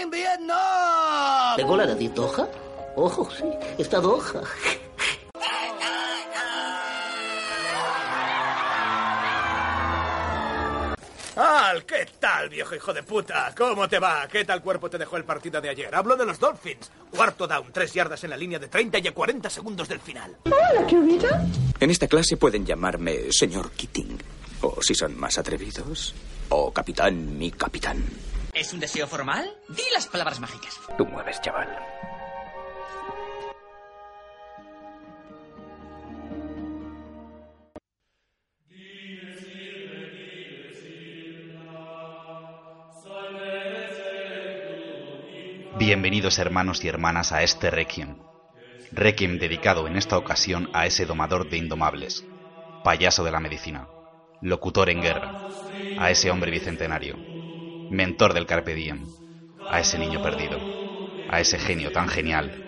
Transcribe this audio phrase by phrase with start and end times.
[0.00, 1.56] in Vietnam!
[1.56, 2.48] ¿Tengo la nariz doja?
[2.96, 3.44] Ojo, sí,
[3.78, 4.40] está doja.
[11.36, 13.54] Al, ¿qué tal, viejo hijo de puta?
[13.56, 14.26] ¿Cómo te va?
[14.28, 15.94] ¿Qué tal cuerpo te dejó el partido de ayer?
[15.94, 16.90] Hablo de los Dolphins.
[17.10, 20.36] Cuarto down, tres yardas en la línea de 30 y a 40 segundos del final.
[20.44, 21.46] Hola, Curita.
[21.78, 24.18] En esta clase pueden llamarme señor Keating.
[24.62, 26.14] O si son más atrevidos,
[26.50, 28.04] o capitán, mi capitán.
[28.52, 29.48] ¿Es un deseo formal?
[29.68, 30.80] Di las palabras mágicas.
[30.98, 31.68] Tú mueves, chaval.
[45.78, 48.18] Bienvenidos hermanos y hermanas a este Requiem.
[48.92, 52.26] Requiem dedicado en esta ocasión a ese domador de indomables,
[52.84, 53.88] payaso de la medicina,
[54.42, 55.48] locutor en guerra,
[55.98, 57.16] a ese hombre bicentenario,
[57.90, 59.04] mentor del Carpe Diem,
[59.68, 60.60] a ese niño perdido,
[61.28, 62.64] a ese genio tan genial.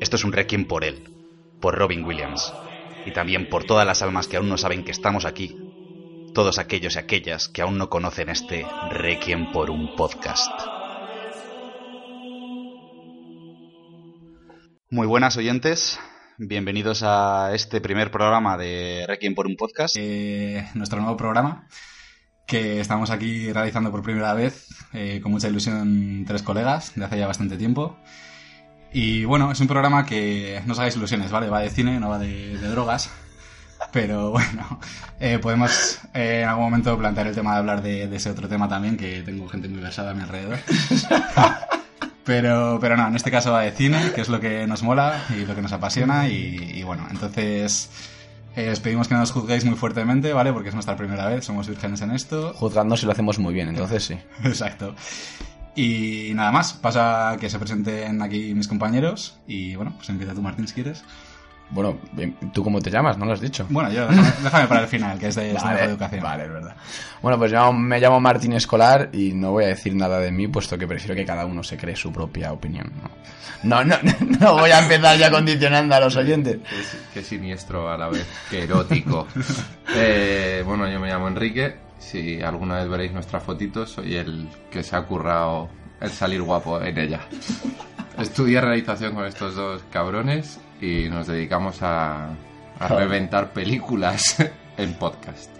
[0.00, 1.08] Esto es un Requiem por él,
[1.62, 2.52] por Robin Williams,
[3.06, 5.56] y también por todas las almas que aún no saben que estamos aquí,
[6.34, 10.52] todos aquellos y aquellas que aún no conocen este Requiem por un podcast.
[14.90, 15.98] Muy buenas oyentes,
[16.36, 19.96] bienvenidos a este primer programa de Requiem por un podcast.
[19.98, 21.66] Eh, nuestro nuevo programa
[22.52, 27.18] que estamos aquí realizando por primera vez eh, con mucha ilusión tres colegas de hace
[27.18, 27.96] ya bastante tiempo.
[28.92, 31.48] Y bueno, es un programa que no os hagáis ilusiones, ¿vale?
[31.48, 33.08] Va de cine, no va de, de drogas.
[33.90, 34.78] Pero bueno,
[35.18, 38.46] eh, podemos eh, en algún momento plantear el tema de hablar de, de ese otro
[38.48, 40.58] tema también, que tengo gente muy versada a mi alrededor.
[42.24, 45.24] Pero, pero no, en este caso va de cine, que es lo que nos mola
[45.30, 46.28] y lo que nos apasiona.
[46.28, 47.90] Y, y bueno, entonces
[48.56, 50.52] eh, os pedimos que no nos juzguéis muy fuertemente, ¿vale?
[50.52, 52.52] Porque es nuestra primera vez, somos vírgenes en esto.
[52.54, 54.18] Juzgando si lo hacemos muy bien, entonces sí.
[54.44, 54.94] Exacto.
[55.74, 59.38] Y nada más, pasa que se presenten aquí mis compañeros.
[59.46, 61.02] Y bueno, pues empieza tú, Martín, si quieres.
[61.72, 61.96] Bueno,
[62.52, 63.16] ¿tú cómo te llamas?
[63.16, 63.66] ¿No lo has dicho?
[63.70, 66.22] Bueno, yo, déjame, déjame para el final, que es de, es de Vale, educación.
[66.22, 66.76] Vale, es verdad.
[67.22, 70.48] Bueno, pues llamo- me llamo Martín Escolar y no voy a decir nada de mí,
[70.48, 72.92] puesto que prefiero que cada uno se cree su propia opinión.
[73.62, 76.58] No, no, no, no voy a empezar ya condicionando a los oyentes.
[76.68, 79.26] Qué, qué siniestro a la vez, qué erótico.
[79.94, 81.76] Eh, bueno, yo me llamo Enrique.
[81.98, 85.68] Si alguna vez veréis nuestras fotitos, soy el que se ha currado
[86.00, 87.20] el salir guapo en ella.
[88.18, 92.28] Estudié realización con estos dos cabrones y nos dedicamos a,
[92.78, 94.36] a reventar películas
[94.76, 95.50] en podcast.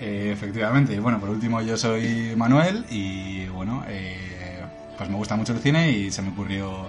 [0.00, 0.94] Eh, efectivamente.
[0.94, 4.60] Y bueno, por último, yo soy Manuel y bueno, eh,
[4.96, 6.86] pues me gusta mucho el cine y se me ocurrió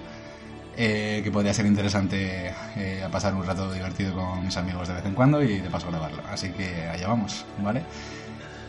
[0.76, 4.96] eh, que podría ser interesante eh, a pasar un rato divertido con mis amigos de
[4.96, 6.22] vez en cuando y de paso grabarlo.
[6.32, 7.84] Así que allá vamos, ¿vale?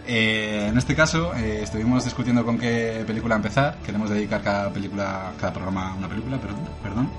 [0.06, 3.78] Eh, en este caso, eh, estuvimos discutiendo con qué película empezar.
[3.84, 6.69] Queremos dedicar cada película, cada programa a una película, perdón.
[6.82, 7.11] perdón.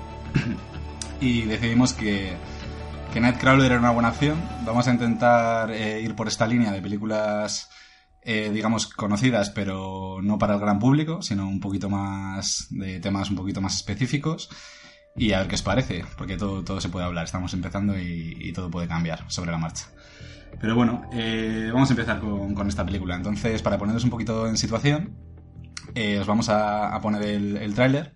[1.20, 2.36] Y decidimos que,
[3.12, 4.42] que Nightcrawler era una buena opción.
[4.64, 7.70] Vamos a intentar eh, ir por esta línea de películas,
[8.22, 13.30] eh, digamos, conocidas, pero no para el gran público, sino un poquito más de temas
[13.30, 14.48] un poquito más específicos.
[15.16, 17.24] Y a ver qué os parece, porque todo, todo se puede hablar.
[17.24, 19.86] Estamos empezando y, y todo puede cambiar sobre la marcha.
[20.60, 23.16] Pero bueno, eh, vamos a empezar con, con esta película.
[23.16, 25.16] Entonces, para poneros un poquito en situación,
[25.94, 28.14] eh, os vamos a, poner el, el tráiler.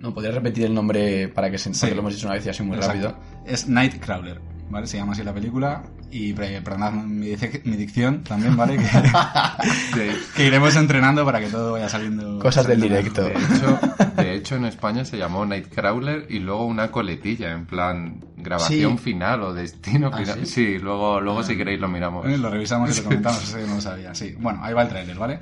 [0.00, 1.80] ¿No podrías repetir el nombre para que se Sí.
[1.80, 3.08] porque lo hemos dicho una vez y así muy Exacto.
[3.08, 3.20] rápido?
[3.46, 4.40] Es Nightcrawler,
[4.70, 4.86] ¿vale?
[4.86, 5.82] Se llama así la película.
[6.10, 8.76] Y perdonad mi, dice- mi dicción también, ¿vale?
[8.78, 8.84] Que,
[10.36, 12.38] que iremos entrenando para que todo vaya saliendo.
[12.38, 13.24] Cosas del directo.
[13.24, 13.78] De hecho,
[14.16, 19.04] de hecho, en España se llamó Nightcrawler y luego una coletilla, en plan grabación Sí.
[19.04, 20.38] final o destino ¿Ah, final.
[20.40, 20.46] sí?
[20.46, 22.26] sí, luego, luego si queréis lo miramos.
[22.26, 24.14] Eh, Lo revisamos y lo comentamos, eso yo no lo sabía.
[24.14, 25.40] Sí, bueno, ahí va el tráiler, ¿vale?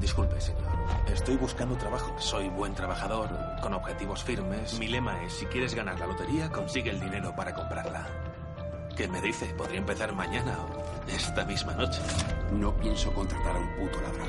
[0.00, 0.62] Disculpe, señor.
[1.12, 2.16] Estoy buscando trabajo.
[2.18, 3.28] Soy buen trabajador,
[3.60, 4.78] con objetivos firmes.
[4.78, 8.06] Mi lema es, si quieres ganar la lotería, consigue el dinero para comprarla.
[8.96, 9.46] ¿Qué me dice?
[9.54, 12.00] Podría empezar mañana o esta misma noche.
[12.52, 14.28] No pienso contratar a un puto ladrón.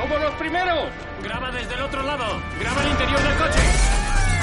[0.00, 0.88] ¡Como los primeros!
[1.22, 2.24] Graba desde el otro lado.
[2.60, 3.60] Graba el interior del coche.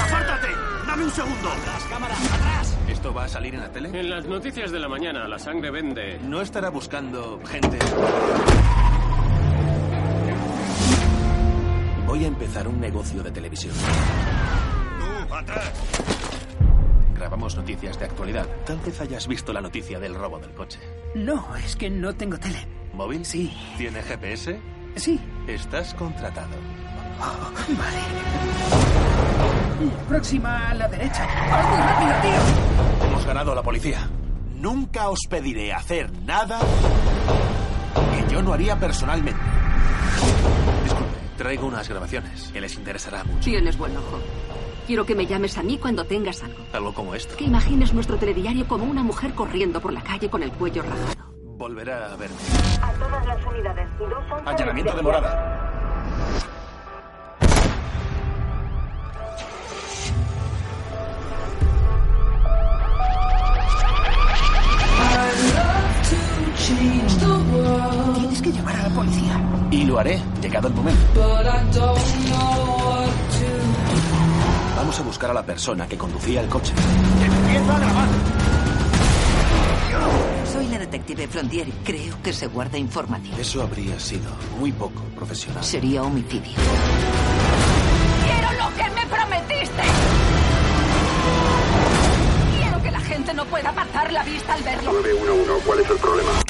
[0.00, 0.48] ¡Apártate!
[0.86, 1.48] ¡Dame un segundo!
[1.66, 2.32] ¡Las cámaras!
[2.32, 2.63] ¡Atrás!
[3.04, 3.90] ¿Esto va a salir en la tele?
[4.00, 6.18] En las noticias de la mañana, la sangre vende.
[6.20, 7.78] No estará buscando gente.
[12.06, 13.74] Voy a empezar un negocio de televisión.
[14.98, 15.70] ¡Tú, atrás!
[17.14, 18.46] Grabamos noticias de actualidad.
[18.64, 20.80] Tal vez hayas visto la noticia del robo del coche.
[21.14, 22.66] No, es que no tengo tele.
[22.94, 23.26] ¿Móvil?
[23.26, 23.54] Sí.
[23.76, 24.58] ¿Tiene GPS?
[24.96, 25.20] Sí.
[25.46, 26.56] Estás contratado.
[27.68, 29.13] Vale.
[30.08, 31.26] Próxima a la derecha.
[31.50, 33.06] ¡Vas muy rápido, tío!
[33.08, 34.08] Hemos ganado a la policía.
[34.54, 36.58] Nunca os pediré hacer nada
[38.14, 39.40] que yo no haría personalmente.
[40.84, 43.40] Disculpe, traigo unas grabaciones que les interesará mucho.
[43.40, 44.20] Tienes buen ojo.
[44.86, 46.58] Quiero que me llames a mí cuando tengas algo.
[46.72, 47.36] Algo como esto.
[47.36, 51.32] Que imagines nuestro telediario como una mujer corriendo por la calle con el cuello rajado.
[51.56, 52.36] Volverá a verme.
[52.82, 53.88] A todas las unidades.
[54.44, 55.63] Allanamiento de morada.
[66.66, 69.38] Tienes que llamar a la policía.
[69.70, 71.02] Y lo haré, llegado el momento.
[74.74, 76.72] Vamos a buscar a la persona que conducía el coche.
[77.22, 78.08] ¡Empieza a grabar!
[80.50, 83.38] Soy la detective Frontier y creo que se guarda información.
[83.38, 85.62] Eso habría sido muy poco profesional.
[85.62, 86.52] Sería homicidio.
[88.24, 89.82] ¡Quiero lo que me prometiste!
[92.58, 94.92] Quiero que la gente no pueda apartar la vista al verlo.
[94.92, 96.43] 911, ¿cuál es el problema?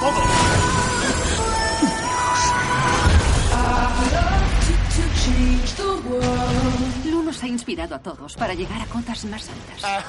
[0.00, 0.20] Todo.
[7.10, 10.02] Lu nos ha inspirado a todos para llegar a cotas más altas.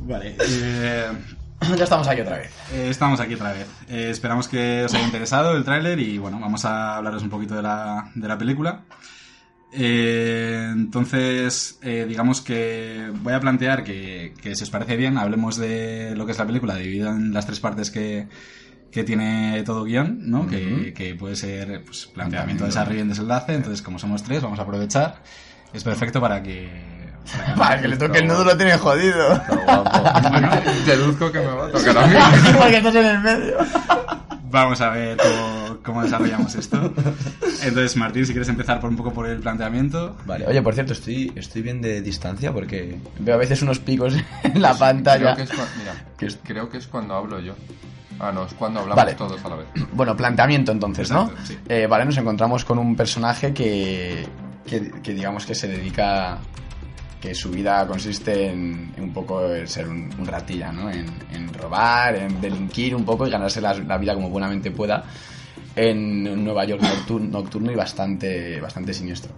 [0.00, 0.36] Vale.
[0.40, 1.10] eh,
[1.76, 2.52] ya estamos aquí otra vez.
[2.72, 3.66] Eh, estamos aquí otra vez.
[3.88, 7.54] Eh, esperamos que os haya interesado el tráiler y bueno, vamos a hablaros un poquito
[7.54, 8.82] de la, de la película.
[9.72, 15.56] Eh, entonces, eh, digamos que voy a plantear que, que si os parece bien, hablemos
[15.56, 18.26] de lo que es la película, dividida en las tres partes que,
[18.90, 20.46] que tiene todo guion, ¿no?
[20.46, 20.94] que, Ujú.
[20.94, 23.54] que puede ser pues, planteamiento, desarrollo y desenlace.
[23.54, 25.22] Entonces, como somos tres, vamos a aprovechar.
[25.72, 26.68] Es perfecto para que...
[27.56, 29.28] Para que le toque el nudo lo tiene jodido.
[30.86, 32.14] Deduzco que me va a tocar a mí.
[32.58, 33.56] Porque estás en el medio.
[34.50, 36.92] Vamos a ver cómo, cómo desarrollamos esto.
[37.62, 40.16] Entonces, Martín, si quieres empezar por un poco por el planteamiento.
[40.26, 44.14] Vale, oye, por cierto, estoy, estoy bien de distancia porque veo a veces unos picos
[44.42, 45.34] en la pantalla.
[45.34, 47.54] Creo que, es, mira, creo que es cuando hablo yo.
[48.18, 49.16] Ah, no, es cuando hablamos Vale.
[49.16, 49.66] todos a la vez.
[49.92, 51.22] Bueno, planteamiento entonces, ¿no?
[51.22, 51.58] Exacto, sí.
[51.68, 54.26] Eh, vale, nos encontramos con un personaje que,
[54.66, 56.36] que, que digamos que se dedica,
[57.18, 60.90] que su vida consiste en, en un poco en ser un, un ratilla, ¿no?
[60.90, 65.02] En, en robar, en delinquir un poco y ganarse la, la vida como buenamente pueda
[65.76, 69.32] en Nueva York nocturno, y bastante, bastante siniestro.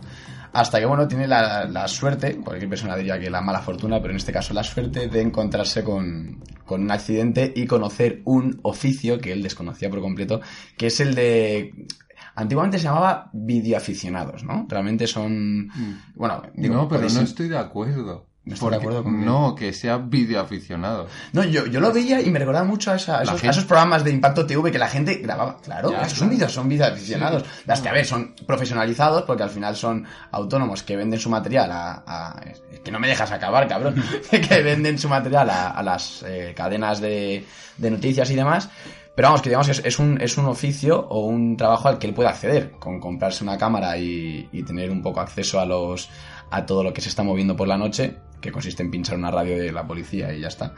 [0.53, 4.11] Hasta que, bueno, tiene la, la suerte, cualquier persona diría que la mala fortuna, pero
[4.11, 9.19] en este caso la suerte de encontrarse con, con un accidente y conocer un oficio
[9.19, 10.41] que él desconocía por completo,
[10.77, 11.87] que es el de...
[12.35, 14.67] Antiguamente se llamaba videoaficionados, ¿no?
[14.69, 15.71] Realmente son...
[16.15, 18.27] Bueno, digo, no, pero no estoy de acuerdo.
[18.45, 21.07] No estoy de Porque- acuerdo con- No, que sea videoaficionado.
[21.33, 23.51] No, yo, yo lo veía y me recordaba mucho a, esa- a esos, a gente-
[23.51, 25.59] esos programas de Impacto TV que la gente grababa.
[25.63, 27.43] Claro, Ya, esos son vídeos, son vídeos aficionados.
[27.45, 27.63] Sí.
[27.67, 31.71] Las que, a ver, son profesionalizados porque al final son autónomos que venden su material
[31.71, 32.03] a...
[32.07, 32.41] a-
[32.73, 33.95] es que no me dejas acabar, cabrón.
[34.31, 37.45] que venden su material a, a las eh, cadenas de,
[37.79, 38.69] de noticias y demás.
[39.15, 41.99] Pero vamos, que digamos que es, es un, es un oficio o un trabajo al
[41.99, 45.67] que él puede acceder, con comprarse una cámara y, y tener un poco acceso a
[45.67, 46.09] los
[46.51, 49.31] a todo lo que se está moviendo por la noche, que consiste en pinchar una
[49.31, 50.75] radio de la policía y ya está.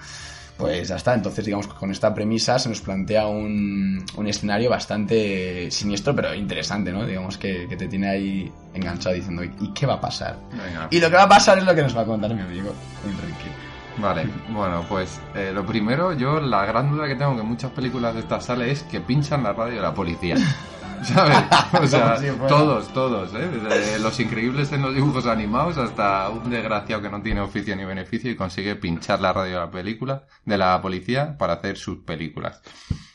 [0.56, 4.70] Pues ya está, entonces digamos que con esta premisa se nos plantea un, un escenario
[4.70, 7.04] bastante siniestro, pero interesante, ¿no?
[7.04, 10.38] Digamos que, que te tiene ahí enganchado diciendo, ¿y qué va a pasar?
[10.52, 10.86] Venga.
[10.90, 12.72] Y lo que va a pasar es lo que nos va a contar mi amigo
[13.04, 13.50] Enrique.
[13.96, 18.14] Vale, bueno, pues eh, lo primero, yo la gran duda que tengo que muchas películas
[18.14, 20.36] de esta sale es que pinchan la radio de la policía.
[21.02, 21.36] ¿Sabes?
[21.80, 23.48] O sea, si todos, todos, ¿eh?
[23.48, 27.84] Desde los increíbles en los dibujos animados hasta un desgraciado que no tiene oficio ni
[27.84, 31.98] beneficio y consigue pinchar la radio de la película, de la policía, para hacer sus
[32.04, 32.62] películas.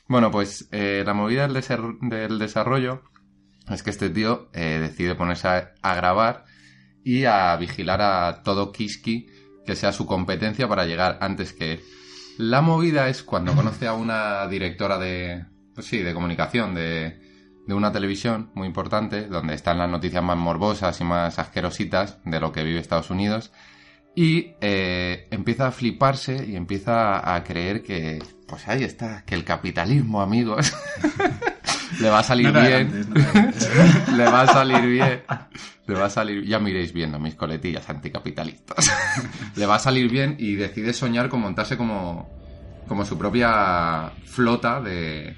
[0.07, 3.03] Bueno, pues eh, la movida del desarrollo
[3.69, 6.45] es que este tío eh, decide ponerse a, a grabar
[7.03, 9.27] y a vigilar a todo Kiski
[9.65, 11.81] que sea su competencia para llegar antes que él.
[12.39, 15.45] La movida es cuando conoce a una directora de,
[15.75, 17.18] pues sí, de comunicación de,
[17.69, 22.39] de una televisión muy importante, donde están las noticias más morbosas y más asquerositas de
[22.39, 23.51] lo que vive Estados Unidos,
[24.15, 29.43] y eh, empieza a fliparse y empieza a creer que, pues ahí está, que el
[29.43, 30.73] capitalismo, amigos,
[32.01, 35.21] le va a salir No bien, no le va a salir bien,
[35.85, 38.91] le va a salir, ya me iréis viendo mis coletillas anticapitalistas,
[39.55, 42.31] le va a salir bien y decide soñar con montarse como,
[42.87, 45.37] como su propia flota de,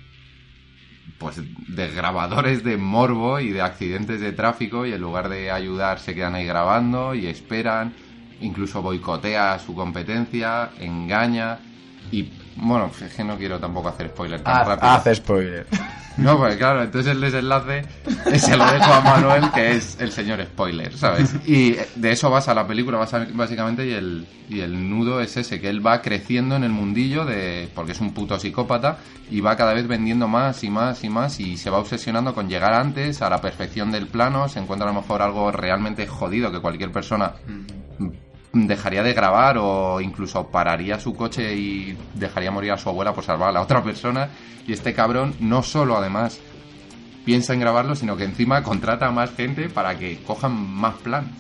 [1.21, 5.99] pues de grabadores de morbo y de accidentes de tráfico y en lugar de ayudar
[5.99, 7.93] se quedan ahí grabando y esperan,
[8.39, 11.59] incluso boicotea a su competencia, engaña
[12.11, 12.23] y
[12.55, 14.91] bueno, es que no quiero tampoco hacer spoiler tan Haz, rápido.
[14.91, 15.67] haz spoiler.
[16.17, 17.84] No, pues claro, entonces el desenlace
[18.38, 21.34] se lo dejo a Manuel, que es el señor spoiler, ¿sabes?
[21.48, 25.62] Y de eso basa la película, basa- básicamente, y el, y el nudo es ese,
[25.62, 28.98] que él va creciendo en el mundillo, de porque es un puto psicópata,
[29.31, 32.50] y va cada vez vendiendo más y más y más, y se va obsesionando con
[32.50, 36.51] llegar antes, a la perfección del plano, se encuentra a lo mejor algo realmente jodido
[36.51, 37.31] que cualquier persona
[38.53, 43.24] dejaría de grabar o incluso pararía su coche y dejaría morir a su abuela por
[43.24, 44.29] salvar a la otra persona.
[44.67, 46.39] Y este cabrón no solo además
[47.25, 51.31] piensa en grabarlo, sino que encima contrata a más gente para que cojan más plan.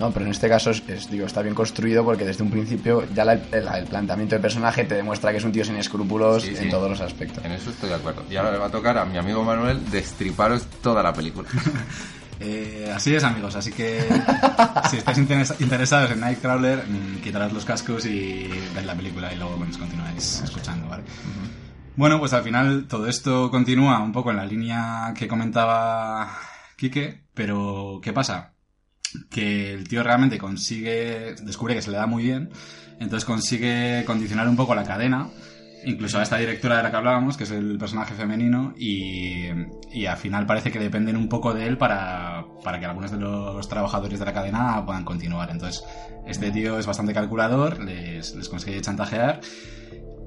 [0.00, 3.04] No, pero en este caso es, es, digo, está bien construido porque desde un principio
[3.14, 6.42] ya la- el, el planteamiento del personaje te demuestra que es un tío sin escrúpulos
[6.42, 6.68] Sí, en sí.
[6.68, 7.44] todos los aspectos.
[7.44, 8.24] En eso estoy de acuerdo.
[8.28, 11.48] Y ahora le va a tocar a mi amigo Manuel destriparos toda la película.
[12.40, 13.54] Eh, así es, amigos.
[13.56, 14.00] Así que
[14.90, 19.36] si estáis interes- interesados en Nightcrawler, mm, quitaros los cascos y ved la película y
[19.36, 21.04] luego continuáis escuchando, ¿vale?
[21.96, 26.36] Bueno, pues al final todo esto continúa un poco en la línea que comentaba
[26.76, 28.52] Quique, pero ¿qué pasa?
[29.30, 32.50] Que el tío realmente consigue, descubre que se le da muy bien,
[32.98, 35.28] entonces consigue condicionar un poco la cadena,
[35.86, 39.46] incluso a esta directora de la que hablábamos, que es el personaje femenino, y,
[39.92, 43.18] y al final parece que dependen un poco de él para, para que algunos de
[43.18, 45.50] los trabajadores de la cadena puedan continuar.
[45.50, 45.84] Entonces,
[46.26, 49.40] este tío es bastante calculador, les, les consigue chantajear.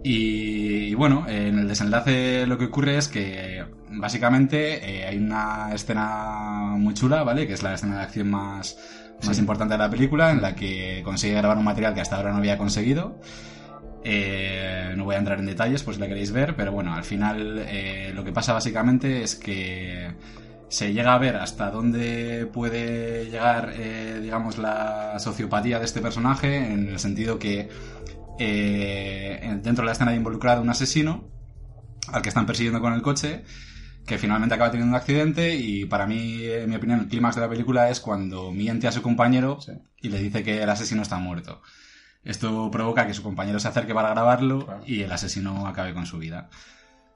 [0.03, 5.69] Y, y bueno, en el desenlace lo que ocurre es que básicamente eh, hay una
[5.73, 7.47] escena muy chula, ¿vale?
[7.47, 8.77] Que es la escena de acción más,
[9.25, 9.41] más Sí.
[9.41, 12.37] importante de la película, en la que consigue grabar un material que hasta ahora no
[12.37, 13.19] había conseguido.
[14.09, 17.03] Eh, no voy a entrar en detalles, pues si la queréis ver, pero bueno, al
[17.03, 20.13] final eh, lo que pasa básicamente es que
[20.69, 26.57] se llega a ver hasta dónde puede llegar, eh, digamos, la sociopatía de este personaje,
[26.73, 27.69] en el sentido que
[28.39, 31.29] eh, en- dentro de la escena de involucrado un asesino
[32.11, 33.43] al que están persiguiendo con el coche
[34.05, 37.41] que finalmente acaba teniendo un accidente y para mí, en mi opinión, el clímax de
[37.41, 39.59] la película es cuando miente a su compañero
[40.01, 41.61] y le dice que el asesino está muerto.
[42.23, 46.17] Esto provoca que su compañero se acerque para grabarlo y el asesino acabe con su
[46.17, 46.49] vida.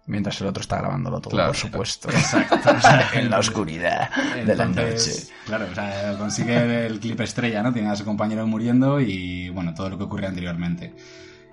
[0.08, 1.50] Mientras el otro está grabándolo todo, Claro.
[1.50, 2.10] por supuesto.
[2.10, 2.56] Exacto.
[2.56, 5.34] O sea, en la oscuridad de la Entonces, noche.
[5.46, 7.72] Claro, o sea, consigue el clip estrella, ¿no?
[7.72, 10.94] Tiene a su compañero muriendo y, bueno, todo lo que ocurre anteriormente.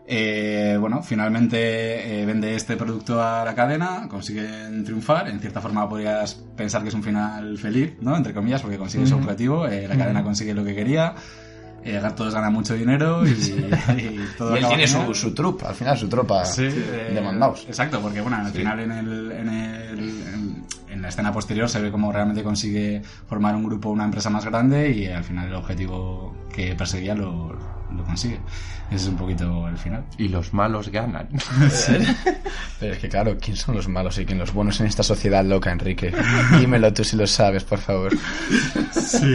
[0.07, 5.29] Eh, bueno, finalmente eh, vende este producto a la cadena, consiguen triunfar.
[5.29, 8.17] En cierta forma podrías pensar que es un final feliz, ¿no?
[8.17, 9.67] Entre comillas, porque consigue su objetivo.
[9.69, 11.15] eh, la cadena consigue lo que quería.
[11.85, 13.31] Eh, todos ganan mucho dinero y,
[13.97, 17.19] y todo Y él acaba tiene su, su trup, al final, su tropa Sí, de
[17.19, 17.65] eh, mandados.
[17.69, 18.59] Exacto, porque bueno, al Sí.
[18.59, 23.03] final en, el, en, el- en- en la escena posterior se ve cómo realmente consigue
[23.29, 27.53] formar un grupo, una empresa más grande y al final el objetivo que perseguía lo,
[27.95, 28.41] lo consigue.
[28.91, 30.05] Ese es un poquito el final.
[30.17, 31.29] Y los malos ganan.
[32.81, 35.45] Pero es que claro, ¿quién son los malos y quién los buenos en esta sociedad
[35.45, 36.13] loca, Enrique?
[36.59, 38.13] Dímelo tú si lo sabes, por favor.
[38.93, 39.35] Sí.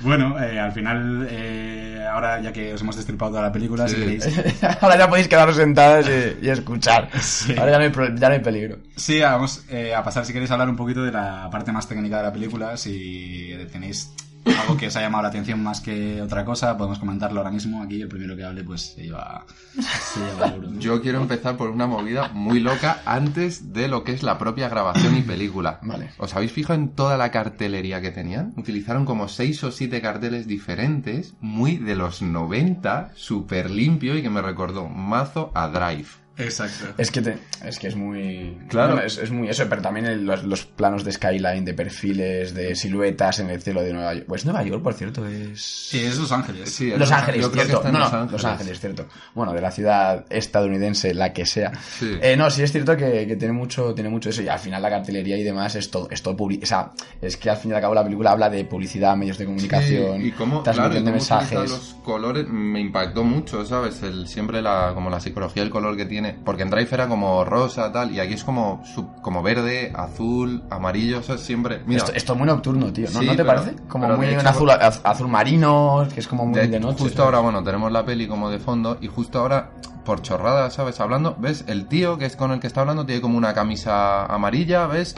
[0.00, 3.96] Bueno, eh, al final, eh, ahora ya que os hemos destripado toda la película, si
[3.96, 4.28] queréis...
[4.80, 7.08] Ahora ya podéis quedaros sentados y, y escuchar.
[7.20, 7.54] Sí.
[7.58, 8.78] Ahora ya no hay, ya no hay peligro.
[8.96, 12.18] Sí, vamos eh, a pasar si queréis hablar un poquito de la parte más técnica
[12.18, 12.76] de la película.
[12.76, 14.12] Si tenéis
[14.56, 17.82] algo que os ha llamado la atención más que otra cosa, podemos comentarlo ahora mismo.
[17.82, 20.70] Aquí el primero que hable pues se lleva, se lleva el euro.
[20.78, 24.68] Yo quiero empezar por una movida muy loca antes de lo que es la propia
[24.68, 25.80] grabación y película.
[25.82, 26.10] Vale.
[26.18, 28.54] ¿Os habéis fijado en toda la cartelería que tenían?
[28.56, 34.30] Utilizaron como seis o siete carteles diferentes, muy de los 90, súper limpio y que
[34.30, 36.27] me recordó mazo a Drive.
[36.38, 36.94] Exacto.
[36.96, 38.56] Es que, te- es que es muy...
[38.68, 39.00] Claro.
[39.02, 42.74] Es, es muy eso, pero también el- los, los planos de skyline, de perfiles, de
[42.76, 44.26] siluetas en el cielo de Nueva York.
[44.28, 45.60] Pues Nueva York, por cierto, es...
[45.60, 46.70] Sí, es Los Ángeles.
[46.70, 47.82] Sí, Los Ángeles, cierto.
[47.86, 48.32] en No, Los no, Ángeles.
[48.32, 49.06] Los Ángeles, cierto.
[49.34, 51.72] Bueno, de la ciudad estadounidense, la que sea.
[51.98, 52.18] Sí.
[52.22, 54.42] Eh, no, sí es cierto que, que tiene mucho tiene mucho eso.
[54.42, 57.36] Y al final la cartelería y demás es todo, es todo publi- O sea, es
[57.36, 60.28] que al fin y al cabo la película habla de publicidad, medios de comunicación, Sí,
[60.28, 61.70] y cómo, claro, y transmisión de cómo utiliza mensajes.
[61.70, 64.02] los colores me impactó mucho, ¿sabes?
[64.02, 66.27] El, siempre la, como la psicología del color que tiene.
[66.44, 70.62] Porque en Drive era como rosa, tal, y aquí es como, sub- como verde, azul,
[70.70, 71.82] amarillo, o sea, siempre...
[71.86, 73.08] Mira, Esto, esto es muy nocturno, tío.
[73.12, 73.76] ¿No, Sí, ¿no te pero- parece?
[73.88, 76.98] Como pero muy un azul, az- azul marino, que es como muy de, de- noche.
[77.02, 77.24] justo ¿sabes?
[77.26, 79.70] ahora, bueno, tenemos la peli como de fondo, y justo ahora,
[80.04, 81.00] por chorrada, ¿sabes?
[81.00, 81.64] Hablando, ¿ves?
[81.66, 85.14] El tío que es con el que está hablando tiene como una camisa amarilla, ¿ves?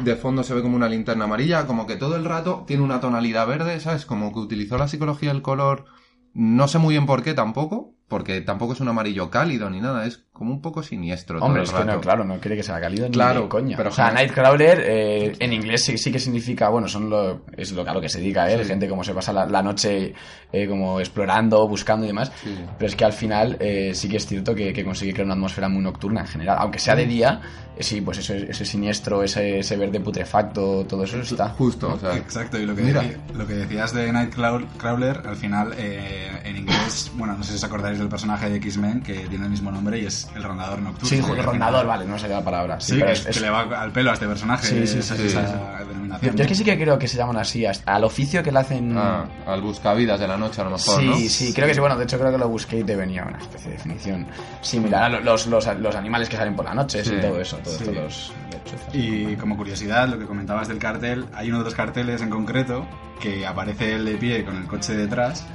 [0.00, 2.98] De fondo se ve como una linterna amarilla, como que todo el rato tiene una
[2.98, 4.06] tonalidad verde, ¿sabes?
[4.06, 5.84] Como que utilizó la psicología del color,
[6.32, 10.06] no sé muy bien por qué tampoco, porque tampoco es un amarillo cálido ni nada,
[10.06, 11.92] es como un poco siniestro Hombre, todo es que rato.
[11.94, 13.76] no, claro, no quiere que sea cálido ni Claro, de coña.
[13.76, 17.72] pero o sea, Nightcrawler eh, en inglés sí, sí que significa, bueno, son lo, es
[17.72, 18.58] lo, a lo que se dedica, ¿eh?
[18.62, 18.64] Sí.
[18.68, 20.12] Gente como se pasa la, la noche
[20.52, 22.30] eh, como explorando, buscando y demás.
[22.78, 25.34] Pero es que al final eh, sí que es cierto que, que consigue crear una
[25.34, 26.56] atmósfera muy nocturna en general.
[26.60, 27.40] Aunque sea de día,
[27.80, 31.48] Sí, pues eso, ese siniestro, ese, ese verde putrefacto, todo eso está.
[31.50, 32.16] Justo, o sea.
[32.16, 37.36] Exacto, y lo que, lo que decías de Nightcrawler, al final, eh, en inglés, bueno,
[37.36, 40.06] no sé si os acordáis del personaje de X-Men que tiene el mismo nombre y
[40.06, 41.08] es el rondador nocturno.
[41.08, 41.52] Sí, al rondador,
[41.82, 42.80] final- vale, no sé la palabra.
[42.80, 44.66] Sí, Sí, pero que, es- que es- le va al pelo a este personaje.
[44.66, 45.54] Sí, sí, esa, sí, esa sí.
[45.88, 46.32] denominación.
[46.32, 48.58] Yo, yo es que sí que creo que se llaman así, al oficio que le
[48.60, 48.96] hacen...
[48.96, 51.16] Ah, al buscavidas de la noche a lo mejor, Sí, ¿no?
[51.16, 51.80] sí, creo que sí.
[51.80, 54.26] Bueno, de hecho creo que lo busqué y te venía una especie de definición
[54.62, 57.40] similar a lo- los, los, los animales que salen por la noche Sí, y todo
[57.40, 57.84] eso, todos sí.
[57.92, 58.94] los lechuzas.
[58.94, 62.86] Y como curiosidad, lo que comentabas del cartel, hay uno de los carteles en concreto
[63.20, 65.46] que aparece él de pie con el coche detrás,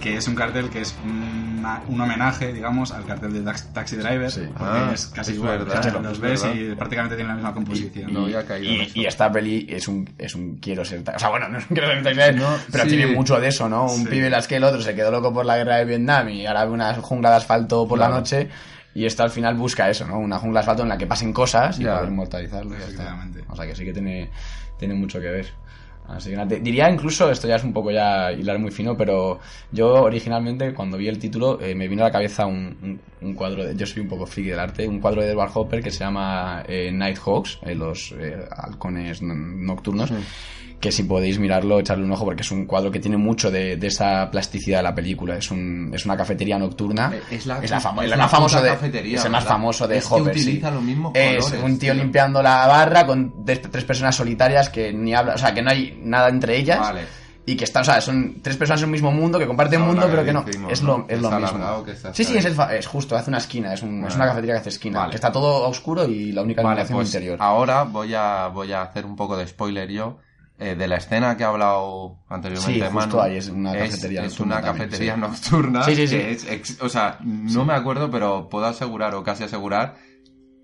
[0.00, 3.96] que es un cartel que es una- un homenaje, digamos, al cartel de Tax- Taxi
[3.96, 5.58] Driver, porque Ah, es casi es igual.
[5.58, 6.54] verdad, sea, es los ves verdad.
[6.56, 8.10] y prácticamente tienen la misma composición.
[8.10, 11.58] Y- y, y esta peli es un, es un quiero ser O sea, bueno, no
[11.58, 12.90] es un quiero ser Taxi Driver, pero sí.
[12.90, 13.84] tiene mucho de eso, ¿no?
[13.86, 14.06] Un Sí.
[14.06, 16.66] pibe las que el otro se quedó loco por la guerra de Vietnam y ahora
[16.66, 18.20] ve una jungla de asfalto por la Claro.
[18.20, 18.48] noche.
[18.96, 20.18] Y esto al final busca eso, ¿no?
[20.18, 21.96] Una jungla de asfalto en la que pasen cosas y Ya.
[21.96, 22.74] poder inmortalizarlo.
[22.76, 23.28] está.
[23.48, 24.30] O sea que sí que tiene,
[24.78, 25.46] tiene mucho que ver.
[26.08, 29.38] Así que diría incluso, esto ya es un poco ya hilar muy fino, pero
[29.72, 33.34] yo originalmente cuando vi el título eh, me vino a la cabeza un, un- un
[33.34, 35.90] cuadro, de, yo soy un poco friki del arte, un cuadro de Edward Hopper que
[35.90, 40.10] se llama eh, Nighthawks, eh, los eh, halcones nocturnos,
[40.80, 43.78] que si podéis mirarlo, echarle un ojo porque es un cuadro que tiene mucho de,
[43.78, 45.36] de esa plasticidad de la película.
[45.38, 47.10] Es, un, es una cafetería nocturna.
[47.14, 49.24] Eh, Es la, es la famo- es el la más famoso puta de cafetería, es
[49.24, 49.56] el más ¿verdad?
[49.56, 50.40] famoso de Es que Hopper sí.
[50.42, 55.14] utiliza los mismos es un tío limpiando la barra con tres personas solitarias que ni
[55.14, 57.00] hablan o sea que no hay nada entre ellas Vale.
[57.48, 59.92] Y que están o sea son tres personas en un mismo mundo que comparten Ahora
[59.92, 62.86] mundo pero que no es lo, es lo mismo sí sí es, el fa- es
[62.86, 65.10] justo hace una esquina es, un- es una cafetería que hace esquina Vale.
[65.10, 68.72] que está todo oscuro y la única Vale, iluminación pues interior ahora voy a, voy
[68.72, 70.18] a hacer un poco de spoiler yo.
[70.58, 74.20] eh, de la escena que ha hablado anteriormente Sí, justo Manu, ahí, es una cafetería
[74.24, 75.20] es nocturna una también, cafetería sí.
[75.20, 76.16] nocturna Sí, sí, sí.
[76.16, 79.94] es ex- o sea no me acuerdo pero puedo asegurar o casi asegurar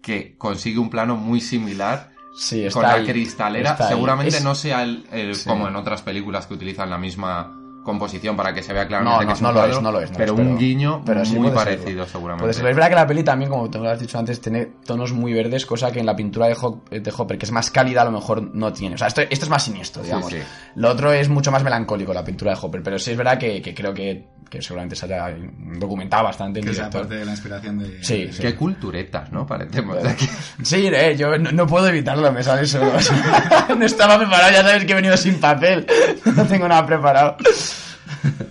[0.03, 4.45] que consigue un plano muy similar Sí, con está la ahí, cristalera está seguramente Es-
[4.45, 5.49] no sea el, el- Sí.
[5.49, 9.25] como en otras películas que utilizan la misma composición para que se vea no, claramente
[9.25, 10.11] no, que es no un lo cuadro, es, no lo es.
[10.13, 11.55] no pero es, un guiño pero sí muy serlo.
[11.65, 12.69] parecido seguramente serlo.
[12.71, 15.33] Es verdad que la peli también, como te lo has dicho antes, tiene tonos muy
[15.35, 18.13] verdes, cosa que en la pintura de, de Hopper, que es más cálida, a lo
[18.13, 18.95] mejor no tiene.
[18.95, 20.31] O sea, esto, esto es más siniestro, Sí, digamos.
[20.31, 20.39] sí.
[20.77, 23.61] Lo otro es mucho más melancólico, la pintura de Hopper, pero sí es verdad que,
[23.61, 25.35] que creo que, que seguramente se haya
[25.79, 27.01] documentado bastante en Que sea director.
[27.03, 28.05] parte de la inspiración de...
[28.05, 28.43] Sí, sí.
[28.43, 30.29] qué culturetas no parecemos de aquí
[30.63, 33.01] Sí, eh, yo no, no puedo evitarlo, me sale solo.
[33.01, 35.87] Sea, no estaba preparado, ya sabes que he venido sin papel.
[36.37, 37.37] No tengo nada preparado.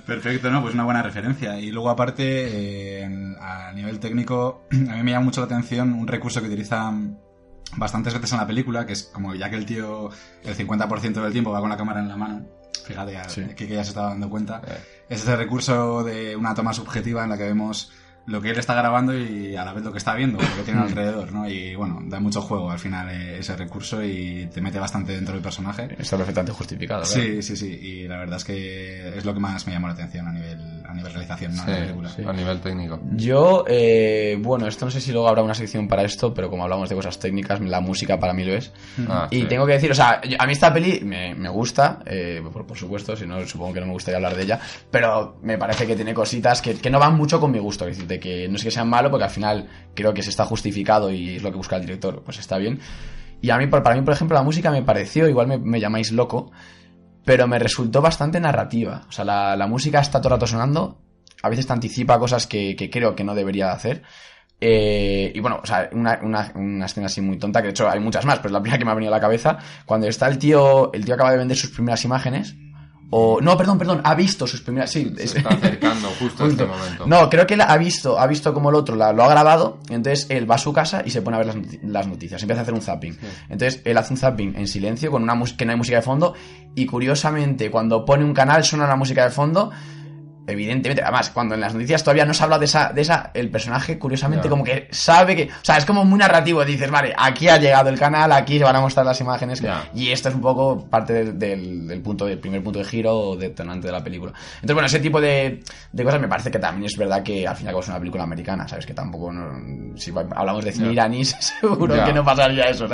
[0.08, 0.62] Perfecto, ¿no?
[0.62, 1.60] Pues una buena referencia.
[1.60, 2.24] Y luego, aparte,
[3.04, 7.20] eh, a nivel técnico, a mí me llama mucho la atención un recurso que utilizan
[7.78, 10.10] bastantes veces en la película, que es como ya que el tío
[10.44, 12.46] el 50% del tiempo va con la cámara en la mano.
[12.86, 13.44] Fíjate, Sí.
[13.56, 14.62] que, que ya se estaba dando cuenta.
[15.12, 17.91] Es ese recurso de una toma subjetiva en la que vemos
[18.28, 20.62] lo que él está grabando y a la vez lo que está viendo, lo que
[20.63, 20.84] tiene Mm.
[20.84, 21.50] alrededor, ¿no?
[21.50, 25.34] Y bueno, da mucho juego al final eh, ese recurso y te mete bastante dentro
[25.34, 25.89] del personaje.
[25.97, 27.02] Está perfectamente justificado.
[27.04, 27.21] claro.
[27.21, 27.67] Sí, sí, sí.
[27.67, 30.81] Y la verdad es que es lo que más me llamó la atención a nivel,
[30.91, 31.63] a nivel realización, ¿no?
[31.63, 32.30] Sí, de la película.
[32.30, 36.04] a nivel técnico Yo, eh, bueno, esto no sé si luego habrá una sección para
[36.04, 38.71] esto, pero como hablamos de cosas técnicas, la música para mí lo es.
[39.08, 39.45] Ah, y sí.
[39.47, 42.77] tengo que decir, o sea, a mí esta peli me, me gusta, eh, por, por
[42.77, 45.95] supuesto, si no, supongo que no me gustaría hablar de ella, pero me parece que
[45.95, 48.58] tiene cositas que, que no van mucho con mi gusto, es decir, de que no
[48.58, 51.51] es que sean malo, porque al final creo que se está justificado y es lo
[51.51, 52.80] que busca el director, pues está bien.
[53.41, 55.80] Y a mí, por- para mí, por ejemplo, la música me pareció, igual me, me
[55.80, 56.51] llamáis loco,
[57.25, 59.03] pero me resultó bastante narrativa.
[59.07, 61.01] O sea, la, la música está todo el rato sonando,
[61.43, 64.03] a veces te anticipa cosas que, que creo que no debería hacer.
[64.63, 67.89] Eh, y bueno, o sea, una, una, una escena así muy tonta, que de hecho
[67.89, 69.57] hay muchas más, pero es la primera que me ha venido a la cabeza.
[69.86, 72.55] Cuando está el tío, el tío acaba de vender sus primeras imágenes.
[73.13, 74.89] O, no, perdón, perdón, ha visto sus primeras.
[74.89, 78.26] Sí, se es- está acercando justo este momento no, creo que él ha visto, ha
[78.26, 81.10] visto como el otro la- lo ha grabado, entonces él va a su casa y
[81.12, 83.17] se pone a ver las, las noticias, empieza a hacer un zapping.
[83.50, 86.04] Entonces él hace un zapping en silencio con una música que no hay música de
[86.04, 86.34] fondo
[86.74, 89.71] y curiosamente cuando pone un canal suena la música de fondo.
[90.47, 93.49] Evidentemente, además, cuando en las noticias todavía no se habla de esa, de esa, el
[93.49, 97.47] personaje curiosamente como que sabe que, o sea, es como muy narrativo, dices, vale, aquí
[97.47, 99.62] ha llegado el canal, aquí se van a mostrar las imágenes,
[99.93, 103.15] y esto es un poco parte del, del, del punto, del primer punto de giro
[103.17, 104.34] o detonante de la película.
[104.56, 107.56] Entonces, bueno, ese tipo de, de cosas me parece que también es verdad que al
[107.56, 108.86] fin y al cabo es una película americana, ¿sabes?
[108.86, 112.88] Que tampoco, no- si hablamos de cine iraníes, seguro que no pasaría eso.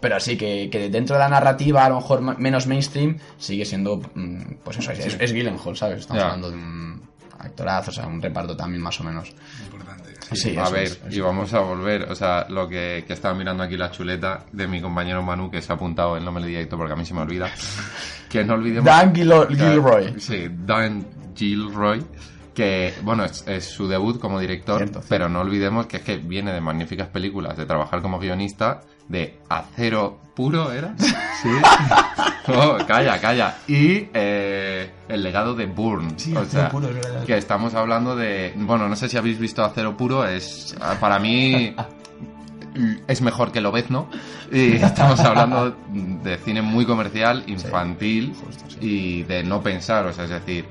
[0.00, 3.98] Pero sí, que, que dentro de la narrativa, a lo mejor menos mainstream, sigue siendo,
[4.14, 6.00] mm, pues eso, es, es Gyllenhaal, ¿sabes?
[6.00, 6.87] Estamos hablando de un
[7.38, 9.32] actorazo, o sea, un reparto también más o menos.
[9.64, 10.14] Importante.
[10.32, 13.62] Sí, a ver, es, y vamos a volver, o sea, lo que, que estaba mirando
[13.62, 16.92] aquí la chuleta de mi compañero Manu, que se ha apuntado el nombre directo porque
[16.92, 17.48] a mí se me olvida,
[18.28, 18.84] que no olvidemos...
[18.84, 20.20] Dan Gilo- que- Gilroy.
[20.20, 22.04] Sí, Dan Gilroy,
[22.54, 25.08] que, bueno, es, es su debut como director, Cierto, cierto.
[25.08, 29.38] pero no olvidemos que es que viene de magníficas películas, de trabajar como guionista, de
[29.48, 30.94] Acero Puro, ¿era?
[31.42, 31.48] Sí.
[32.50, 33.58] Oh, calla, calla.
[33.66, 36.14] Y eh, el legado de Bourne.
[36.16, 37.24] Sí, o sea, Puro, es verdad.
[37.24, 38.54] que estamos hablando de...
[38.56, 41.76] Bueno, no sé si habéis visto Acero Puro, es para mí
[43.06, 44.08] es mejor que Lobezno
[44.50, 48.34] y estamos hablando de cine muy comercial, infantil
[48.80, 50.64] y de no pensar, o sea, es decir,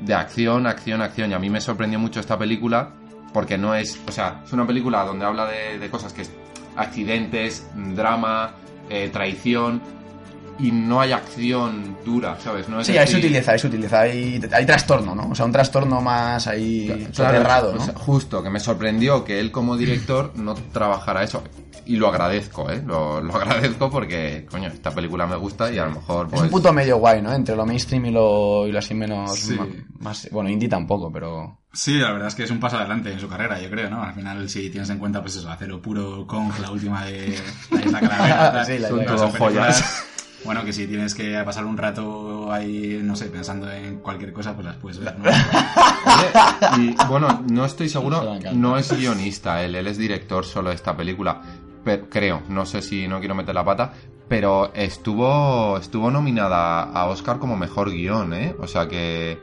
[0.00, 1.30] de acción, acción, acción.
[1.30, 2.90] Y a mí me sorprendió mucho esta película
[3.32, 6.30] porque no es, o sea, es una película donde habla de, de cosas que es
[6.76, 8.54] accidentes, drama,
[8.90, 9.80] eh, traición
[10.58, 12.68] y no hay acción dura, ¿sabes?
[12.68, 15.28] No es Sí, hay decir- sutileza, hay sutileza, hay, hay trastorno, ¿no?
[15.30, 17.84] O sea, un trastorno más ahí Claro, soterrado, o ¿no?
[17.84, 21.42] sea, justo, que me sorprendió que él como director no trabajara eso.
[21.88, 22.82] Y lo agradezco, ¿eh?
[22.84, 26.42] Lo, lo agradezco porque, coño, esta película me gusta y a lo mejor, Es pues...
[26.42, 27.32] un punto medio guay, ¿no?
[27.32, 29.38] Entre lo mainstream y lo, y lo así menos...
[29.38, 29.56] Sí.
[30.00, 31.60] Más, bueno, indie tampoco, pero...
[31.72, 34.02] Sí, la verdad es que es un paso adelante en su carrera, yo creo, ¿no?
[34.02, 37.38] Al final, si tienes en cuenta, pues eso, Acero Puro, Kong, la última de
[37.70, 39.74] la Isla Calavera, Sí, la son todas Calavera.
[40.44, 44.54] Bueno, que si tienes que pasar un rato ahí, no sé, pensando en cualquier cosa,
[44.54, 45.30] pues las puedes ver, ¿no?
[46.78, 50.96] Y bueno, no estoy seguro, no es guionista él, él es director solo de esta
[50.96, 51.42] película.
[51.84, 53.92] Pero, creo, no sé si no quiero meter la pata,
[54.28, 58.54] pero estuvo estuvo nominada a Oscar como mejor guion, ¿eh?
[58.60, 59.38] O sea que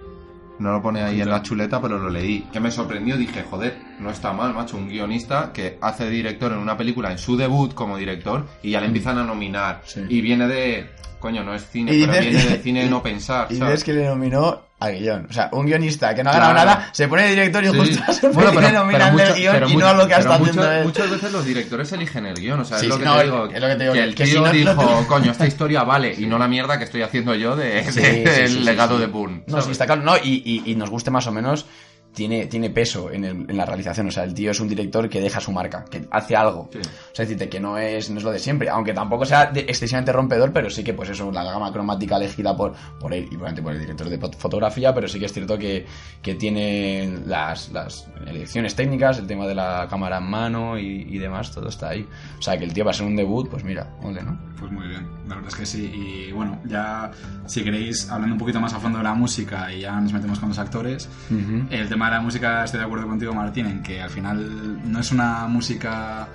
[0.60, 2.42] no lo pone ahí en la chuleta, pero lo leí.
[2.52, 6.60] Que me sorprendió, dije, joder, no está mal, macho, un guionista que hace director en
[6.60, 9.82] una película en su debut como director y ya le empiezan a nominar.
[10.10, 10.90] Y viene de,
[11.20, 13.74] coño, no es cine, Y pero viene de cine no pensar, Y ¿sabes?
[13.74, 15.28] ves que le nominó a guion.
[15.30, 16.70] O sea, un guionista que no ha ganado Claro.
[16.70, 17.78] nada, se pone de director y Sí.
[17.78, 20.14] justo Bueno, pero- le nominan pero mucho- guion pero y mucho- no a lo que
[20.14, 20.84] ha pero estado mucho- haciendo él.
[20.86, 23.18] Muchas veces los directores eligen el guion, o sea, Sí, es lo sí, que no,
[23.18, 23.46] te digo.
[23.54, 25.84] es lo que te digo, que el que tío si no- dijo, coño, esta historia
[25.84, 29.08] vale, y no la mierda que estoy haciendo yo de, Sí, de- sí, legado de
[29.08, 29.44] Bourne.
[29.48, 30.02] No, sí, está claro.
[30.04, 31.66] No, y, y- y nos guste más o menos,
[32.14, 34.08] tiene, tiene peso en, el- en la realización.
[34.08, 36.70] O sea, el tío es un director que deja su marca, que hace algo.
[36.70, 36.72] O
[37.14, 38.70] sea, es decir, que no es, no es lo de siempre.
[38.70, 42.56] Aunque tampoco sea de- excesivamente rompedor, pero sí que, pues eso, la gama cromática elegida
[42.56, 45.34] por, por él y obviamente por el director de fot- fotografía, pero sí que es
[45.34, 45.86] cierto que,
[46.22, 51.18] que tiene las, las elecciones técnicas, el tema de la cámara en mano y, y
[51.18, 52.08] demás, todo está ahí.
[52.38, 54.40] O sea, que el tío va a ser un debut, pues mira, ole, ¿no?
[54.60, 56.28] Pues muy bien, la verdad es que sí.
[56.28, 57.12] Y bueno, ya
[57.46, 60.40] si queréis, hablando un poquito más a fondo de la música y ya nos metemos
[60.40, 61.66] con los actores, Ujú.
[61.70, 65.00] el tema de la música estoy de acuerdo contigo, Martín, en que al final no
[65.00, 66.28] es una música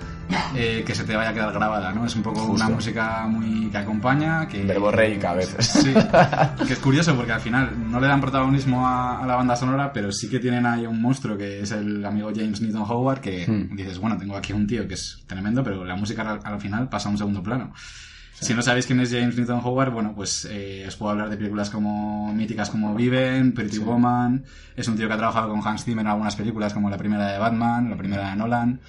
[0.55, 2.05] eh, que se te vaya a quedar grabada, ¿no?
[2.05, 2.53] Es un poco Justo.
[2.65, 4.63] una música muy que acompaña, que...
[4.63, 5.65] Verborreica a veces.
[5.65, 5.93] Sí,
[6.67, 9.91] que es curioso porque al final no le dan protagonismo a, a la banda sonora,
[9.93, 13.39] pero sí que tienen ahí un monstruo que es el amigo James Newton Howard, que
[13.49, 13.75] Hmm.
[13.75, 16.89] dices, bueno, tengo aquí un tío que es tremendo, pero la música al, al final
[16.89, 17.73] pasa a un segundo plano.
[18.41, 21.37] Si no sabéis quién es James Newton Howard, bueno, pues eh, os puedo hablar de
[21.37, 23.83] películas como míticas como Viven, Pretty Sí.
[23.83, 24.43] Woman.
[24.75, 27.31] Es un tío que ha trabajado con Hans Zimmer en algunas películas como la primera
[27.31, 28.79] de Batman, la primera de Nolan.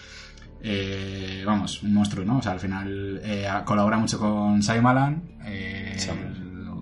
[0.62, 2.38] Eh, vamos, un monstruo, ¿no?
[2.38, 5.22] O sea, al final eh, colabora mucho con Shyamalan.
[5.46, 5.96] Eh,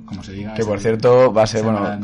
[0.09, 0.55] como se diga.
[0.55, 2.01] Que por cierto va a ser, bueno,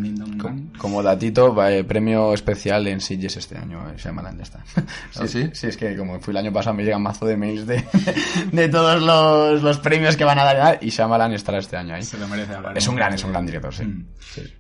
[0.79, 4.64] como datito, va, eh, premio especial en Sitges este año, eh, Shyamalan, ya está.
[5.17, 5.51] ¿Ah, sí?
[5.53, 7.85] Sí, es que como fui el año pasado me llegan mazo de mails de,
[8.53, 12.03] de todos los, los premios que van a dar y Shyamalan estará este año ahí.
[12.03, 12.77] Se lo merece hablar.
[12.77, 13.85] Es un gran, es un gran director, sí.
[13.85, 14.07] Mm.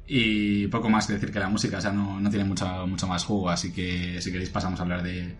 [0.06, 3.06] Y poco más que decir que la música, o sea, no, no tiene mucho, mucho
[3.06, 5.34] más jugo, así que si queréis pasamos a hablar de,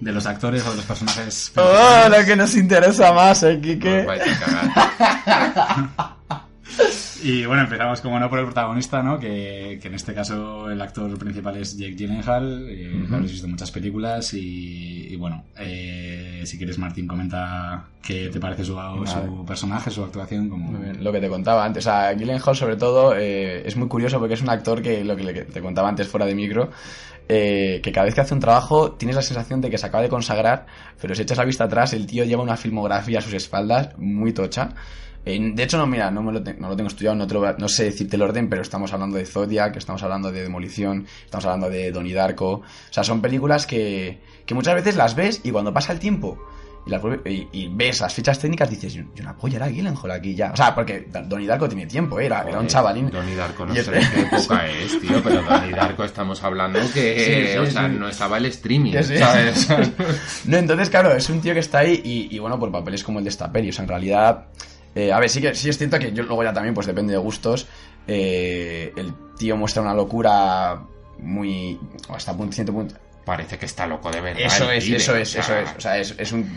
[0.00, 1.52] de los actores o de los personajes.
[1.56, 4.06] ¡Oh, lo que nos interesa más, eh, Quique!
[7.26, 9.18] Y bueno, empezamos como no por el protagonista, ¿no?
[9.18, 13.08] Que, que en este caso el actor principal es Jake Gyllenhaal, eh, Ujú.
[13.08, 18.28] lo habréis visto en muchas películas y, y bueno, eh, si quieres Martín comenta qué
[18.28, 20.70] te parece su, su personaje, su actuación como...
[20.72, 23.88] Muy bien, Lo que te contaba antes, o sea, Gyllenhaal sobre todo eh, es muy
[23.88, 26.72] curioso porque es un actor que, lo que te contaba antes fuera de micro,
[27.26, 30.02] eh, que cada vez que hace un trabajo tienes la sensación de que se acaba
[30.02, 30.66] de consagrar,
[31.00, 34.34] pero si echas la vista atrás, el tío lleva una filmografía a sus espaldas muy
[34.34, 34.74] tocha.
[35.26, 37.34] Eh, de hecho, no, mira, no, me lo, te- no lo tengo estudiado, no, te
[37.34, 41.06] lo no sé decirte el orden, pero estamos hablando de Zodiac, estamos hablando de Demolición,
[41.24, 42.52] estamos hablando de Donnie Darko.
[42.52, 46.38] O sea, son películas que, que muchas veces las ves y cuando pasa el tiempo
[46.86, 50.10] y, las vuelve- y- y ves las fichas técnicas dices, yo, no polla era Gyllenhaal
[50.10, 50.52] aquí ya.
[50.52, 52.26] O sea, porque Donnie Darko tiene tiempo, ¿eh?
[52.26, 53.08] era, era un chavalín.
[53.10, 57.46] Donnie Darko no sé de qué época es, tío, pero Donnie Darko estamos hablando que,
[57.46, 58.92] Sí, sí, o sea, no estaba el streaming.
[59.02, 59.68] ¿sabes?
[60.44, 63.20] no, entonces, claro, es un tío que está ahí y, y, bueno, por papeles como
[63.20, 63.70] el de esta peli.
[63.70, 64.48] O sea, en realidad,
[64.94, 67.12] eh, a ver, sí que sí es cierto que yo luego ya también, pues depende
[67.12, 67.66] de gustos.
[68.06, 70.82] eh, el tío muestra una locura
[71.18, 71.78] muy.
[72.08, 72.94] hasta punto, cierto punto.
[73.24, 74.42] Parece que está loco de verdad.
[74.44, 75.68] Eso es, pibe, eso o es, sea, eso es.
[75.76, 76.50] O sea, es, es un,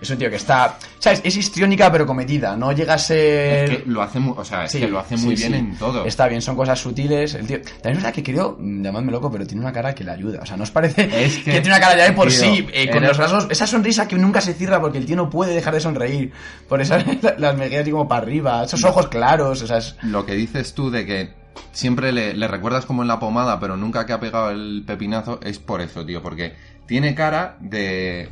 [0.00, 0.78] es un tío que está.
[0.98, 1.20] ¿Sabes?
[1.24, 2.56] Es histriónica pero cometida.
[2.56, 3.64] No llega a ser.
[3.64, 5.48] Es que lo hace muy, o sea, es Sí, que lo hace muy sí.
[5.48, 6.04] bien en todo.
[6.04, 7.34] Está bien, son cosas sutiles.
[7.34, 7.60] El tío.
[7.60, 10.40] También es verdad que creo, mm, llamadme loco, pero tiene una cara que le ayuda.
[10.42, 12.38] O sea, ¿no os parece Es que, que, tiene una cara ya de por tío,
[12.38, 12.66] sí?
[12.72, 13.46] eh, con los rasgos.
[13.50, 16.32] Esa sonrisa que nunca se cierra porque el tío no puede dejar de sonreír.
[16.68, 16.96] Por eso
[17.38, 18.64] las mejillas así como para arriba.
[18.64, 19.62] Esos ojos claros.
[19.62, 19.96] O sea, es.
[20.02, 21.41] Lo que dices tú de que
[21.72, 25.40] siempre le, le recuerdas como en la pomada, pero nunca que ha pegado el pepinazo,
[25.42, 26.54] es por eso, tío, porque
[26.86, 28.28] tiene cara de...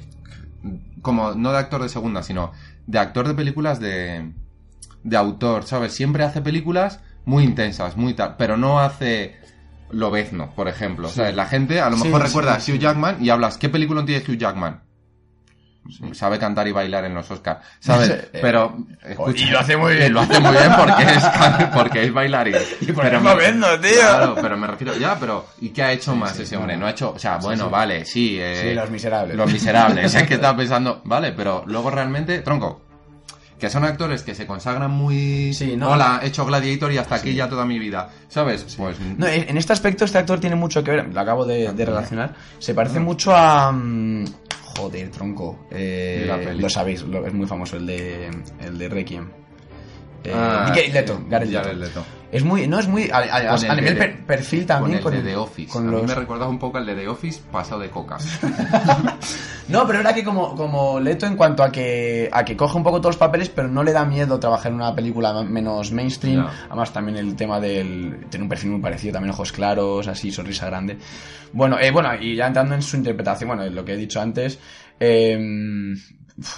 [1.02, 2.52] como no de actor de segunda, sino
[2.87, 4.33] de actor de películas de...
[5.02, 5.92] de autor, ¿sabes?
[5.92, 9.38] Siempre hace películas muy intensas, muy tal, pero no hace...
[9.92, 11.09] Lobezno, por ejemplo.
[11.09, 11.35] ¿sabes?
[11.35, 12.59] La gente a lo mejor sí, recuerda a.
[12.59, 14.83] Hugh Jackman y hablas, ¿qué película tiene Hugh Jackman?
[16.12, 18.11] Sabe cantar y bailar en los Oscars, ¿sabes?
[18.11, 20.12] Eh, Pero, escucha, y lo hace muy y bien.
[20.12, 21.25] lo hace muy bien porque es,
[21.75, 22.55] porque es bailarín.
[22.83, 23.90] Y por Pero me- Lobezno, tío.
[23.99, 26.75] Claro, pero me refiero, ya, pero ¿y qué ha hecho más sí, ese hombre?
[26.75, 26.81] no.
[26.83, 28.37] No ha hecho, o sea, bueno, vale, sí.
[28.38, 29.37] eh, Sí, Los Miserables.
[29.37, 32.83] Los miserables, es que estaba pensando, vale, pero luego realmente, tronco,
[33.59, 35.53] que son actores que se consagran muy...
[35.53, 35.90] Sí, no.
[35.90, 38.64] Hola, he hecho Gladiator y hasta aquí ya toda mi vida, ¿sabes?
[38.79, 38.99] Pues...
[39.01, 42.35] No, en este aspecto este actor tiene mucho que ver, lo acabo de, de relacionar,
[42.59, 43.71] se parece mucho a...
[43.73, 44.25] mm,
[44.76, 45.66] Joder, tronco.
[45.70, 48.30] Eh, lo sabéis, lo- es muy famoso el de,
[48.61, 49.28] el de Requiem.
[50.24, 51.72] Eh, Ah, Leto, Jared Leto.
[51.72, 52.04] Leto.
[52.30, 55.00] Es muy, no es muy, a, a- Con a el nivel de- per- perfil también
[55.00, 55.72] con el de The Office.
[55.72, 58.18] con a los- mí me recordaba un poco al de The Office pasado de coca.
[59.68, 62.83] No, pero era que como, como Leto en cuanto a que, a que coge un
[62.83, 66.44] poco todos los papeles, pero no le da miedo trabajar en una película menos mainstream.
[66.44, 66.50] Ya.
[66.66, 68.26] Además, también el tema del.
[68.30, 70.98] Tiene un perfil muy parecido, también ojos claros, así, sonrisa grande.
[71.52, 74.59] Bueno, eh, bueno, y ya entrando en su interpretación, bueno, lo que he dicho antes.
[74.98, 75.94] eh,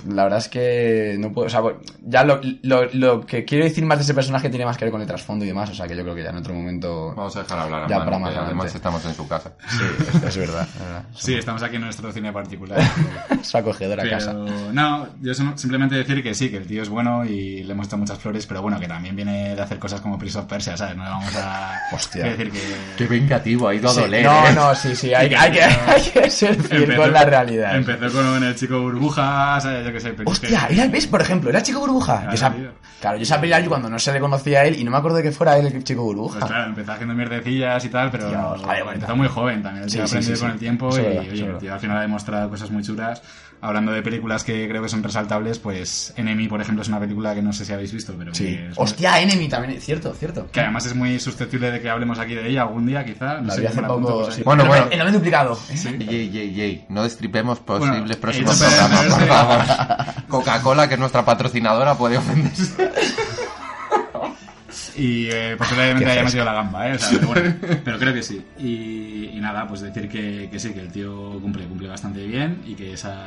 [0.08, 1.46] la verdad es que no puedo.
[1.46, 4.64] O sea, bueno, ya lo, lo, lo que quiero decir más de ese personaje tiene
[4.64, 5.70] más que ver con el trasfondo y demás.
[5.70, 7.14] O sea, que yo creo que ya en otro momento.
[7.16, 9.52] Vamos a dejar hablar a Ya Manu, para más además estamos en su casa.
[9.68, 9.84] Sí,
[10.16, 11.04] es, es verdad, es verdad.
[11.14, 12.80] Sí, estamos aquí en nuestro cine particular.
[13.42, 14.32] Su acogedora Pero, casa.
[14.32, 17.86] no, yo sim- simplemente decir que sí, que el tío es bueno y le hemos
[17.88, 20.76] hecho muchas flores, pero bueno, que también viene de hacer cosas como Prince of Persia,
[20.76, 20.96] ¿sabes?
[20.96, 22.24] No le vamos a Hostia.
[22.24, 22.60] decir que...
[22.96, 24.24] Qué vengativo, ha ido a Sí, doler.
[24.24, 24.52] no, ¿eh?
[24.54, 27.74] no, sí, sí, hay, hay que, hay que ser fiel con la realidad.
[27.76, 29.71] Empezó con el chico burbuja, ¿sabes?
[29.84, 31.06] Yo qué sé, que- Hostia, era, ¿ves?
[31.06, 32.20] Por ejemplo, era Chico Burbuja.
[32.22, 32.70] Claro, Yo tío.
[33.00, 35.16] claro, yo película yo cuando no se le conocía a él y no me acuerdo
[35.18, 36.40] de que fuera él el Chico Burbuja.
[36.40, 38.92] Pues claro, empezó haciendo mierdecillas y tal, pero no, vale, bueno.
[38.92, 39.84] empezó muy joven también.
[39.84, 40.54] El Sí, tío sí, aprendió sí, con sí.
[40.54, 43.22] el tiempo y verdad, oye, el tío al final ha demostrado cosas muy chulas.
[43.64, 47.32] Hablando de películas que creo que son resaltables, pues Enemy, por ejemplo, es una película
[47.32, 48.44] que no sé si habéis visto, pero Sí.
[48.46, 50.48] que, es- Hostia, Enemy también, cierto, cierto.
[50.50, 53.34] que además es muy susceptible de que hablemos aquí de ella algún día, quizá.
[53.40, 54.28] No La sé hace poco.
[54.44, 54.86] Bueno, El bueno.
[54.90, 55.56] El nombre duplicado.
[55.72, 56.86] Yey, yey, yey.
[56.88, 59.51] No destripemos Bueno, posibles próximos he dicho programas, por favor.
[60.28, 62.90] Coca-Cola, que es nuestra patrocinadora, puede ofenderse.
[64.96, 66.94] Y eh, posiblemente Qué haya metido la gamba, ¿eh?
[66.94, 68.44] O sea, pero, bueno, pero creo que sí.
[68.58, 72.62] Y, y nada, pues decir que, que sí, que el tío cumple, cumple bastante bien
[72.66, 73.26] y que esa,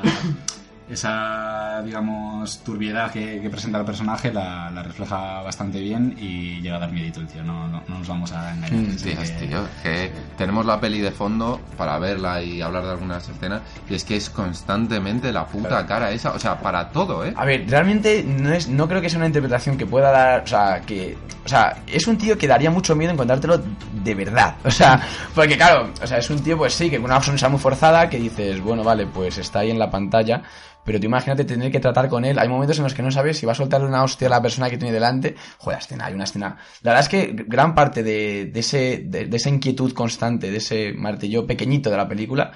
[0.89, 6.77] esa digamos, turbiedad que, que presenta el personaje la, la refleja bastante bien y llega
[6.77, 8.71] a dar miedito el tío, no, no, no nos vamos a engañar.
[8.79, 13.27] Mm, que- tío, que tenemos la peli de fondo para verla y hablar de algunas
[13.27, 17.33] escenas y es que es constantemente la puta cara esa, o sea, para todo, ¿eh?
[17.35, 20.47] A ver, realmente no es, no creo que sea una interpretación que pueda dar, o
[20.47, 23.61] sea, que, o sea, es un tío que daría mucho miedo encontrártelo
[24.03, 25.01] de verdad, o sea,
[25.33, 28.09] porque claro, o sea, es un tío, pues sí, que con una sonrisa muy forzada,
[28.09, 30.41] que dices, bueno, vale, pues está ahí en la pantalla,
[30.85, 33.37] pero tú imagínate tener que tratar con él, hay momentos en los que no sabes
[33.37, 36.13] si va a soltarle una hostia a la persona que tiene delante, joder, escena, hay
[36.13, 39.91] una escena, la verdad es que gran parte de, de ese, de, de esa inquietud
[39.93, 42.51] constante, de ese martillo pequeñito de la película,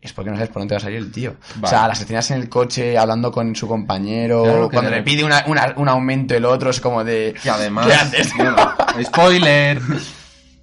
[0.00, 1.36] es porque no sabes por dónde va a salir el tío.
[1.62, 5.24] O sea, las escenas en el coche hablando con su compañero, Claro cuando le pide
[5.24, 7.34] una- una- un aumento el otro, es como de...
[7.42, 8.32] Que además, ¿Qué haces?
[8.36, 8.56] bueno,
[9.02, 9.80] spoiler,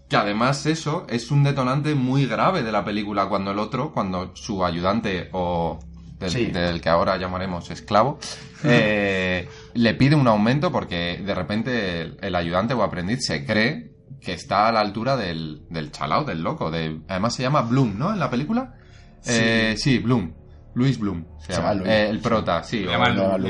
[0.10, 4.36] que además eso es un detonante muy grave de la película cuando el otro, cuando
[4.36, 5.80] su ayudante o
[6.22, 6.46] del, Sí.
[6.46, 8.18] del que ahora llamaremos esclavo,
[8.64, 13.92] eh, le pide un aumento porque de repente el, el ayudante o aprendiz se cree
[14.22, 16.72] que está a la altura del, del chalao, del loco.
[16.72, 18.14] De, además se llama Bloom, ¿no?
[18.14, 18.76] En la película.
[19.20, 19.32] Sí.
[19.36, 20.34] Eh, sí, Bloom.
[20.74, 21.70] Luis Bloom se Se llama.
[21.74, 21.90] llama Luis.
[21.92, 22.80] Eh, el prota, sí.
[22.80, 23.50] Le llaman Lu, le.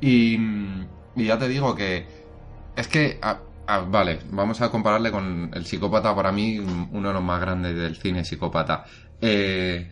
[0.00, 0.38] Y,
[1.16, 2.06] y ya te digo que
[2.76, 7.14] es que, ah, ah, vale, vamos a compararle con el psicópata, para mí, uno de
[7.14, 8.84] los más grandes del cine psicópata.
[9.20, 9.90] Eh,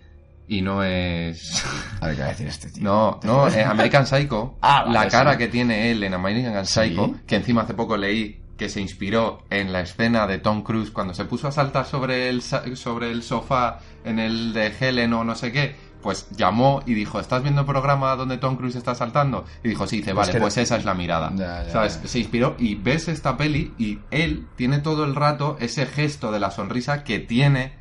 [0.49, 1.65] y no es...
[2.01, 2.83] A ver qué va a decir este tío.
[2.83, 4.57] No, no, es American Psycho.
[4.63, 5.39] Ah, la cara sí.
[5.39, 7.21] que tiene él en American Psycho, Sí.
[7.27, 11.13] que encima hace poco leí que se inspiró en la escena de Tom Cruise cuando
[11.13, 15.35] se puso a saltar sobre el, sobre el sofá en el de Helen o no
[15.35, 19.45] sé qué, pues llamó y dijo, ¿estás viendo el programa donde Tom Cruise está saltando?
[19.65, 21.33] Y dijo, sí, dice, vale, pues esa es la mirada.
[21.35, 22.01] Ya, ya, ¿Sabes?
[22.03, 22.07] ya.
[22.09, 26.39] Se inspiró y ves esta peli y él tiene todo el rato ese gesto de
[26.39, 27.73] la sonrisa que tiene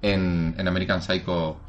[0.00, 1.60] en, en American Psycho.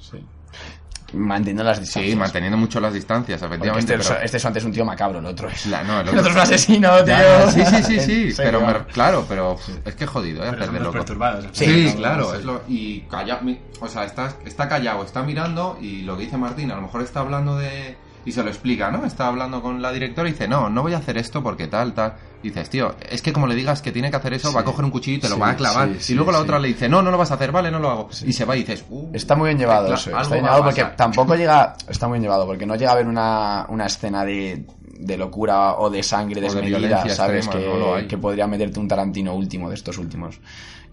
[1.16, 2.12] Manteniendo las distancias.
[2.12, 3.94] Sí, manteniendo mucho las distancias, efectivamente.
[3.94, 5.68] este, pero- este es antes un tío macabro, el otro es.
[5.68, 7.06] La- no, el el otro es un asesino, tío.
[7.06, 8.00] Ya, Sí, sí, sí,
[8.32, 8.34] sí.
[8.36, 10.48] Pero me- claro, pero es que es jodido, ¿eh?
[10.52, 10.94] Pero son de loco.
[10.94, 11.96] perturbados, Sí, sí.
[11.98, 12.32] claro.
[12.32, 12.38] Sí.
[12.40, 13.40] Es lo, y calla,
[13.80, 17.04] o sea, está, está callado, está mirando y lo que dice Martín, a lo mejor
[17.04, 17.96] está hablando de...
[18.26, 19.06] Y se lo explica, ¿no?
[19.06, 21.94] Está hablando con la directora y dice, no, no voy a hacer esto porque tal,
[21.94, 22.14] tal.
[22.42, 24.64] Y dices, tío, es que como le digas que tiene que hacer eso, va a
[24.64, 25.90] coger un cuchillo y te lo Sí, va a clavar.
[26.00, 27.80] sí, y luego la otra le dice, no, no lo vas a hacer, vale, no
[27.80, 28.10] lo hago.
[28.26, 30.10] Y se va y dices, uh, Está muy bien llevado eso.
[30.10, 31.76] Está bien llevado porque tampoco llega.
[31.88, 34.66] Está muy bien llevado porque no llega a haber una, una escena de,
[35.00, 37.46] de locura o de sangre de desmedida, ¿sabes?
[37.46, 40.40] extrema, que, no que podría meterte un Tarantino último de estos últimos.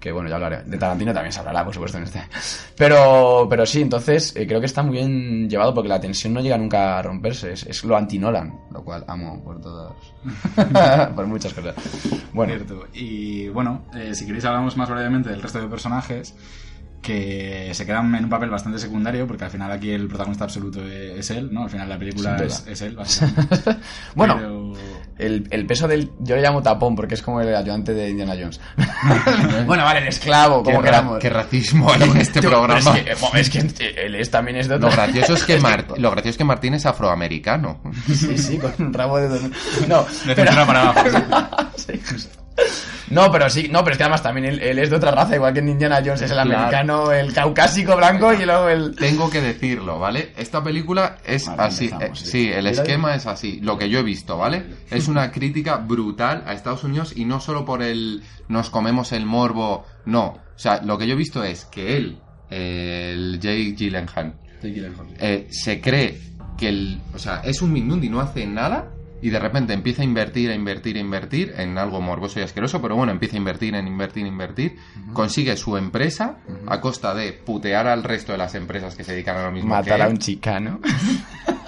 [0.00, 0.62] Que bueno, ya hablaré.
[0.64, 2.22] De Tarantino también se hablará, por supuesto, en este.
[2.76, 6.40] Pero, pero sí, entonces eh, creo que está muy bien llevado porque la tensión no
[6.40, 7.52] llega nunca a romperse.
[7.52, 9.92] Es, es lo anti-Nolan, lo cual amo por todas.
[11.14, 11.74] por muchas cosas.
[12.32, 12.86] Bueno, Cierto.
[12.94, 16.34] Y bueno, eh, si queréis hablamos más brevemente del resto de personajes
[17.02, 20.86] que se quedan en un papel bastante secundario porque al final aquí el protagonista absoluto
[20.86, 21.64] e- es él, ¿no?
[21.64, 23.76] Al final la película es, él, básicamente.
[24.14, 24.72] Bueno, Pero-
[25.18, 26.10] el, el peso del.
[26.20, 28.60] Yo le llamo tapón porque es como el ayudante de Indiana Jones.
[29.66, 31.18] bueno, vale, el esclavo, qué, como ra- queramos.
[31.18, 32.96] qué racismo hay en este programa.
[33.34, 34.88] Es que, es que él es, también es de otro.
[34.88, 37.80] Lo gracioso es que, Mar- lo gracioso es que Martín es afroamericano.
[38.06, 39.28] Sí, sí, con un rabo de...
[39.88, 40.66] No, De pero...
[40.66, 41.08] para abajo,
[41.76, 42.38] Sí, justo.
[43.11, 45.35] No, pero sí, no, pero es que además también él, él es de otra raza,
[45.35, 46.55] igual que en Indiana Jones es el Claro.
[46.57, 48.94] americano, el caucásico blanco y luego el...
[48.94, 50.33] Tengo que decirlo, ¿vale?
[50.37, 51.90] Esta película es Vale, así.
[52.01, 52.27] eh, sí.
[52.27, 53.59] sí, el esquema es así.
[53.62, 54.64] Lo que yo he visto, ¿vale?
[54.90, 59.27] Es una crítica brutal a Estados Unidos y no solo por el nos comemos el
[59.27, 60.27] morbo, no.
[60.55, 62.18] O sea, lo que yo he visto es que él,
[62.49, 66.20] el Jake Gyllenhaal, eh, se cree
[66.57, 68.88] que el, o sea, es un Mindundi, no hace nada
[69.22, 72.80] y de repente empieza a invertir, a invertir, a invertir en algo morboso y asqueroso,
[72.80, 74.76] pero bueno, empieza a invertir, en invertir, invertir,
[75.12, 79.37] consigue su empresa a costa de putear al resto de las empresas que se dedican
[79.37, 79.70] a lo mismo.
[79.70, 80.12] Matar que a él.
[80.12, 80.80] un chicano.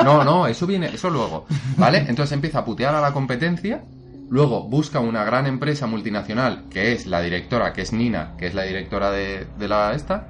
[0.03, 1.99] No, no, eso viene, eso luego, ¿vale?
[1.99, 3.85] Entonces empieza a putear a la competencia,
[4.31, 8.55] luego busca una gran empresa multinacional que es la directora, que es Nina, que es
[8.55, 10.27] la directora de, de la esta,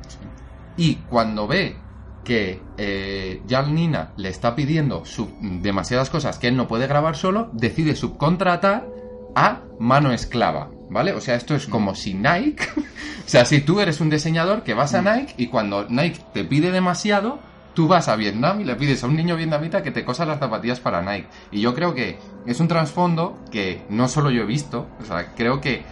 [0.76, 1.76] y cuando ve
[2.24, 5.02] que eh, Nina le está pidiendo
[5.40, 8.86] demasiadas cosas que él no puede grabar solo, decide subcontratar
[9.34, 11.12] a mano esclava, ¿vale?
[11.12, 14.74] O sea, esto es como si Nike, o sea, si tú eres un diseñador que
[14.74, 17.38] vas a Nike y cuando Nike te pide demasiado,
[17.74, 20.38] tú vas a Vietnam y le pides a un niño vietnamita que te cosa las
[20.38, 21.28] zapatillas para Nike.
[21.50, 25.32] Y yo creo que es un trasfondo que no solo yo he visto, o sea,
[25.34, 25.82] creo que,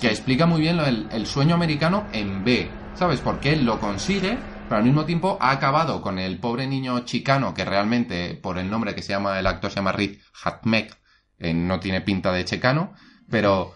[0.00, 3.20] que explica muy bien lo del- el sueño americano en B, ¿sabes?
[3.20, 4.36] Porque él lo consigue,
[4.68, 8.70] pero al mismo tiempo ha acabado con el pobre niño chicano que realmente, por el
[8.70, 10.96] nombre que se llama, el actor se llama Riz Hatmek,
[11.38, 12.92] eh, no tiene pinta de checano,
[13.30, 13.74] pero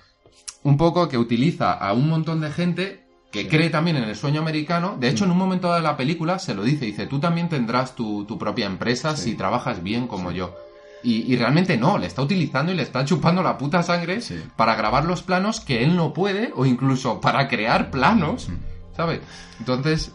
[0.63, 4.41] un poco que utiliza a un montón de gente que cree también en el sueño
[4.41, 4.97] americano.
[5.01, 7.49] De hecho, en un momento dado de la película se lo dice, dice, tú también
[7.49, 10.55] tendrás tu, tu propia empresa si trabajas bien como yo.
[11.03, 14.21] Y, y realmente no, le está utilizando y le está chupando la puta sangre
[14.55, 18.51] para grabar los planos que él no puede o incluso para crear planos,
[18.95, 19.21] ¿sabes?
[19.59, 20.13] Entonces,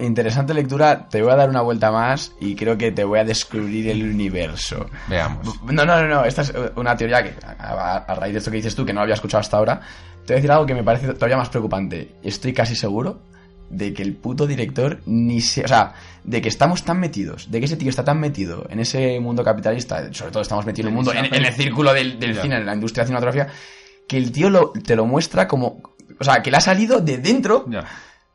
[0.00, 3.24] Interesante lectura, te voy a dar una vuelta más y creo que te voy a
[3.24, 4.86] descubrir el universo.
[5.08, 5.62] Veamos.
[5.64, 8.74] No, no, no, no, esta es una teoría que a, raíz de esto que dices
[8.74, 9.80] tú, que no había escuchado hasta ahora,
[10.24, 12.14] te voy a decir algo que me parece todavía más preocupante.
[12.22, 13.20] Estoy casi seguro
[13.68, 15.64] de que el puto director ni se...
[15.64, 18.80] O sea, de que estamos tan metidos, de que ese tío está tan metido en
[18.80, 22.18] ese mundo capitalista, sobre todo estamos metidos en el mundo, en, en el círculo del,
[22.18, 22.42] del Ya.
[22.42, 23.52] cine, en la industria cinematográfica,
[24.08, 25.80] que el tío lo, te lo muestra como...
[26.18, 27.64] O sea, que le ha salido de dentro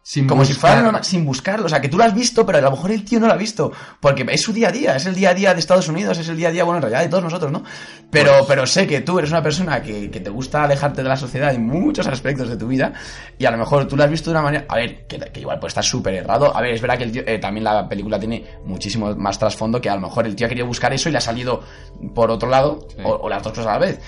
[0.08, 1.66] Sin como si fuera normal, sin buscarlo.
[1.66, 3.34] O sea, que tú lo has visto, pero a lo mejor el tío no lo
[3.34, 3.72] ha visto.
[4.00, 6.30] Porque es su día a día, es el día a día de Estados Unidos, es
[6.30, 7.64] el día a día, bueno, en realidad de todos nosotros, ¿no?
[8.12, 11.10] Pero, Pues- pero sé que tú eres una persona que, que te gusta alejarte de
[11.10, 12.94] la sociedad en muchos aspectos de tu vida.
[13.40, 14.66] Y a lo mejor tú lo has visto de una manera.
[14.70, 16.56] A ver, que, que igual puede estar súper errado.
[16.56, 19.82] A ver, es verdad que el tío, eh, también la película tiene muchísimo más trasfondo
[19.82, 21.64] que a lo mejor el tío ha querido buscar eso y le ha salido
[22.14, 24.00] por otro lado, o, o las dos cosas a la vez.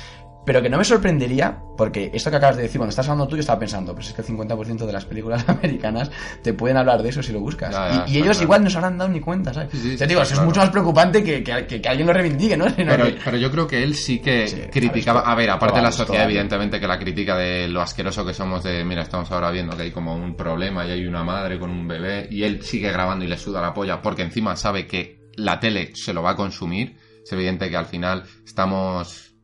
[0.47, 3.35] Pero que no me sorprendería, porque esto que acabas de decir, cuando estás hablando tú,
[3.35, 6.09] yo estaba pensando, pues es que el 50% de las películas americanas
[6.41, 7.71] te pueden hablar de eso si lo buscas.
[7.75, 8.43] Ya, ya, y, ellos claro.
[8.43, 9.69] igual no se habrán dado ni cuenta, ¿sabes?
[9.73, 12.07] Sí, sí, Te sí, digo, eso es mucho más preocupante que, que- que- que alguien
[12.07, 12.65] lo reivindique, ¿no?
[12.73, 15.19] Pero, yo creo que él sí que criticaba.
[15.19, 18.63] A ver, aparte de la sociedad, evidentemente, que la crítica de lo asqueroso que somos
[18.63, 18.85] de.
[18.85, 21.89] Mira, estamos ahora viendo que hay como un problema y hay una madre con un
[21.89, 25.59] bebé y él sigue grabando y le suda la polla porque encima sabe que la
[25.59, 26.95] tele se lo va a consumir.
[27.21, 29.35] Es evidente que al final estamos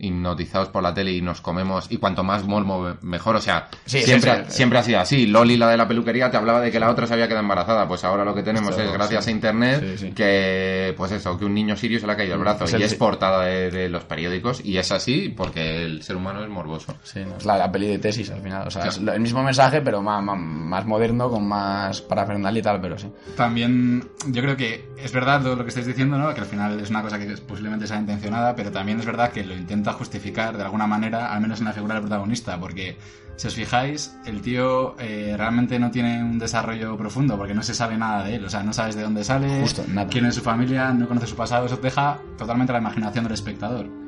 [0.00, 4.00] hipnotizados por la tele y nos comemos y cuanto más mormo mejor, o sea, Sí,
[4.02, 4.52] siempre, sí, sí.
[4.56, 5.26] siempre ha sido así.
[5.26, 7.86] Loli, la de la peluquería, te hablaba de que la otra se había quedado embarazada,
[7.86, 9.30] pues ahora lo que tenemos Esto, es gracias sí.
[9.30, 10.12] a internet Sí, sí.
[10.12, 12.82] que, pues eso, que un niño sirio se le ha caído el brazo Es y
[12.82, 16.94] es portada de, de los periódicos y es así porque el ser humano es morboso.
[17.02, 18.66] Sí, no, es la, la peli de tesis al final.
[18.66, 22.62] O sea, es el mismo mensaje, pero más, más, más moderno, con más parafernalia y
[22.62, 23.08] tal, pero sí.
[23.36, 26.32] También yo creo que es verdad todo lo que estáis diciendo, ¿no?
[26.34, 29.44] Que al final es una cosa que posiblemente sea intencionada, pero también es verdad que
[29.44, 32.96] lo intenta justificar de alguna manera, al menos en la figura del protagonista, porque
[33.36, 37.74] si os fijáis, el tío eh, realmente no tiene un desarrollo profundo, porque no se
[37.74, 40.08] sabe nada de él, o sea, no sabes de dónde sale, Justo, nada.
[40.08, 43.24] quién es su familia, no conoce su pasado, eso te deja totalmente a la imaginación
[43.24, 43.99] del espectador.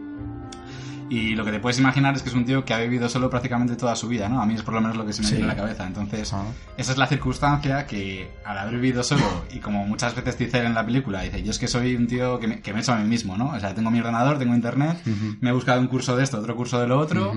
[1.12, 3.28] Y lo que te puedes imaginar es que es un tío que ha vivido solo
[3.28, 4.40] prácticamente toda su vida, ¿no?
[4.40, 5.34] A mí es por lo menos lo que se me Sí.
[5.34, 5.86] viene a la cabeza.
[5.86, 6.44] Entonces, Ah.
[6.78, 10.72] esa es la circunstancia que al haber vivido solo, y como muchas veces dice en
[10.72, 12.94] la película, dice, yo es que soy un tío que me, que me he hecho
[12.94, 13.50] a mí mismo, ¿no?
[13.50, 15.02] O sea, tengo mi ordenador, tengo internet,
[15.40, 17.34] me he buscado un curso de esto, otro curso de lo otro,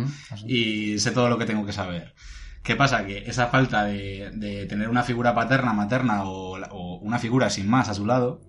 [0.48, 2.14] y sé todo lo que tengo que saber.
[2.64, 3.06] ¿Qué pasa?
[3.06, 7.68] Que esa falta de, de tener una figura paterna, materna o, o una figura sin
[7.68, 8.40] más a su lado,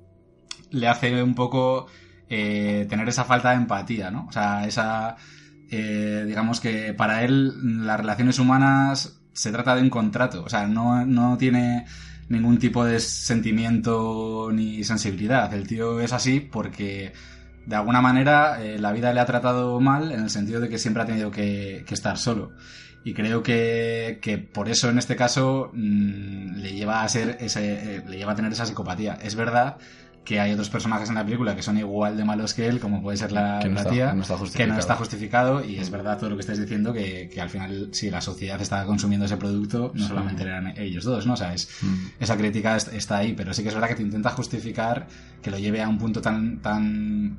[0.70, 1.86] le hace un poco
[2.28, 4.26] eh, tener esa falta de empatía, ¿no?
[4.28, 5.16] O sea, esa...
[5.70, 10.66] eh, digamos que para él las relaciones humanas se trata de un contrato, o sea,
[10.66, 11.86] no, no tiene
[12.28, 15.52] ningún tipo de sentimiento ni sensibilidad.
[15.54, 17.12] El tío es así porque
[17.66, 20.78] de alguna manera eh, la vida le ha tratado mal en el sentido de que
[20.78, 22.52] siempre ha tenido que, estar solo.
[23.04, 28.02] Y creo que, que por eso en este caso mm, le lleva a ser ese,
[28.08, 29.18] le lleva a tener esa psicopatía.
[29.22, 29.76] Es verdad
[30.26, 33.00] que hay otros personajes en la película que son igual de malos que él, como
[33.00, 35.76] puede ser la, Que no la está- tía, no está que no está justificado, y
[35.78, 38.84] es verdad todo lo que estáis diciendo, que, que al final, si la sociedad está
[38.84, 40.08] consumiendo ese producto, no Sí.
[40.08, 41.34] solamente eran ellos dos, ¿no?
[41.34, 41.94] O sea, es, Mm.
[42.20, 45.06] esa crítica est- está ahí, pero sí que es verdad que te intenta justificar
[45.40, 47.38] que lo lleve a un punto tan, tan,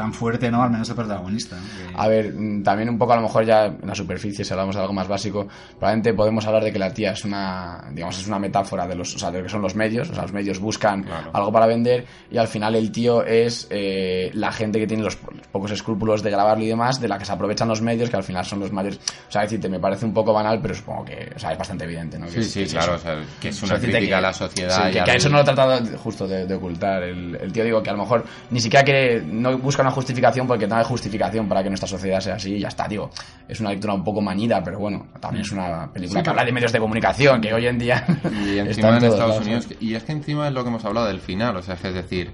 [0.00, 0.62] tan fuerte, ¿no?
[0.62, 1.56] Al menos el protagonista.
[1.56, 1.62] ¿no?
[1.62, 4.52] Que- A ver, mm, también un poco a lo mejor ya en la superficie, si
[4.52, 5.46] hablamos de algo más básico,
[5.78, 9.14] probablemente podemos hablar de que la tía es una, digamos, es una metáfora de los,
[9.14, 11.66] o sea, de lo que son los medios, o sea, los medios buscan algo para
[11.66, 15.16] vender y al final el tío es eh, la gente que tiene los,
[15.52, 18.22] pocos escrúpulos de grabarlo y demás, de la que se aprovechan los medios, que al
[18.22, 18.98] final son los mayores.
[19.28, 21.84] O sea, decirte, me parece un poco banal, pero supongo que, o sea, es bastante
[21.84, 22.26] evidente, ¿no?
[22.26, 23.08] Que Sí, es- sí, que claro, eso.
[23.08, 25.28] o sea, que es una crítica que- a la sociedad sí, y que, al- eso
[25.28, 27.02] no lo he tratado justo de, de ocultar.
[27.02, 30.46] El, el tío digo que a lo mejor ni siquiera que no busca una justificación
[30.46, 33.10] porque no hay justificación para que nuestra sociedad sea así y ya está, digo.
[33.48, 36.44] Es una lectura un poco manida, pero bueno, también es una película Sí, que habla
[36.44, 38.04] de medios de comunicación, que hoy en día
[38.44, 39.68] Y encima en todos Estados lados, Unidos.
[39.80, 42.32] Y es que encima es lo que hemos hablado del final, o sea, es decir,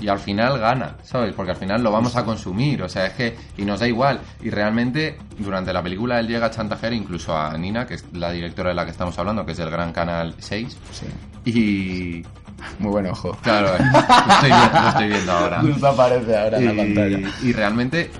[0.00, 1.32] y al final gana, ¿sabes?
[1.34, 4.20] Porque al final lo vamos a consumir, o sea, es que, y nos da igual.
[4.42, 8.32] Y realmente, durante la película él llega a chantajear incluso a Nina, que es la
[8.32, 10.78] directora de la que estamos hablando, que es del Gran Canal 6.
[10.90, 11.06] Sí.
[11.50, 12.43] Y.
[12.78, 13.36] Muy buen ojo.
[13.42, 15.60] Claro, eh, lo estoy viendo, lo estoy viendo ahora.
[15.60, 17.18] Justo aparece ahora en la Y- pantalla.
[17.42, 18.10] Y realmente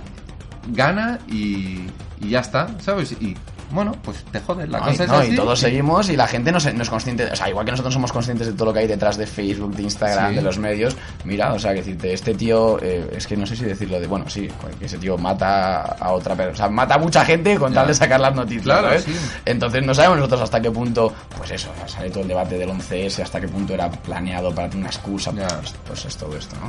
[0.68, 1.86] gana y,
[2.20, 3.12] y ya está, ¿sabes?
[3.20, 3.36] Y
[3.74, 5.32] bueno, pues te jodes, la No, cosa y, es no, así.
[5.32, 7.72] y todos seguimos y la gente no, se- no es consciente, o sea, igual que
[7.72, 10.36] nosotros somos conscientes de todo lo que hay detrás de Facebook, de Instagram, Sí.
[10.36, 13.56] de los medios, mira, o sea, que decirte, este tío, eh, es que no sé
[13.56, 14.48] si decirlo de, bueno, sí,
[14.78, 17.80] que ese tío mata a otra persona, o sea, mata a mucha gente con Ya.
[17.80, 19.04] tal de sacar las noticias, Claro, ¿sabes?
[19.04, 19.14] sí.
[19.44, 22.56] Entonces no sabemos nosotros hasta qué punto, pues eso, o sea, sale todo el debate
[22.56, 26.36] del 11S, hasta qué punto era planeado para tener una excusa, pues, pues es todo
[26.36, 26.68] esto, ¿no?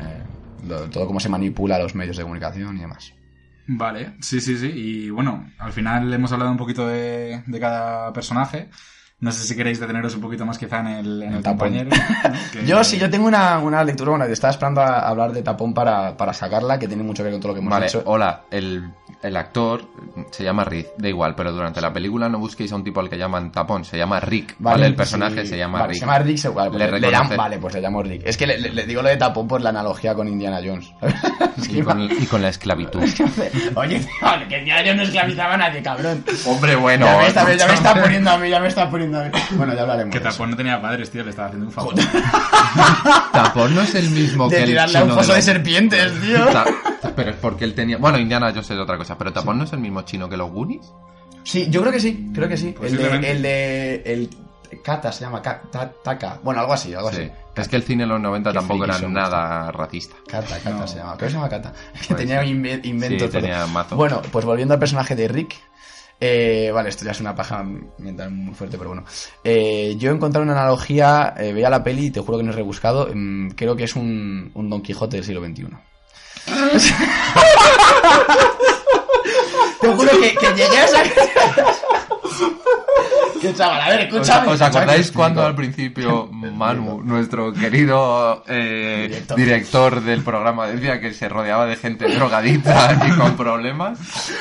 [0.00, 0.22] Eh,
[0.68, 3.12] lo- todo cómo se manipula los medios de comunicación y demás.
[3.68, 4.66] Vale, sí, sí, sí.
[4.74, 8.68] Y bueno, al final hemos hablado un poquito de, de cada personaje.
[9.20, 11.58] No sé si queréis deteneros un poquito más quizá en el, en el Tapón.
[11.74, 11.90] compañero.
[11.90, 12.32] ¿no?
[12.52, 15.74] Que- Yo sí, yo tengo una, una lectura, bueno, estaba esperando a hablar de Tapón
[15.74, 18.02] para, para sacarla, que tiene mucho que ver con todo lo que hemos Vale, dicho.
[18.06, 18.90] hola, el,
[19.22, 19.84] el actor
[20.30, 23.08] se llama Rick, da igual, pero durante la película no busquéis a un tipo al
[23.10, 24.86] que llaman tapón, se llama Rick, ¿vale?
[24.86, 25.48] el personaje sí.
[25.48, 26.00] se llama Vale, Rick.
[26.00, 28.22] Se llama Rick, se- vale, pues Le le, llamo- vale, pues le llamo Rick.
[28.24, 30.92] Es que le, le- le digo lo de Tapón por la analogía con Indiana Jones.
[31.58, 33.02] Es que y, con, y con la esclavitud.
[33.74, 36.24] Oye, tío, que Indiana Jones no esclavizaba a nadie, cabrón.
[36.46, 37.04] Hombre, bueno.
[37.04, 39.30] ya, me está, ya me está poniendo a mí, ya me está poniendo a mí.
[39.56, 40.12] Bueno, ya hablaremos.
[40.12, 40.24] Que de.
[40.24, 41.94] Tapón no tenía padres, tío, le estaba haciendo un favor.
[43.32, 46.12] Tapón no es el mismo De que el tirarle a un foso de los- serpientes,
[46.20, 46.46] tío.
[47.18, 47.98] Pero es porque él tenía...
[47.98, 50.50] Bueno, Indiana Jones es otra cosa, pero Tapón no es el mismo chino que los
[50.50, 50.92] Goonies.
[51.44, 52.74] Sí, yo creo que sí, creo que sí.
[52.82, 53.94] El de, el de.
[54.04, 54.30] El
[54.82, 56.38] Kata se llama Ka- Ta- Taka.
[56.42, 57.22] Bueno, algo así, algo Sí.
[57.22, 57.30] así.
[57.56, 60.14] Es que el cine en los 90 Qué tampoco era nada racista.
[60.28, 60.86] Kata, Kata No.
[60.86, 61.16] se llama.
[61.16, 61.72] Creo que se llama Kata.
[62.06, 62.48] Que tenía ser.
[62.48, 63.22] inve- inventos.
[63.30, 63.96] Sí, tenía mazo.
[63.96, 65.54] Bueno, pues volviendo al personaje de Rick.
[66.20, 67.64] eh, vale, esto ya es una paja
[67.98, 69.04] mental muy fuerte, pero bueno.
[69.44, 72.50] Eh, yo he encontrado una analogía, eh, veía la peli y te juro que no
[72.52, 73.08] he rebuscado.
[73.14, 75.66] mm, creo que es un, un Don Quijote del siglo XXI.
[79.80, 81.02] te juro que, que llegué a esa...
[83.40, 84.48] que chaval, a ver, escúchame.
[84.48, 90.00] ¿Os, os acordáis cuando al principio Manu, nuestro querido eh, director.
[90.02, 93.98] del programa, decía que se rodeaba de gente drogadita y con problemas?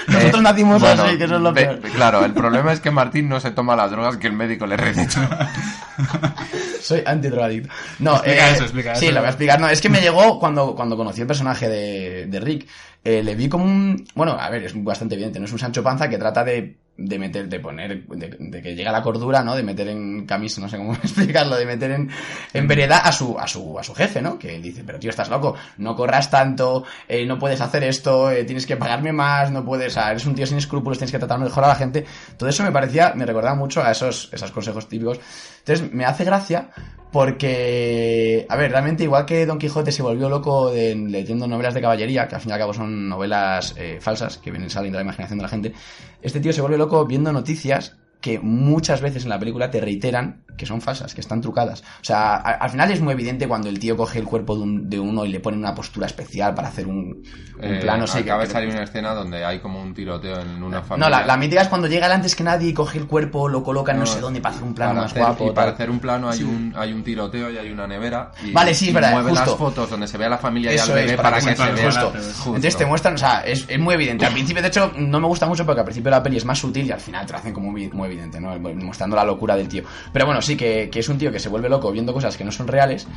[0.07, 1.79] Nosotros nacimos bueno, así, que eso es lo ve- peor.
[1.93, 4.77] Claro, el problema es que Martín no se toma las drogas que el médico le
[4.77, 5.49] receta.
[6.81, 7.69] Soy antidrogadicto.
[7.99, 9.13] No, Explica eh, eso, explica Sí, eso.
[9.15, 9.59] lo voy a explicar.
[9.59, 12.67] No, es que me llegó cuando, cuando conocí el personaje de, de Rick.
[13.03, 14.05] eh, le vi como un.
[14.15, 17.19] Bueno, a ver, es bastante evidente, no es un Sancho Panza que trata de, de
[17.19, 19.55] meter, de poner, de, de que llega la cordura, ¿no?
[19.55, 22.09] De meter en camisa, no sé cómo explicarlo, de meter en,
[22.53, 24.39] en vereda a su, a su, a su jefe, ¿no?
[24.39, 28.43] Que dice, pero tío, estás loco, no corras tanto, eh, no puedes hacer esto, eh,
[28.45, 31.39] tienes que pagarme más, no puedes, sea, eres un tío sin escrúpulos, tienes que tratar
[31.39, 32.05] mejor a la gente.
[32.35, 35.19] Todo eso me parecía, me recordaba mucho a esos, esos consejos típicos.
[35.67, 36.69] Entonces, me hace gracia
[37.11, 42.27] porque, a ver, realmente igual que Don Quijote se volvió loco leyendo novelas de caballería,
[42.27, 45.09] que al fin y al cabo son novelas eh, falsas, que vienen saliendo de la
[45.09, 45.73] imaginación de la gente,
[46.21, 50.43] este tío se vuelve loco viendo noticias que muchas veces en la película te reiteran
[50.57, 51.81] que son falsas, que están trucadas.
[52.01, 54.63] O sea, a- al final es muy evidente cuando el tío coge el cuerpo de,
[54.63, 57.23] un- de uno y le pone una postura especial para hacer un,
[57.59, 58.07] un Eh, plano.
[58.07, 61.09] sí, acaba que- de salir una escena donde hay como un tiroteo en una familia.
[61.11, 63.61] No, la, la mítica es cuando llega antes que nadie y coge el cuerpo, lo
[63.61, 65.45] coloca no, No, sé dónde para hacer un plano más hacer- guapo.
[65.45, 65.73] Y para tal.
[65.75, 66.43] hacer un plano hay, Sí.
[66.43, 68.31] un, hay un tiroteo y hay una nevera.
[68.43, 69.45] Y, Vale, sí, es verdad, mueve justo.
[69.45, 71.71] las fotos donde se ve a la familia y al es, bebé para, que, se
[71.71, 71.85] vea.
[71.85, 72.11] justo.
[72.15, 72.45] Justo.
[72.47, 74.25] Entonces te muestran, o sea, es, es muy evidente.
[74.25, 76.57] Al principio, de hecho, no me gusta mucho porque al principio la peli es más
[76.57, 78.57] sutil y al final te hacen como muy, muy evidente, ¿no?
[78.59, 79.83] Mostrando la locura del tío.
[80.11, 82.51] Pero bueno, sí, que, es un tío que se vuelve loco viendo cosas que no
[82.51, 83.07] son reales.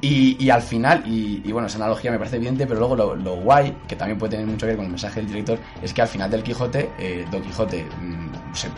[0.00, 3.96] Y, al final, y, bueno, esa analogía me parece evidente, pero luego lo, guay, que
[3.96, 6.30] también puede tener mucho que ver con el mensaje del director, es que al final
[6.30, 8.68] del Quijote, eh, Don Quijote mm, se,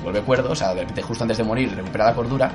[0.00, 2.52] vuelve cuerdo, o sea, de repente justo antes de morir recupera la cordura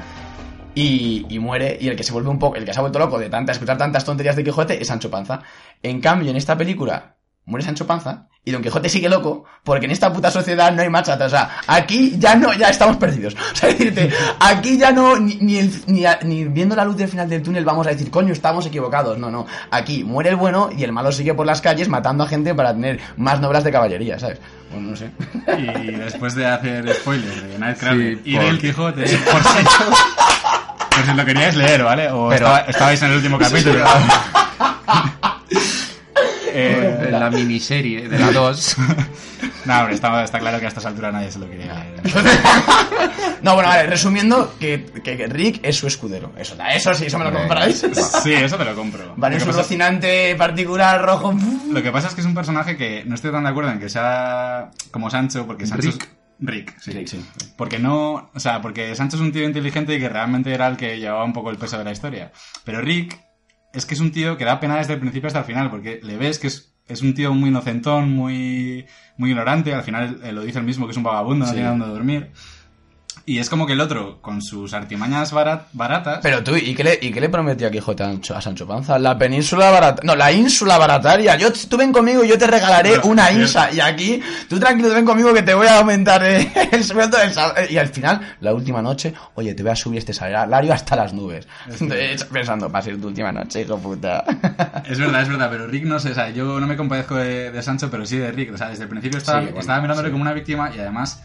[0.73, 2.97] y, y muere y el que se vuelve un poco el que se ha vuelto
[2.97, 5.41] loco de tanta escuchar tantas tonterías de Quijote es Sancho Panza
[5.81, 7.15] en cambio en esta película
[7.45, 10.89] muere Sancho Panza y Don Quijote sigue loco porque en esta puta sociedad no hay
[10.89, 11.27] marcha atrás.
[11.31, 13.35] O sea aquí ya no ya estamos perdidos.
[13.53, 16.97] O sea decirte aquí ya no ni, ni, el- ni, a- ni viendo la luz
[16.97, 19.45] del final del túnel vamos a decir coño estamos equivocados no no.
[19.71, 22.73] Aquí muere el bueno y el malo sigue por las calles matando a gente para
[22.73, 24.39] tener más novelas de caballería sabes
[24.71, 25.11] bueno no sé.
[25.57, 29.07] Y después de hacer spoilers de Nightcrawler Sí, y por- del Quijote, por
[29.43, 29.63] si,
[30.95, 32.09] por si lo queríais leer, ¿vale?
[32.09, 33.83] O Pero- estaba- estabais en el último capítulo.
[36.53, 38.77] Eh, En la miniserie de la 2.
[39.65, 42.01] no, hombre, está, está claro que a estas alturas nadie se lo quería leer.
[43.41, 46.31] No, bueno, vale, resumiendo, que, que- que Rick es su escudero.
[46.37, 47.85] Eso, eso sí, eso me lo compráis.
[48.23, 49.13] Sí, eso te lo compro.
[49.17, 51.37] Vale, que pasa- rocinante particular rojo.
[51.69, 53.79] Lo que pasa es que es un personaje que no estoy tan de acuerdo en
[53.79, 56.03] que sea como Sancho, porque Sancho Rick.
[56.03, 56.09] es...
[56.39, 56.91] Rick, sí.
[56.91, 57.25] Rick, sí.
[57.57, 58.29] Porque no...
[58.33, 61.25] O sea, porque Sancho es un tío inteligente y que realmente era el que llevaba
[61.25, 62.31] un poco el peso de la historia.
[62.63, 63.19] Pero Rick
[63.73, 65.99] es que es un tío que da pena desde el principio hasta el final, porque
[66.03, 68.85] le ves que es, es un tío muy inocentón, muy,
[69.17, 71.55] muy ignorante, al final eh, lo dice el mismo que es un vagabundo, no Sí.
[71.55, 72.31] tiene dónde dormir.
[73.25, 76.19] Y es como que el otro, con sus artimañas barat- baratas...
[76.21, 78.99] Pero tú, ¿y qué le, y qué le prometió a Quijote a Sancho, Panza?
[78.99, 80.01] La península barata...
[80.03, 81.37] No, la ínsula barataria.
[81.37, 83.71] Yo, tú ven conmigo y yo te regalaré una insa.
[83.71, 87.17] Y aquí, tú tranquilo, tú ven conmigo que te voy a aumentar eh, el sueldo
[87.17, 87.31] del
[87.71, 91.13] Y al final, la última noche, oye, te voy a subir este salario hasta las
[91.13, 91.47] nubes.
[91.69, 94.25] Entonces, pensando, va a ser tu última noche, hijo puta.
[94.85, 97.51] Es verdad, es verdad, pero Rick no sé, o sea, yo no me compadezco de,
[97.51, 98.53] de Sancho, pero sí de Rick.
[98.53, 100.11] O sea, desde el principio estaba, Sí, bueno, estaba mirándole sí.
[100.11, 101.21] como una víctima y además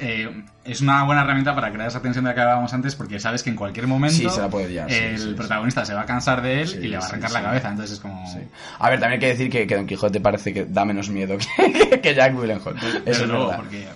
[0.00, 3.18] eh, es una buena herramienta para crear esa tensión de la que hablábamos antes porque
[3.20, 5.34] sabes que en cualquier momento Sí, se la puede liar, sí, el sí, sí.
[5.34, 7.68] protagonista se va a cansar de él y le va a arrancar la cabeza.
[7.70, 8.24] Entonces es como...
[8.78, 11.36] A ver, también hay que decir que, que Don Quijote parece que da menos miedo
[11.38, 12.76] que, que Jack Gyllenhaal.
[13.06, 13.60] Eso es luego, verdad.
[13.62, 13.86] porque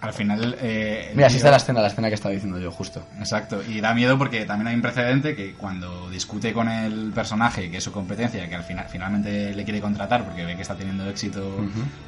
[0.00, 0.56] al final...
[0.62, 3.06] eh, Mira, así está la escena, la escena que estaba diciendo yo, justo.
[3.18, 7.70] Exacto, y da miedo porque también hay un precedente que cuando discute con el personaje,
[7.70, 10.74] que es su competencia, que al final finalmente le quiere contratar porque ve que está
[10.74, 11.54] teniendo éxito,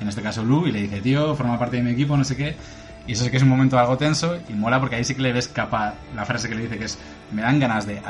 [0.01, 2.35] en este caso Lu, y le dice, tío, forma parte de mi equipo, no sé
[2.35, 2.57] qué,
[3.07, 5.23] y eso sí que es un momento algo tenso y mola porque ahí sí que
[5.23, 6.99] le ves capaz, la frase que le dice que es,
[7.33, 8.01] me dan ganas de,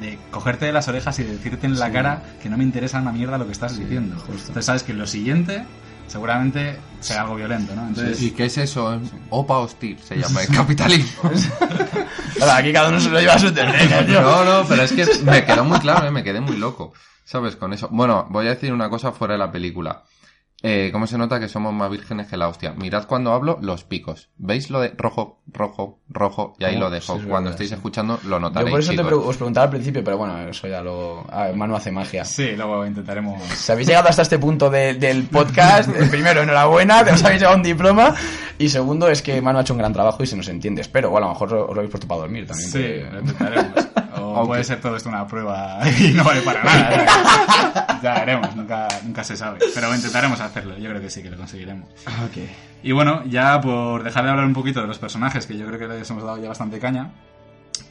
[0.00, 1.92] de cogerte de las orejas y decirte en la Sí.
[1.92, 4.16] cara que no me interesa una mierda lo que estás diciendo.
[4.28, 5.64] Entonces sabes que lo siguiente
[6.08, 7.86] seguramente será algo violento, ¿no?
[7.86, 9.00] Entonces, ¿Y qué es eso?
[9.28, 11.30] Opa hostil se llama el capitalismo.
[12.40, 14.20] Ahora, aquí cada uno se lo lleva a su terreno, tío.
[14.20, 16.10] No, no, pero es que me quedó muy claro, ¿eh?
[16.10, 16.92] me quedé muy loco.
[17.24, 17.54] ¿Sabes?
[17.54, 17.88] Con eso.
[17.92, 20.02] Bueno, voy a decir una cosa fuera de la película.
[20.62, 22.72] Eh, ¿Cómo se nota que somos más vírgenes que la hostia?
[22.72, 24.28] Mirad cuando hablo los picos.
[24.36, 26.54] ¿Veis lo de rojo, rojo, rojo?
[26.58, 27.14] Y ahí Oh, lo dejo.
[27.14, 27.74] sí, es cuando verdad, estéis sí.
[27.76, 28.70] escuchando lo Yo notaréis.
[28.70, 29.08] por eso te chicos.
[29.08, 31.24] pre- os preguntaba al principio, pero bueno, eso ya lo...
[31.32, 32.24] a ver, Manu hace magia.
[32.26, 33.42] sí, luego intentaremos...
[33.42, 37.56] Si habéis llegado hasta este punto de- del podcast, primero, enhorabuena, que os habéis llevado
[37.56, 38.14] un diploma.
[38.58, 40.82] Y segundo, es que Manu ha hecho un gran trabajo y se nos entiende.
[40.82, 42.70] Espero, o a lo mejor os lo habéis puesto para dormir también.
[42.70, 43.72] Sí, que- lo intentaremos.
[44.34, 47.98] O o puede ser todo esto una prueba y no vale para nada.
[48.02, 49.58] ya veremos, nunca, nunca se sabe.
[49.74, 51.88] Pero intentaremos hacerlo, yo creo que sí que lo conseguiremos.
[52.24, 52.38] Ok.
[52.82, 55.78] Y bueno, ya por dejar de hablar un poquito de los personajes, que yo creo
[55.78, 57.10] que les hemos dado ya bastante caña,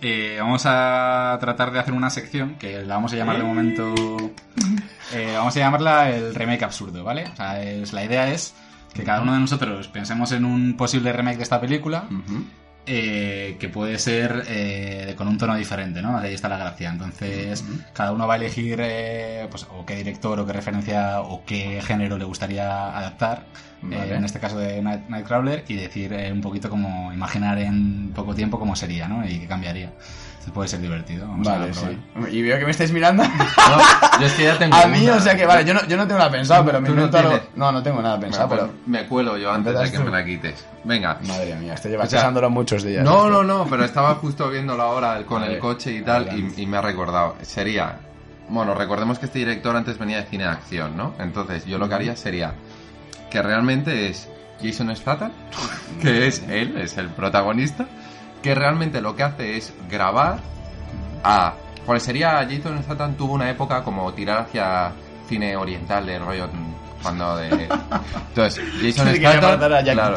[0.01, 3.93] eh, vamos a tratar de hacer una sección que la vamos a llamar de momento.
[5.13, 7.25] eh, vamos a llamarla el remake absurdo, ¿vale?
[7.31, 8.55] O sea, es, la idea es
[8.93, 12.05] que cada uno de nosotros pensemos en un posible remake de esta película.
[12.91, 16.17] Eh, que puede ser eh, con un tono diferente, ¿no?
[16.17, 16.89] Ahí está la gracia.
[16.89, 17.63] Entonces,
[17.93, 21.81] cada uno va a elegir eh, pues, o qué director o qué referencia o qué
[21.83, 23.45] género le gustaría adaptar.
[23.83, 24.15] eh, Vale.
[24.15, 28.33] en este caso de Night- Nightcrawler y decir eh, un poquito como imaginar en poco
[28.35, 29.25] tiempo cómo sería, ¿no?
[29.25, 29.91] Y qué cambiaría.
[30.49, 31.27] Entonces puede ser divertido.
[31.27, 31.91] Vamos Vale, a probar.
[32.31, 32.37] sí.
[32.37, 33.23] Y veo que me estáis mirando.
[34.19, 35.15] yo es que ya tengo A mí, una.
[35.15, 37.07] o sea que, vale, yo no, yo no tengo nada pensado, pero mi ¿Tú no
[37.07, 37.39] lo-?
[37.55, 38.79] No, no tengo nada pensado, Bueno, pero.
[38.87, 40.65] me cuelo yo antes de que me la quites.
[40.83, 41.19] Venga.
[41.27, 43.03] Madre mía, este lleva O sea, pensándolo muchos días.
[43.03, 43.31] No, este.
[43.31, 46.65] no, no, pero estaba justo viéndolo ahora con Vale, el coche y tal y, y
[46.65, 47.35] me ha recordado.
[47.43, 47.97] Sería,
[48.49, 51.13] bueno, recordemos que este director antes venía de cine de acción, ¿no?
[51.19, 52.53] Entonces yo lo que haría sería
[53.29, 54.27] que realmente es
[54.63, 55.31] Jason Statham,
[56.01, 57.85] que es él, es el protagonista,
[58.41, 60.39] que realmente lo que hace es grabar
[61.23, 61.55] a...
[61.85, 64.91] Pues sería, Jason Statham tuvo una época como tirar hacia
[65.27, 67.49] cine oriental de rollo mm, cuando de...
[68.29, 69.83] Entonces, Jason Statham...
[69.83, 70.15] claro.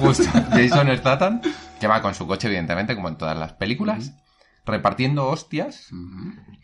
[0.00, 1.40] Justo, Jason Statham,
[1.80, 4.12] que va con su coche, evidentemente, como en todas las películas,
[4.66, 5.88] repartiendo hostias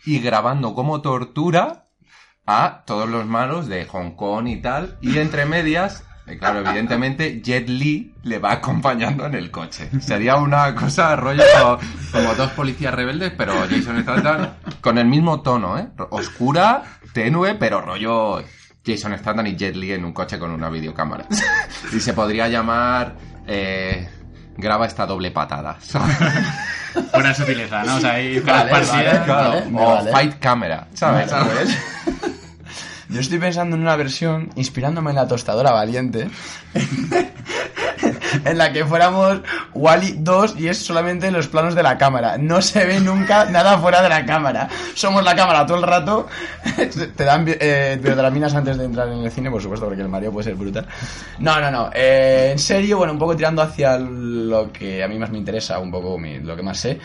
[0.05, 1.85] y grabando como tortura
[2.47, 4.99] a todos los malos de Hong Kong y tal.
[5.01, 9.91] Y entre medias, eh, claro, evidentemente, Jet Li le va acompañando en el coche.
[10.01, 11.43] Sería una cosa rollo
[12.13, 14.49] como dos policías rebeldes, pero Jason Statham
[14.81, 15.89] con el mismo tono, ¿eh?
[16.11, 18.43] Oscura, tenue, pero rollo
[18.87, 21.27] Jason Statham y Jet Li en un coche con una videocámara.
[21.93, 23.17] Y se podría llamar...
[23.47, 24.09] eh,
[24.57, 25.77] graba esta doble patada.
[25.81, 26.17] ¿sabes?
[27.13, 27.97] Buena sutileza, ¿no?
[27.97, 28.87] O sea, ahí Vale, vale,
[29.25, 29.63] claro.
[29.71, 30.09] vale.
[30.09, 30.13] o.
[30.13, 31.31] Fight Camera, ¿sabes?
[31.31, 31.79] Vale, pues.
[33.15, 36.29] Yo estoy pensando en una versión inspirándome en la tostadora valiente.
[38.45, 39.41] en la que fuéramos
[39.73, 42.39] Wally 2 y es solamente los planos de la cámara.
[42.39, 44.69] No se ve nunca nada fuera de la cámara.
[44.95, 46.27] Somos la cámara todo el rato.
[47.17, 50.33] Te dan eh, biodraminas antes de entrar en el cine, por supuesto, porque el Mario
[50.33, 50.85] puede ser brutal.
[51.39, 51.91] No, no, no.
[51.95, 55.79] Eh, en serio, bueno, un poco tirando hacia lo que a mí más me interesa,
[55.79, 56.99] un poco lo que más sé.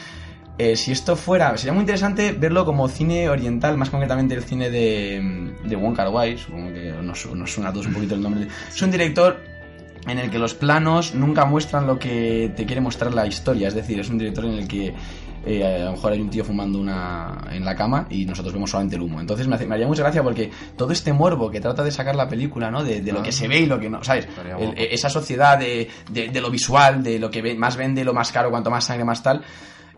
[0.62, 4.70] Eh, si esto fuera, sería muy interesante verlo como cine oriental, más concretamente el cine
[4.70, 8.22] de, de Wong Kar Wai, supongo que nos, nos suena a todos un poquito el
[8.22, 8.46] nombre.
[8.68, 9.40] Es un director
[10.06, 13.74] en el que los planos nunca muestran lo que te quiere mostrar la historia, es
[13.74, 14.94] decir, es un director en el que
[15.46, 18.70] eh, a lo mejor hay un tío fumando una en la cama y nosotros vemos
[18.70, 19.22] solamente el humo.
[19.22, 22.18] Entonces me, hace- me haría mucha gracia porque todo este morbo que trata de sacar
[22.18, 22.84] la película, ¿no?
[22.84, 23.24] De, de lo Ah.
[23.24, 24.28] que se ve y lo que no, ¿sabes?
[24.60, 28.04] El- e- esa sociedad de, de- de lo visual, de lo que ve- más vende,
[28.04, 29.42] lo más caro, cuanto más sangre, más tal.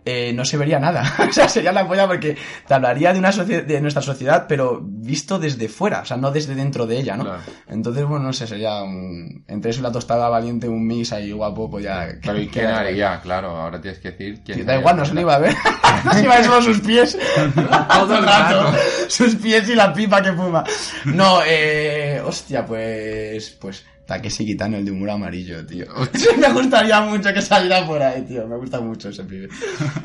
[0.06, 1.04] Eh, no se vería nada.
[1.30, 2.38] o sea, sería la polla porque
[2.68, 6.56] te hablaría de una de nuestra sociedad, pero visto desde fuera, o sea, no desde
[6.56, 7.26] dentro de ella, ¿no?
[7.26, 7.42] Claro.
[7.68, 11.32] Entonces, bueno, no sé, sería un, entre eso y la tostada valiente, un mix ahí
[11.32, 12.08] guapo, pues ya.
[12.22, 13.20] Pero ¿y quién haría?
[13.22, 14.82] Claro, ahora tienes que decir quién Da haría.
[14.82, 15.56] igual, no se lo iba a ver.
[16.24, 17.18] iba a ver solo sus pies.
[17.94, 18.74] Todo el rato.
[19.08, 20.64] Sus pies y la pipa que fuma.
[21.06, 22.22] No, eh.
[22.26, 23.52] Hostia, pues.
[23.52, 23.86] Pues.
[24.12, 25.86] Takeshi Kitano, el de humor amarillo, tío.
[26.40, 28.46] Me gustaría mucho que saliera por ahí, tío.
[28.48, 29.48] Me gusta mucho ese pibe.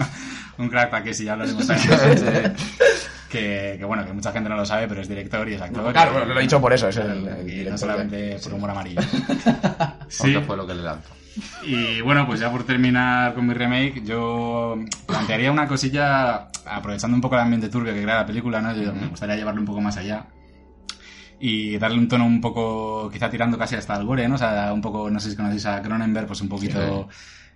[0.59, 1.81] Un crack que si ya hablaremos ahí.
[3.29, 5.93] que, que bueno, que mucha gente no lo sabe, pero es director y es actor.
[5.93, 8.55] Claro, bueno, lo he dicho por eso, es el- el y director no solamente por
[8.55, 9.01] humor amarillo.
[10.21, 11.11] Aunque fue lo que le lanzó.
[11.65, 17.21] Y bueno, pues ya por terminar con mi remake, yo plantearía una cosilla, aprovechando un
[17.21, 18.73] poco el ambiente turbio que crea la película, ¿no?
[18.75, 20.25] Yo me gustaría llevarlo un poco más allá.
[21.39, 24.37] Y darle un tono un poco, quizá tirando casi hasta el gore, ¿no?
[24.37, 27.09] O sea, un poco, no sé si conocéis a Cronenberg, pues un poquito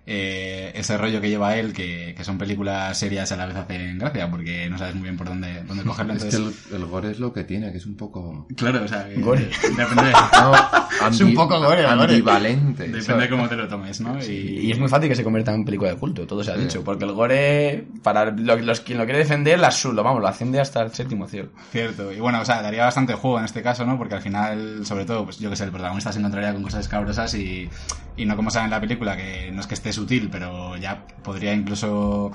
[0.05, 3.97] eh, ese rollo que lleva él, que, que son películas serias a la vez hacen
[3.99, 6.13] gracia, porque no sabes muy bien por dónde, dónde cogerlo.
[6.13, 8.47] Es que Entonces, el, el gore es lo que tiene, que es un poco...
[8.55, 9.49] Claro, o sea, que Gore.
[9.77, 10.11] depende,
[11.01, 12.83] No, Es un poco gore, ambivalente.
[12.83, 13.23] depende ¿sabes?
[13.23, 14.17] de cómo te lo tomes, ¿no?
[14.23, 16.83] Y es muy fácil que se convierta en película de culto, todo se ha dicho.
[16.83, 20.27] Porque el gore, para lo- los, quien lo quiere defender, la su- lo, vamos, lo
[20.27, 21.49] asciende hasta el séptimo cielo.
[21.71, 23.97] Cierto, y bueno, o sea, daría bastante juego en este caso, ¿no?
[23.97, 26.81] Porque al final, sobre todo, pues yo que sé, el protagonista se encontraría con cosas
[26.81, 27.69] escabrosas y,
[28.17, 31.03] y no como sale en la película, que no es que esté sutil, pero ya
[31.23, 32.31] podría incluso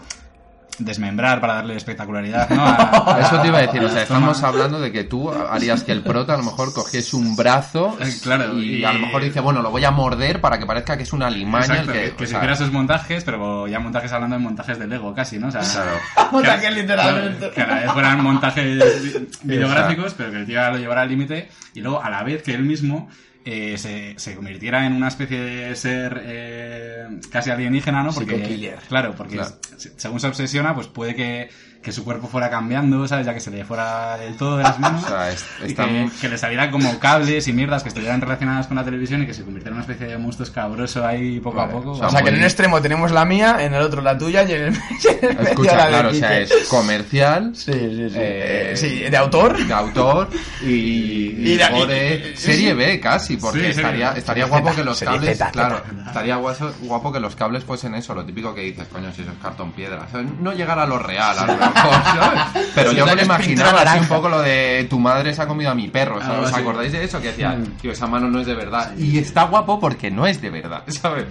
[0.78, 2.62] desmembrar para darle espectacularidad, ¿no?
[2.62, 5.30] A- a- Eso te iba a decir, o a sea, estamos hablando de que tú
[5.30, 8.92] harías que el prota a lo mejor cogiese un brazo Eh, claro, y, y- a
[8.92, 11.64] lo mejor dice, bueno, lo voy a morder para que parezca que es una limaña
[11.64, 12.10] Exacto, el que...
[12.10, 15.38] que, que se hiciera sus montajes, pero ya montajes hablando de montajes de Lego casi,
[15.38, 15.48] ¿no?
[15.48, 15.92] O sea, Claro.
[16.32, 17.50] Montajes literalmente.
[17.52, 21.08] Que a la vez fueran montajes vi- videográficos, pero que el tío lo llevara al
[21.08, 23.08] límite y luego a la vez que él mismo
[23.46, 28.12] eh, se, se convirtiera en una especie de ser eh, casi alienígena, ¿no?
[28.12, 28.78] Porque, killer.
[28.88, 29.54] Claro, porque Claro.
[29.96, 31.48] según se obsesiona, pues puede que,
[31.86, 33.24] que su cuerpo fuera cambiando, ¿sabes?
[33.26, 35.04] Ya que se le fuera del todo de las manos.
[35.06, 37.90] O sea, es- y está que, muy- que le saliera como cables y mierdas que
[37.90, 41.06] estuvieran relacionadas con la televisión y que se convirtiera en una especie de monstruo escabroso
[41.06, 41.92] ahí poco a poco.
[41.92, 44.52] O sea, que en un extremo tenemos la mía, en el otro la tuya y
[44.52, 44.74] en el,
[45.22, 47.52] y en el Escucha, la de claro, o sea, es comercial.
[47.54, 48.16] Sí, sí, sí.
[48.18, 49.56] eh, sí, de autor.
[49.64, 50.28] De autor
[50.62, 52.74] y, y, Y de- y- serie.
[52.74, 53.80] B casi, porque Sí,
[54.16, 58.52] estaría, guapo que los cables, claro, estaría guapo que los cables fuesen eso, lo típico
[58.54, 60.06] que dices, coño, si eso es cartón piedra,
[60.40, 62.40] no llegar a lo real, a lo mejor, ¿sabes?
[62.74, 65.46] Pero Sí, yo me lo imaginaba así un poco lo de tu madre se ha
[65.46, 67.20] comido a mi perro, ¿Os acordáis de eso?
[67.20, 67.64] Que decía, Mm.
[67.80, 68.92] tío, esa mano no es de verdad.
[68.98, 71.26] Y está guapo porque no es de verdad, ¿sabes?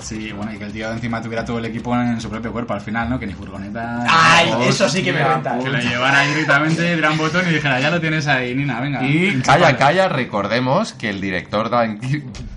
[0.00, 2.74] Sí, bueno, y que el tío encima tuviera todo el equipo en su propio cuerpo
[2.74, 3.18] al final, ¿no?
[3.18, 4.04] Que ni furgoneta.
[4.08, 5.58] Ay, ni- eso sí que me renta.
[5.58, 9.02] Que lo llevara ahí directamente, un botón y dijera, ya lo tienes ahí, Nina, venga.
[9.02, 9.62] Y enchúfale".
[9.64, 11.98] calla, calla, recordemos que el director Dan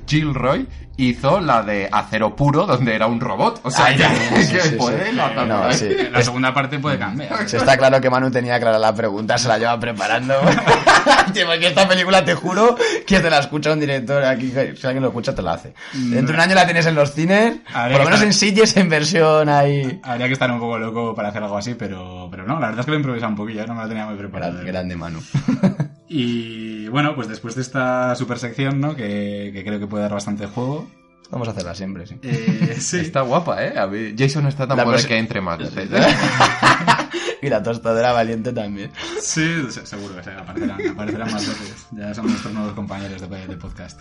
[0.09, 3.61] Gilroy hizo la de Acero Puro, donde era un robot.
[3.63, 4.75] O sea, que, ya, sí, que sí, sí.
[4.75, 5.63] puede la No.
[6.11, 7.47] La segunda parte puede cambiar.
[7.47, 10.33] Se está claro que Manu tenía clara la pregunta, se la lleva preparando.
[11.45, 15.03] Porque esta película, te juro, que te la escucha un director aquí, que si alguien
[15.03, 15.73] lo escucha, te la hace.
[15.93, 18.25] Dentro de un año la tienes en los cines, Habría por lo que menos estar-
[18.27, 19.99] en Sitges en versión ahí.
[20.03, 22.79] Habría que estar un poco loco para hacer algo así, pero, pero no, la verdad
[22.81, 24.53] es que lo he improvisado un poquillo, no me lo tenía muy preparado.
[24.53, 25.19] Grande, grande Manu.
[26.09, 28.95] Y bueno, pues después de esta super sección, ¿no?
[28.95, 30.89] Que, que creo que puede dar bastante juego.
[31.29, 32.17] Vamos a hacerla siempre, sí.
[32.23, 32.97] Eh, sí.
[32.99, 33.77] Está guapa, ¿eh?
[33.77, 35.87] A ver, Jason está tan prosi- que entre más veces.
[37.43, 38.91] y la tostadera valiente también.
[39.21, 41.87] Sí, se- seguro que se aparecerán, aparecerán más veces.
[41.91, 43.99] Ya son nuestros nuevos compañeros de, de podcast.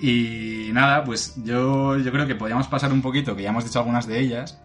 [0.00, 3.80] Y nada, pues yo, yo creo que podríamos pasar un poquito, que ya hemos dicho
[3.80, 4.60] algunas de ellas,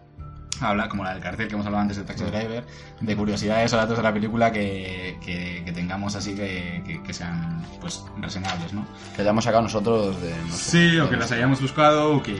[0.60, 2.64] habla como la del cartel que hemos hablado antes de Taxi Driver,
[3.00, 7.12] de curiosidades o datos de la película que, que, que tengamos así que, que, que
[7.12, 8.86] sean pues reseñables, ¿no?
[9.14, 10.34] Que hayamos sacado nosotros de...
[10.48, 12.34] No sé, Sí, o que las hayamos buscado o que,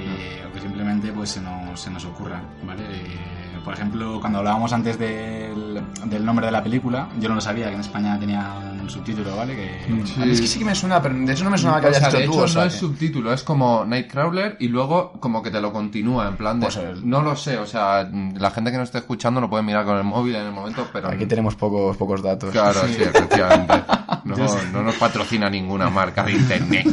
[0.48, 2.82] o que simplemente pues se nos, se nos ocurran, ¿vale?
[2.82, 7.40] Eh, por ejemplo, cuando hablábamos antes del, del nombre de la película, yo no lo
[7.40, 9.54] sabía, que en España tenía subtítulo, ¿vale?
[9.56, 11.80] Que, A mí es que sí que me suena, pero de eso no me sonaba
[11.80, 13.84] que O habías sea, hecho de tú, hecho, o sea no es subtítulo, es como
[13.84, 16.66] Nightcrawler y luego como que te lo continúa en plan de...
[16.66, 19.62] Pues el- No lo sé, o sea, la gente que nos esté escuchando lo puede
[19.62, 21.08] mirar con el móvil en el momento, pero...
[21.08, 22.50] Aquí tenemos pocos, pocos datos.
[22.50, 23.74] Claro, sí, efectivamente.
[24.24, 24.36] No,
[24.72, 26.86] no nos patrocina ninguna marca de internet.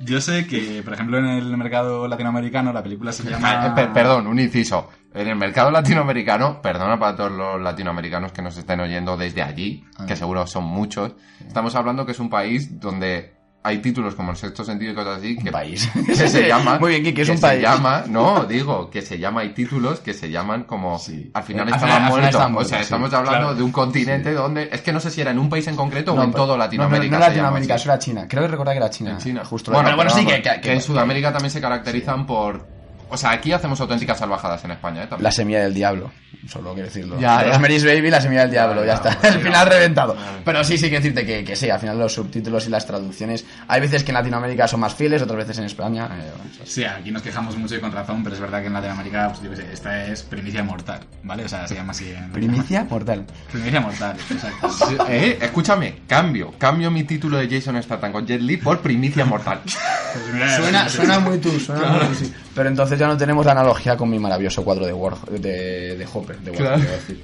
[0.00, 3.66] Yo sé que, por ejemplo, en el mercado latinoamericano la película se llama...
[3.66, 4.88] eh, per- perdón, un inciso.
[5.14, 9.84] En el mercado latinoamericano, perdona para todos los latinoamericanos que nos estén oyendo desde allí,
[9.96, 10.06] Ah.
[10.06, 11.12] que seguro son muchos,
[11.46, 13.32] estamos hablando que es un país donde
[13.66, 15.88] hay títulos como el sexto sentido y cosas así que, país.
[16.06, 17.62] que se llaman Muy bien, Kiki, es un se país.
[17.62, 21.74] llama no digo que se llama hay títulos que se llaman como al final Al
[21.74, 23.54] estaban final- estaban o sea sí, estamos hablando claro.
[23.54, 26.12] de un continente donde es que no sé si era en un país en concreto
[26.12, 28.26] o No, en pero- todo no, Latinoamérica No, no, se llama Latinoamérica, eso era China.
[28.28, 29.10] Creo que recordar que era China.
[29.12, 29.44] En China.
[29.46, 29.70] Justo.
[29.70, 32.66] Bueno, Bueno, bueno, pero sí, vamos, que, que- que en Sudamérica también se caracterizan por...
[33.14, 35.06] O sea, aquí hacemos auténticas salvajadas en España, ¿eh?
[35.06, 35.24] También.
[35.24, 36.10] La semilla del diablo.
[36.48, 37.18] Solo quiero decirlo.
[37.18, 37.44] Ya, ya.
[37.48, 39.12] Rosemary's Baby, la semilla del diablo, ya, ya, está.
[39.12, 39.72] sí, el final no.
[39.72, 40.16] reventado.
[40.44, 43.46] Pero sí, sí, quiero decirte que, que sí, al final los subtítulos y las traducciones.
[43.66, 46.04] Hay veces que en Latinoamérica son más fieles, otras veces en España.
[46.12, 48.74] eh, bueno, Sí, aquí nos quejamos mucho y con razón, pero es verdad que en
[48.74, 51.44] Latinoamérica, pues yo qué sé, esta es primicia mortal, ¿vale?
[51.44, 52.30] O sea, se llama así en...
[52.32, 53.24] Primicia mortal.
[53.52, 54.68] Primicia mortal, exacto.
[55.08, 59.60] Eh, escúchame, cambio, cambio mi título de Jason Statham con Jet Li por Primicia Mortal.
[60.14, 62.32] Pues mira, Suena, suena muy tú, suena muy tú, sí.
[62.54, 66.06] Pero entonces ya no tenemos la analogía con mi maravilloso cuadro de, Warhol, de, de
[66.12, 66.38] Hopper.
[66.38, 66.82] De Warhol, Claro.
[66.82, 67.20] decir.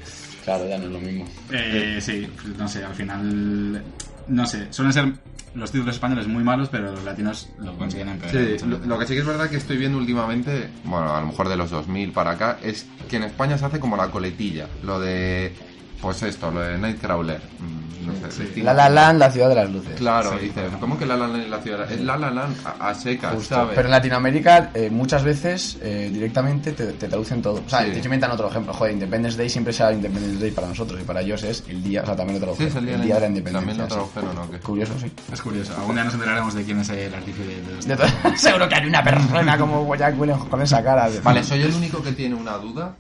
[0.47, 1.27] Ya no es lo mismo.
[1.51, 2.29] Eh, sí,
[2.59, 3.83] no sé, al final...
[4.29, 5.13] No sé, suelen ser
[5.55, 8.59] los títulos españoles muy malos, pero los latinos lo consiguen empeorar.
[8.61, 11.27] Sí, lo, lo que sí que es verdad que estoy viendo últimamente, bueno, a lo
[11.29, 14.69] mejor de los 2000 para acá, es que en España se hace como la coletilla,
[14.85, 15.53] lo de,
[16.01, 17.41] pues esto, lo de Nightcrawler.
[17.59, 18.63] mm, No sé.
[18.63, 19.95] La La Land, la ciudad de las luces.
[19.97, 21.91] Claro, Sí, dices, ¿cómo que La La Land la ciudad?
[21.93, 23.55] Es La La Land a, a secas, Justo.
[23.55, 23.73] ¿sabes?
[23.75, 27.63] Pero en Latinoamérica eh, muchas veces eh, directamente te, te traducen todo.
[27.65, 27.91] O sea, Sí.
[27.93, 28.73] te inventan otro ejemplo.
[28.73, 32.03] Joder, Independence Day siempre será Independence Day para nosotros y para ellos es el día,
[32.03, 32.71] o sea, también lo Sí, tradujeron.
[32.71, 33.97] es el día, el de día de la También independencia.
[33.97, 34.11] lo sí.
[34.15, 34.51] tradujeron, ¿no?
[34.51, 34.59] ¿Qué?
[34.65, 35.13] Curioso, sí.
[35.33, 37.87] Es curioso, algún día nos enteraremos de quién es el artífice de.
[37.87, 41.11] De todo- Seguro que hay una persona como Jack Williams con esa cara.
[41.11, 42.95] de- Vale, soy el único que tiene una duda.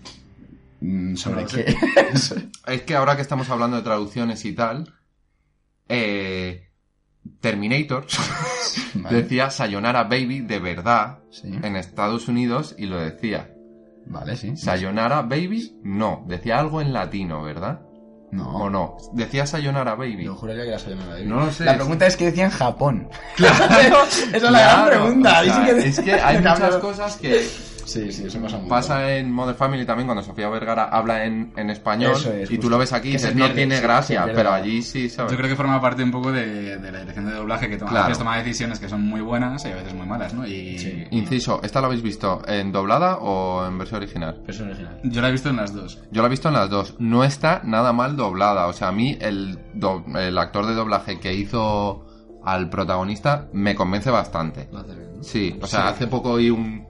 [0.80, 1.74] Mm, ¿Sobre No, qué?
[2.66, 4.92] Es que ahora que estamos hablando de traducciones y tal,
[5.88, 6.68] eh,
[7.40, 8.06] Terminator
[8.94, 9.22] Vale.
[9.22, 11.48] decía Sayonara Baby de verdad Sí.
[11.62, 13.50] en Estados Unidos y lo decía.
[14.06, 14.56] Vale, sí.
[14.56, 16.24] Sayonara Baby, no.
[16.26, 17.82] Decía algo en latino, ¿verdad?
[18.32, 18.48] No.
[18.56, 18.96] ¿O no?
[19.12, 20.24] Decía Sayonara Baby.
[20.24, 21.26] Yo juraría que era Sayonara Baby.
[21.26, 21.64] No lo sé.
[21.64, 23.08] La pregunta es que decía en Japón.
[23.36, 24.04] Claro.
[24.08, 25.40] Esa es la gran pregunta.
[25.40, 27.46] o sea, Es que hay muchas cosas que...
[27.86, 28.68] Sí, sí, eso pasa mucho.
[28.68, 32.62] Pasa en Modern Family también cuando Sofía Vergara habla en, en español es, y tú
[32.62, 32.70] justo.
[32.70, 35.32] lo ves aquí y dices, no tiene sí, gracia, pero allí sí, ¿sabes?
[35.32, 37.90] Yo creo que forma parte un poco de, de la dirección de doblaje que toma,
[37.90, 38.04] Claro.
[38.04, 40.46] a veces toma decisiones que son muy buenas y a veces muy malas, ¿no?
[40.46, 44.42] Y Inciso, ¿esta la habéis visto en doblada o en versión original?
[44.46, 44.98] Versión original.
[45.04, 45.98] yo la he visto en las dos.
[46.10, 46.96] Yo la he visto en las dos.
[46.98, 48.66] No está nada mal doblada.
[48.66, 52.06] O sea, a mí el, do- el actor de doblaje que hizo
[52.44, 54.68] al protagonista me convence bastante.
[55.20, 55.86] Sí, o sea, Sí.
[55.88, 56.88] hace poco oí un...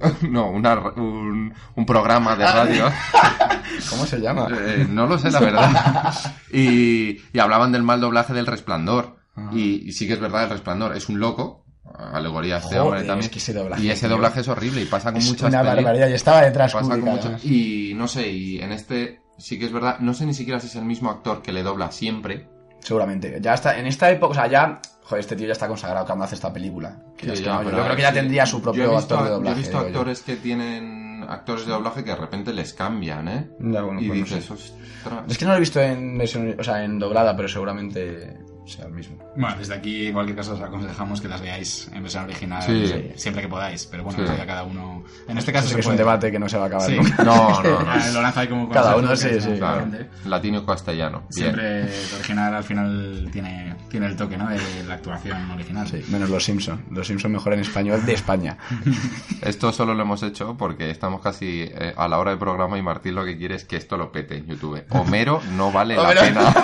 [0.28, 2.90] No, una- un, un programa de radio.
[3.90, 4.48] ¿Cómo se llama?
[4.50, 6.14] Eh, no lo sé, la verdad.
[6.52, 9.16] Y, y hablaban del mal doblaje del resplandor.
[9.36, 9.50] Ah.
[9.52, 11.64] Y, y sí que es verdad, el resplandor es un loco.
[12.12, 13.20] Alegoría a este hombre también.
[13.20, 14.16] es que ese doblaje, y ese tío.
[14.16, 17.00] doblaje es horrible y pasa con Es muchas una barbaridad, y estaba detrás Pasa con
[17.00, 17.44] muchas-.
[17.44, 19.98] Y no sé, y en este sí que es verdad.
[20.00, 22.48] No sé ni siquiera si es el mismo actor que le dobla siempre.
[22.80, 23.38] Seguramente.
[23.40, 24.80] Ya está, en esta época, o sea, ya.
[25.08, 26.96] Joder, este tío ya está consagrado cuando hace esta película.
[27.16, 28.14] Que ya Sí, es que ya, no, yo creo que ya sí.
[28.14, 29.54] tendría su propio visto- actor de doblaje.
[29.54, 29.86] Yo he visto yo.
[29.86, 33.48] actores que tienen actores de doblaje que de repente les cambian, ¿eh?
[33.58, 34.52] Ya, bueno, y pues no dices, sé.
[34.52, 35.24] ostras.
[35.28, 36.20] Es que no lo he visto en
[36.58, 38.36] o sea, en doblada, pero seguramente
[38.68, 39.16] sea el mismo.
[39.36, 43.12] Bueno, desde aquí en cualquier caso os aconsejamos que las veáis en versión original Sí.
[43.16, 44.32] siempre que podáis, pero bueno, Sí.
[44.46, 45.04] cada uno...
[45.28, 46.96] En este caso se que es un debate que no se va a acabar Sí.
[46.96, 47.22] nunca.
[47.24, 48.12] No, no, no.
[48.12, 49.50] Lo lanza ahí como Cada uno, sí, es sí.
[49.58, 49.86] Claro,
[50.26, 51.22] latino y castellano.
[51.34, 51.54] Bien.
[51.54, 54.48] Siempre el original al final tiene, tiene el toque, ¿no?
[54.48, 55.86] De la actuación original.
[55.88, 56.84] Sí, menos los Simpson.
[56.90, 58.58] Los Simpson mejor en español de España.
[59.42, 62.82] Esto solo lo hemos hecho porque estamos casi eh, a la hora del programa y
[62.82, 64.84] Martín lo que quiere es que esto lo pete en YouTube.
[64.90, 66.54] Homero no vale la pena.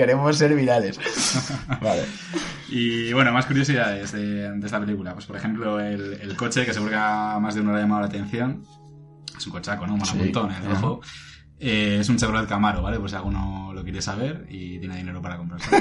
[0.00, 0.98] Queremos ser virales.
[1.82, 2.04] Vale.
[2.70, 5.12] Y bueno, más curiosidades de, de esta película.
[5.12, 7.82] Pues por ejemplo, el, el coche, que seguro que a más de uno le ha
[7.82, 8.64] llamado la atención.
[9.36, 9.94] Es un cochaco, ¿no?
[9.98, 10.12] Mola Sí.
[10.18, 10.68] un montón, el Ajá.
[10.70, 11.00] rojo.
[11.60, 12.98] Eh, es un Chevrolet Camaro, ¿vale?
[12.98, 15.68] Pues si alguno lo quiere saber y tiene dinero para comprarse.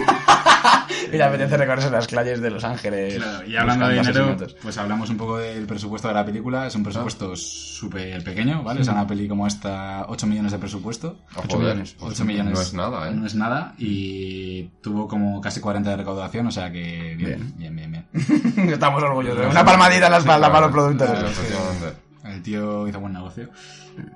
[1.14, 3.16] Y le apetece recorrerse las calles de Los Ángeles.
[3.16, 4.56] Claro, y hablando de dinero, asesinatos.
[4.62, 6.68] pues hablamos un poco del presupuesto de la película.
[6.68, 8.82] Es un presupuesto súper pequeño, ¿vale?
[8.82, 11.20] O sea, una peli como esta, 8 millones de presupuesto.
[11.36, 11.96] Oh, 8 joder, millones.
[11.98, 12.54] pues 8 millones.
[12.54, 13.14] no es nada, ¿eh?
[13.14, 13.74] No es nada.
[13.78, 18.08] Y tuvo como casi 40 de recaudación, o sea que bien, bien, bien, bien.
[18.70, 19.48] Estamos orgullosos.
[19.50, 21.14] Una palmadita en la espalda para los productores.
[21.14, 22.10] Claro, efectivamente.
[22.26, 23.50] El tío hizo buen negocio.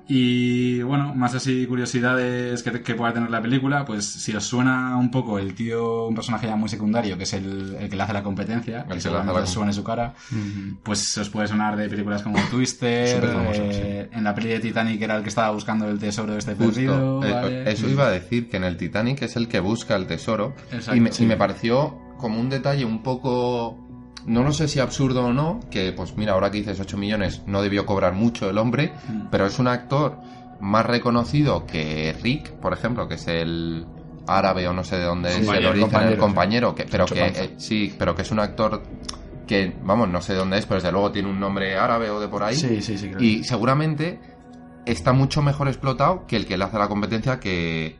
[0.08, 4.96] Y bueno, más así curiosidades que, que pueda tener la película, pues si os suena
[4.96, 8.02] un poco el tío, un personaje ya muy secundario, que es el, el que le
[8.02, 10.14] hace la competencia, que que le suene su cara,
[10.82, 15.00] pues os puede sonar de películas como Twister, famoso, eh, en la peli de Titanic
[15.02, 16.72] era el que estaba buscando el tesoro de este Justo.
[16.72, 17.70] perdido, Eh, ¿vale?
[17.70, 20.54] Eso iba a decir que en el Titanic es el que busca el tesoro.
[20.72, 21.24] Exacto, y, me, sí.
[21.24, 23.78] y me pareció como un detalle un poco.
[24.26, 27.42] No lo sé si absurdo o no, que pues mira, ahora que dices 8 millones,
[27.46, 29.26] no debió cobrar mucho el hombre, Mm.
[29.30, 30.16] pero es un actor
[30.60, 33.86] más reconocido que Rick, por ejemplo, que es el
[34.26, 37.04] árabe o no sé de dónde es el Compañero, origen, compañero, el compañero, que, pero
[37.04, 38.82] que eh, sí, pero que es un actor
[39.46, 42.18] que, vamos, no sé de dónde es, pero desde luego tiene un nombre árabe o
[42.18, 42.56] de por ahí.
[42.56, 43.10] Sí, sí, sí.
[43.18, 44.18] Y seguramente
[44.86, 47.98] está mucho mejor explotado que el que le hace la competencia que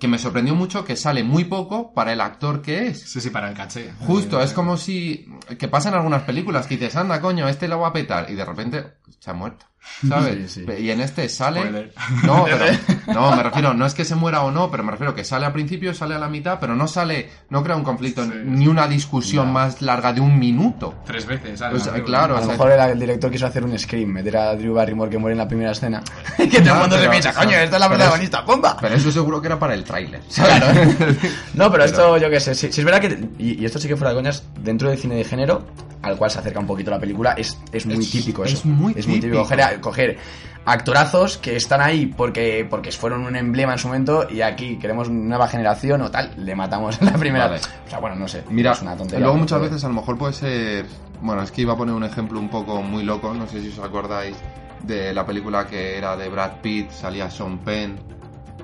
[0.00, 3.00] que me sorprendió mucho que sale muy poco para el actor que es.
[3.02, 3.92] Sí, sí, para el caché.
[4.00, 5.28] Justo, Eh, es como si
[5.58, 8.34] que pasa en algunas películas que dices, anda coño, este lo va a petar y
[8.34, 9.66] de repente se ha muerto.
[10.08, 10.50] ¿Sabes?
[10.52, 10.72] Sí, sí.
[10.82, 11.60] Y en este sale.
[11.60, 11.94] Spoiler.
[12.24, 12.64] No, pero.
[13.12, 15.46] No, me refiero, no es que se muera o no, pero me refiero que sale
[15.46, 18.30] al principio, sale a la mitad, pero no sale, no crea un conflicto Sí.
[18.44, 19.52] ni una discusión Ya.
[19.52, 20.94] más larga de un minuto.
[21.04, 22.02] Tres veces, Una película.
[22.04, 25.10] claro, A lo mejor el, el director quiso hacer un scream, meter a Drew Barrymore
[25.10, 26.02] que muere en la primera escena.
[26.36, 28.76] que todo el mundo se pero- piensa, coño, esta es la pero protagonista, ¡bomba!
[28.80, 30.20] Pero eso seguro que era para el tráiler.
[30.34, 30.66] Claro.
[31.54, 33.78] No, pero, Pero- esto, yo qué sé, si, si es verdad que, y, y esto
[33.78, 35.64] sí que fuera de coñas, dentro del cine de género,
[36.02, 38.56] al cual se acerca un poquito la película, es, es muy Es- típico eso.
[38.56, 39.12] es muy típico.
[39.20, 39.38] típico.
[39.42, 40.18] Coger, a- coger
[40.64, 45.08] actorazos que están ahí porque, porque fueron un emblema en su momento y aquí queremos
[45.10, 47.46] nueva generación o tal, le matamos en la primera.
[47.48, 47.60] Vale.
[47.86, 48.44] O sea, bueno, no sé.
[48.50, 49.20] Mira, es una tontería.
[49.24, 50.86] luego muchas puede- veces a lo mejor puede ser...
[51.22, 53.68] Bueno, es que iba a poner un ejemplo un poco muy loco, no sé si
[53.68, 54.36] os acordáis
[54.84, 57.98] de la película que era de Brad Pitt, salía Sean Penn.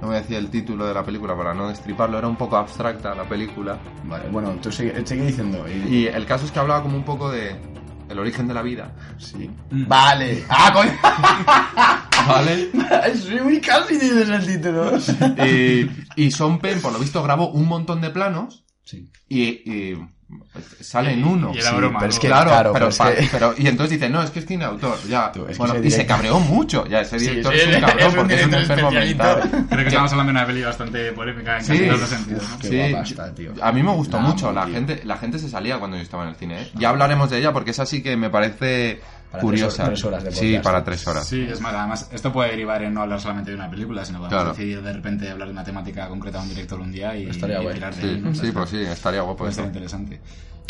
[0.01, 2.57] No voy a decir el título de la película para no destriparlo, era un poco
[2.57, 3.79] abstracta la película.
[4.05, 5.67] Vale, bueno, tú sigue, sigue diciendo.
[5.69, 7.57] Y, Y el caso es que hablaba como un poco de
[8.09, 8.93] el origen de la vida.
[9.19, 9.51] sí.
[9.71, 9.87] Mm.
[9.89, 10.45] Vale.
[10.49, 10.93] ¡Ah, coño!
[12.29, 12.71] ¿Vale?
[13.15, 14.93] sí, muy casi dices el título.
[15.47, 19.11] y, y Sean Penn, por lo visto, grabó un montón de planos Sí.
[19.29, 19.99] y, y
[20.81, 21.53] sale en uno.
[21.55, 23.55] Y era Sí, broma, pero es que- Claro, claro, pero, pero es pa- que- pero-
[23.57, 25.31] y entonces dice, no, es que es autor, ya.
[25.33, 28.13] Tú, es bueno, y se cabreó mucho, ya, ese director sí, es un es cabrón
[28.17, 29.67] porque es un enfermo mental.
[29.69, 31.73] Creo que estamos hablando de una peli bastante polémica en Sí.
[31.73, 33.53] casi todos los sentidos, Sí, guapa está, tío.
[33.63, 34.75] a mí me gustó mucho, la tío.
[34.75, 36.71] gente, la gente se salía cuando yo estaba en el cine, ¿eh?
[36.75, 39.01] Ya hablaremos de ella porque esa sí que me parece
[39.37, 39.85] Para curiosa.
[39.87, 41.27] tres horas de sí, para tres horas.
[41.27, 44.19] Sí, es más, además, esto puede derivar en no hablar solamente de una película, sino
[44.19, 44.51] podemos Claro.
[44.57, 47.61] decidir de repente hablar de una temática concreta de un director un día y, Estaría
[47.61, 47.75] y guay.
[47.75, 48.35] tirar de Sí, ahí, ¿no?
[48.35, 50.21] sí, pues sí, estaría guapo Puede ser interesante.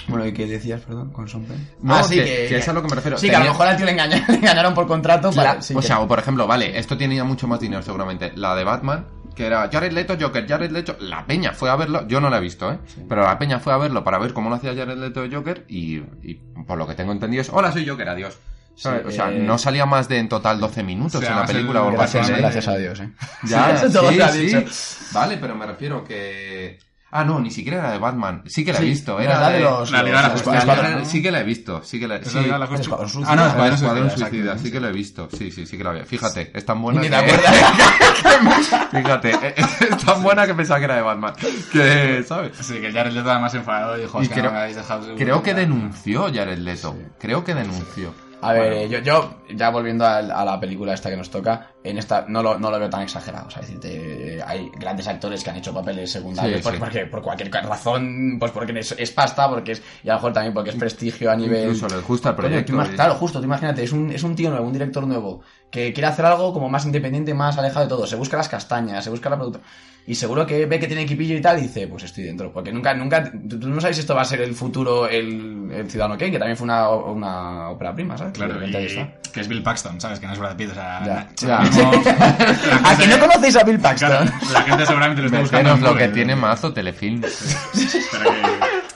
[0.09, 1.69] Bueno, ¿y qué decías, perdón, con Sean Penn?
[1.83, 3.19] No, Ah, sí, que- que, que es a lo que me refiero.
[3.19, 5.61] Sí, que a lo mejor al tío le, engaña- le engañaron por contrato para...
[5.63, 8.31] Sí, o que- sea, o por ejemplo, vale, esto tenía mucho más dinero seguramente.
[8.37, 10.97] La de Batman, que era Jared Leto, Joker, Jared Leto.
[11.01, 12.79] La peña fue a verlo, yo no la he visto, ¿eh?
[13.09, 15.65] Pero la peña fue a verlo para ver cómo lo hacía Jared Leto de Joker
[15.69, 16.35] y, y
[16.67, 18.39] por lo que tengo entendido es, hola, soy Joker, adiós.
[18.77, 21.37] Sí, o sea, eh, no salía más de en total 12 minutos O sea, en
[21.41, 21.93] la película el-.
[21.95, 22.35] Gracias, ¿eh?
[22.37, 23.11] gracias a Dios, eh.
[23.45, 23.77] Ya,
[24.33, 24.65] Sí, sí.
[25.13, 26.79] Vale, pero me refiero que...
[27.11, 28.43] Ah, no, ni siquiera era de Batman.
[28.47, 29.19] Sí que la he Sí, visto.
[29.19, 31.83] Era la de los- La Liga de la Justicia, La Sí que la he visto,
[31.83, 32.45] sí que la, ¿Es sí.
[32.45, 32.97] la la Suicida.
[33.27, 35.29] Ah, no, Escuadrón Suicida, sí que lo he visto.
[35.33, 36.05] Sí, sí, sí que la veo.
[36.05, 37.11] Fíjate, es tan buena Ni que...
[37.11, 38.91] te acuerdas.
[38.91, 41.33] Fíjate, es tan buena que pensaba que era de Batman.
[41.73, 42.53] Que, ¿sabes?
[42.61, 44.77] Sí, que Jared Leto además enfadó y dijo, Y "Es que creo- no me habéis
[44.77, 45.25] dejado seguro".
[45.25, 46.97] Creo que denunció Jared Leto.
[47.19, 48.13] Creo que denunció.
[48.41, 51.99] A ver, yo, yo, ya volviendo a, a la película esta que nos toca, en
[51.99, 53.49] esta no lo, no lo veo tan exagerado.
[53.49, 56.79] O sea, decirte, eh, hay grandes actores que han hecho papeles secundarios Sí, por, sí.
[56.79, 60.33] porque, por cualquier razón, pues porque es, es pasta, porque es, y a lo mejor
[60.33, 61.65] también porque es prestigio a nivel.
[61.75, 62.73] Incluso les gusta el Coño, proyecto.
[62.73, 65.07] tú ima- y- Claro, justo, tú imagínate, es un, es un tío nuevo, un director
[65.07, 68.07] nuevo, que quiere hacer algo como más independiente, más alejado de todo.
[68.07, 69.61] Se busca las castañas, se busca la producto.
[70.09, 72.53] Y seguro que ve que tiene equipillo y tal, y dice, pues estoy dentro.
[72.53, 75.69] Porque nunca, nunca, tú, tú no sabes si esto va a ser el futuro, el,
[75.75, 78.33] el Ciudadano Kane, que también fue una, una ópera prima, ¿sabes?
[78.35, 80.21] Claro, y que es Bill Paxton, ¿sabes?
[80.21, 81.03] Que no es Brad Pitt, o sea...
[81.05, 81.57] Ya.
[81.57, 81.69] ahora
[82.85, 84.31] ¿A que no conocéis a Bill Paxton?
[84.53, 87.21] La gente seguramente lo está buscando Menos en lo Google, que tiene mazo telefilm.
[88.13, 88.31] pero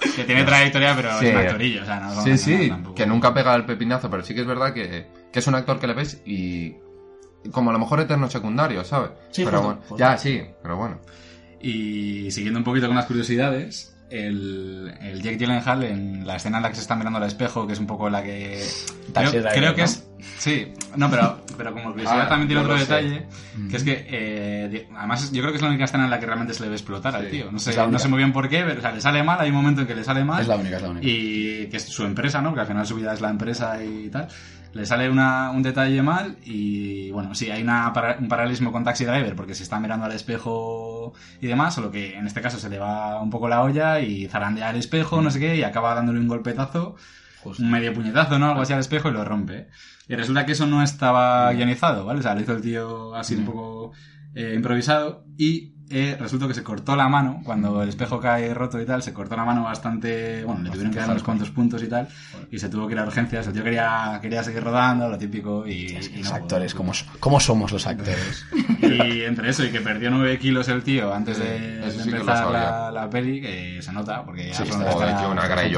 [0.00, 1.26] que, que tiene trayectoria, pero Sí.
[1.26, 2.22] es un actorillo, o sea, no...
[2.22, 2.94] Sí, sí, tampoco.
[2.94, 5.78] que nunca pega el pepinazo, pero sí que es verdad que, que es un actor
[5.78, 6.74] que le ves y
[7.52, 9.10] como a lo mejor eterno secundario, ¿sabes?
[9.30, 9.96] Sí, pero justo, bueno, justo.
[9.96, 10.98] ya sí, pero bueno.
[11.62, 16.62] Y siguiendo un poquito con las curiosidades, el, el Jake Gyllenhaal en la escena en
[16.64, 18.62] la que se está mirando al espejo, que es un poco la que...
[19.14, 19.84] Creo, que ¿no?
[19.84, 20.06] es...
[20.38, 22.80] Sí, no, pero, pero como curiosidad Ah, también tiene otro sé.
[22.80, 23.26] detalle,
[23.70, 26.26] que es que eh, además yo creo que es la única escena en la que
[26.26, 27.50] realmente se le ve explotar al tío.
[27.50, 29.48] No sé, no sé muy bien por qué, pero o sea, le sale mal, hay
[29.50, 30.42] un momento en que le sale mal.
[30.42, 31.06] Es la única, es la única.
[31.06, 32.50] Y que es su empresa, ¿no?
[32.50, 34.28] Porque al final su vida es la empresa y tal.
[34.72, 39.04] Le sale una- un detalle mal y bueno, sí, hay una un paralelismo con Taxi
[39.04, 42.68] Driver porque se está mirando al espejo y demás, solo que en este caso se
[42.68, 45.94] le va un poco la olla y zarandea el espejo, no sé qué, y acaba
[45.94, 46.94] dándole un golpetazo,
[47.58, 48.50] un medio puñetazo, ¿no?
[48.50, 49.68] Algo así al espejo y lo rompe.
[50.08, 52.20] Y resulta que eso no estaba guionizado, ¿vale?
[52.20, 53.92] O sea, lo hizo el tío así un poco
[54.34, 58.80] eh, improvisado y eh, resulta que se cortó la mano cuando el espejo cae roto
[58.80, 61.82] y tal, se cortó la mano bastante, bueno, le tuvieron que dar unos cuantos puntos
[61.82, 62.09] y tal
[62.51, 65.66] y se tuvo que ir a urgencias, el tío quería, quería seguir rodando, lo típico
[65.66, 68.47] y, y Los no actores, ¿cómo, ¿cómo somos los actores?
[68.82, 72.91] y entre eso y que perdió 9 kilos el tío antes de, sí empezar la,
[72.91, 74.64] la peli, que se nota, porque ya Sí,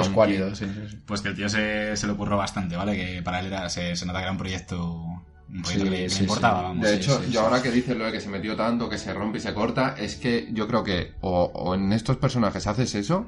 [0.05, 0.99] son cuálidos, sí, sí, sí.
[1.07, 2.95] Pues que el tío se, se lo curró bastante, ¿vale?
[2.97, 5.05] Que para él era, se, se nota que era un proyecto,
[5.53, 6.65] un proyecto Sí, que, le- que sí, le importaba, sí.
[6.65, 6.83] vamos.
[6.85, 7.45] De sí, hecho, sí, yo sí.
[7.47, 9.95] ahora que dices lo de que se metió tanto, que se rompe y se corta,
[9.99, 13.27] es que yo creo que o, o en estos personajes haces eso,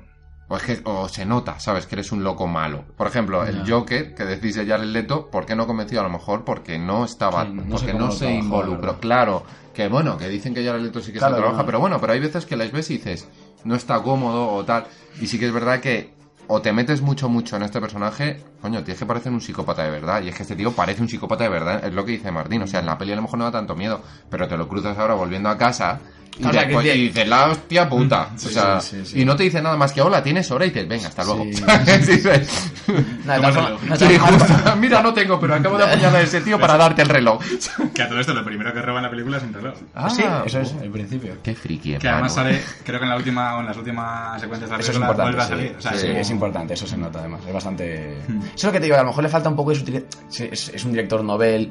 [0.49, 1.87] o es que o se nota, ¿sabes?
[1.87, 2.85] Que eres un loco malo.
[2.97, 6.01] Por ejemplo, el Joker, que decís de Jared Leto, ¿por qué no convenció?
[6.01, 9.01] A lo mejor porque no estaba, Sí, no sé porque no se involucró.
[9.01, 11.67] Claro, que bueno, que dicen que Jared Leto sí que Claro, se trabaja, no.
[11.67, 13.27] pero bueno, pero hay veces que les ves y dices,
[13.65, 14.85] no está cómodo o tal.
[15.21, 16.13] Y sí que es verdad que
[16.47, 19.91] o te metes mucho, mucho en este personaje, coño, tienes que parecer un psicópata de
[19.91, 20.23] verdad.
[20.23, 22.63] Y es que este tío parece un psicópata de verdad, es lo que dice Martín.
[22.63, 24.69] O sea, en la peli a lo mejor no da tanto miedo, pero te lo
[24.69, 26.01] cruzas ahora volviendo a casa.
[26.39, 28.31] Y, que dices, la hostia puta.
[28.37, 29.21] Sí, o sea, sí, sí, sí.
[29.21, 31.45] y no te dice nada más que, hola, tienes hora, y dices, venga, hasta luego.
[34.79, 37.43] Mira, no tengo, pero acabo de apuñalar a ese tío para darte el reloj.
[37.95, 39.75] Que a todo esto lo primero que roba en la película es un reloj.
[39.95, 41.37] Ah, sí, eso es oh, el principio.
[41.43, 44.71] Qué friki, Que además sale, creo que en la última o en las últimas secuencias
[44.71, 45.37] de la Eso es película importante.
[45.37, 45.51] vuelve a sí.
[45.51, 45.77] salir.
[45.79, 47.41] O sea, Sí, es importante, eso se nota además.
[47.47, 48.19] Es bastante.
[48.27, 48.39] Hmm.
[48.39, 50.07] Eso es lo que te digo, a lo mejor le falta un poco de sutileza.
[50.39, 51.71] Es un director novel,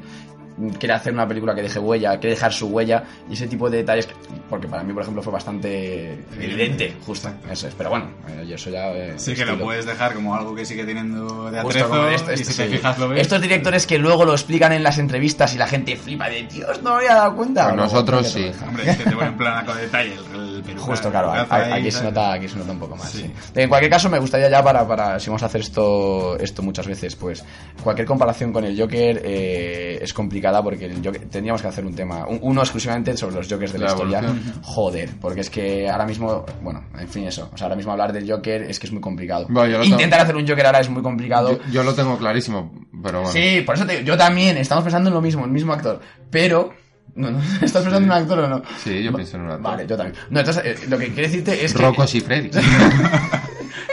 [0.78, 3.78] quiere hacer una película que deje huella, quiere dejar su huella y ese tipo de
[3.78, 4.06] detalles.
[4.06, 4.14] que-
[4.48, 7.28] Porque para mí, por ejemplo, fue bastante evidente, justo.
[7.50, 8.92] Eso es, pero bueno, eh, eso ya.
[8.92, 12.30] eh, Sí, que lo puedes dejar como algo que sigue teniendo de atrezo como esto,
[12.30, 12.72] y esto, si te sí.
[12.76, 13.20] fijas lo ves.
[13.22, 16.82] Estos directores que luego lo explican en las entrevistas y la gente flipa de Dios,
[16.82, 17.64] no me había dado cuenta.
[17.64, 18.50] Pues Luego, nosotros sí.
[18.66, 21.72] Hombre, es que te ponen en plan con detalle el, el peluca- Justo, claro, ahí,
[21.80, 23.10] aquí, se nota, aquí se nota un poco más.
[23.10, 23.30] sí.
[23.54, 26.86] En cualquier caso, me gustaría ya para, para si vamos a hacer esto, esto muchas
[26.86, 27.44] veces, pues
[27.82, 31.94] cualquier comparación con el Joker eh, es complicada porque el Joker- tendríamos que hacer un
[31.94, 34.18] tema, un- uno exclusivamente sobre los Jokers de la, La historia.
[34.20, 34.54] evolución.
[34.62, 37.50] Joder, porque es que ahora mismo, bueno, en fin, eso.
[37.52, 39.46] O sea, ahora mismo hablar del Joker es que es muy complicado.
[39.48, 41.52] Bueno, Intentar hacer un Joker ahora es muy complicado.
[41.52, 43.32] Yo, yo lo tengo clarísimo, pero bueno.
[43.32, 46.00] Sí, por eso te yo también, estamos pensando en lo mismo, el mismo actor,
[46.30, 46.72] pero...
[47.14, 48.62] No, no, ¿Estás pensando en un actor o no?
[48.82, 49.62] Sí, yo pienso en un actor.
[49.62, 50.18] Vale, yo también.
[50.30, 51.82] No, entonces, eh, lo que quiero decirte es que...
[51.82, 52.50] Rocco y Freddy.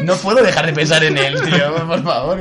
[0.04, 2.40] No puedo dejar de pensar en él, tío, por favor.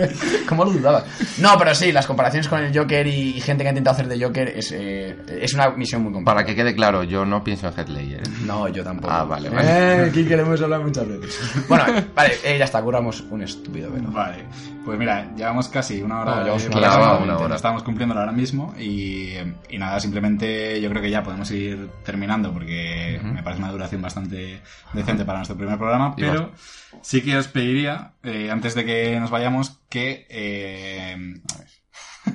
[0.49, 1.05] ¿Cómo lo dudabas?
[1.39, 4.23] No, pero sí, las comparaciones con el Joker y gente que ha intentado hacer de
[4.25, 6.37] Joker es, eh, es una misión muy complicada.
[6.37, 8.21] Para que quede claro, yo no pienso en Heath Ledger.
[8.21, 8.31] ¿eh?
[8.45, 9.13] No, yo tampoco.
[9.13, 9.69] Ah, vale, vale.
[9.69, 11.39] Eh, aquí queremos hablar muchas veces.
[11.69, 11.85] Bueno,
[12.15, 14.11] vale, eh, ya está, curamos un estúpido velo.
[14.11, 14.45] Vale,
[14.85, 17.57] pues mira, llevamos casi una hora No, de llevamos una hora, una hora.
[17.57, 19.35] estamos cumpliendo ahora mismo y,
[19.69, 24.03] y nada, simplemente yo creo que ya podemos ir terminando porque me parece una duración
[24.03, 24.61] bastante
[24.93, 26.51] decente para nuestro primer programa, pero
[27.03, 30.27] sí que os pediría, eh, antes de que nos vayamos, que...
[30.31, 31.17] eh,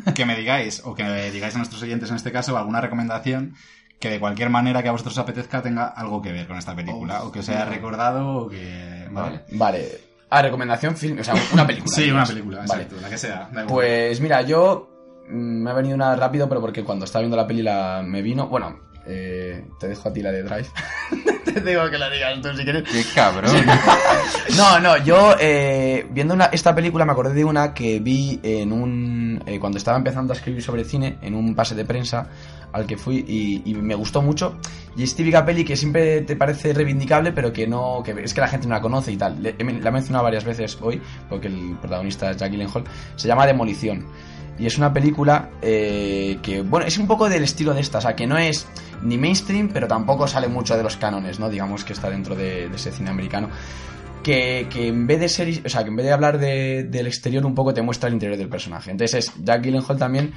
[0.06, 3.56] a que me digáis, o que digáis a nuestros oyentes en este caso, alguna recomendación
[3.99, 6.76] que de cualquier manera que a vosotros os apetezca tenga algo que ver con esta
[6.76, 9.08] película, o que os haya recordado, o que...
[9.12, 9.45] Vale.
[9.51, 10.01] Vale.
[10.30, 11.95] Ah, recomendación film, o sea, una película.
[11.95, 12.88] Sí, una película, Vale.
[13.01, 13.47] la que sea.
[13.51, 13.68] da igual.
[13.68, 14.89] Pues mira, yo
[15.30, 18.22] mm, me ha venido una rápido, pero porque cuando estaba viendo la peli la me
[18.22, 18.47] vino.
[18.47, 20.68] Bueno, eh, te dejo a ti la de Drive.
[21.45, 22.84] te digo que la digas tú si quieres.
[22.84, 23.51] Qué cabrón.
[24.58, 28.72] No, no, yo eh, viendo una- esta película me acordé de una que vi en
[28.72, 29.43] un.
[29.45, 32.28] eh, cuando estaba empezando a escribir sobre cine, en un pase de prensa
[32.72, 34.58] al que fui y, y me gustó mucho.
[34.95, 38.01] Y es típica peli que siempre te parece reivindicable, pero que no.
[38.03, 39.41] que es que la gente no la conoce y tal.
[39.41, 42.84] Le- la he mencionado varias veces hoy, porque el protagonista es Jack Gyllenhaal.
[43.16, 44.06] Se llama Demolición.
[44.58, 48.01] Y es una película eh, que, bueno, es un poco del estilo de esta, o
[48.01, 48.68] sea, que no es
[49.01, 51.49] ni mainstream, pero tampoco sale mucho de los cánones, ¿no?
[51.49, 53.49] Digamos que está dentro de, ese cine americano.
[54.24, 57.06] Que, que en vez de ser, o sea, que en vez de hablar de- del
[57.06, 58.89] exterior un poco te muestra el interior del personaje.
[58.91, 60.34] Entonces es Jack Gyllenhaal también,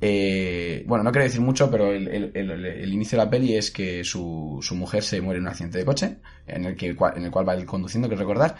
[0.00, 4.02] eh, bueno, no quiero decir mucho, pero el- el inicio de la peli es que
[4.02, 6.16] su, su mujer se muere en un accidente de coche,
[6.46, 8.56] en el, que, en el cual va él conduciendo, que recordar,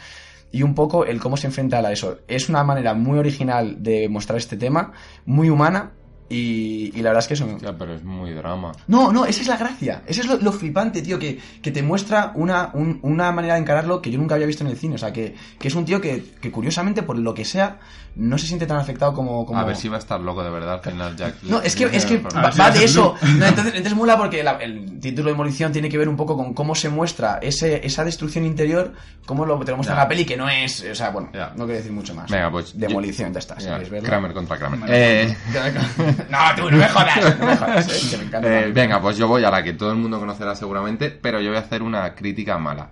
[0.51, 2.19] y un poco el cómo se enfrenta a eso.
[2.29, 4.93] Es una manera muy original de mostrar este tema,
[5.25, 5.93] muy humana,
[6.31, 7.47] y, y la verdad es que eso...
[7.47, 8.73] Hostia, pero es muy drama.
[8.87, 10.03] No, no, esa es la gracia.
[10.07, 13.61] Ese es lo, lo flipante, tío, que, que te muestra una, un- una manera de
[13.61, 14.97] encararlo que yo nunca había visto en el cine.
[14.97, 17.79] O sea, que, que es un tío que, que curiosamente, por lo que sea,
[18.17, 19.47] no se siente tan afectado como...
[19.47, 19.59] como...
[19.59, 21.43] A ver si va a estar loco de verdad al final, Jack.
[21.45, 23.15] No, es que, es que va, si de eso.
[23.39, 26.37] No, entonces, entonces mola porque la- el título de Demolición tiene que ver un poco
[26.37, 28.93] con cómo se muestra ese, esa destrucción interior,
[29.25, 30.03] cómo lo te lo muestra Ya.
[30.03, 30.85] en la peli, que no es...
[30.91, 32.31] O sea, bueno, no quiero decir mucho más.
[32.31, 32.77] Venga, pues.
[32.79, 33.57] Demolición, ya está.
[33.59, 34.03] Ya, verlo.
[34.03, 34.91] Kramer contra Kramer.
[34.93, 35.37] Eh,
[36.31, 37.39] no, tú, no me jodas.
[37.39, 38.61] No me jodas, eh, que me encanta.
[38.61, 41.49] Eh, venga, pues yo voy a la que todo el mundo conocerá seguramente, pero yo
[41.51, 42.91] voy a hacer una crítica mala.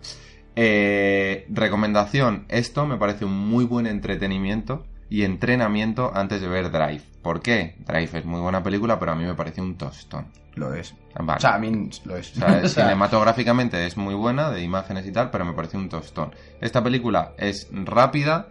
[0.54, 7.02] Eh, recomendación, esto me parece un muy buen entretenimiento y entrenamiento antes de ver Drive.
[7.22, 7.76] ¿Por qué?
[7.80, 10.26] Drive es muy buena película, pero a mí me parece un tostón.
[10.54, 10.94] Lo es.
[11.18, 11.36] Vale.
[11.36, 12.32] O sea, a mí lo es.
[12.32, 15.76] O sea, O sea- cinematográficamente es muy buena, de imágenes y tal, pero me parece
[15.76, 16.34] un tostón.
[16.60, 18.48] Esta película es rápida,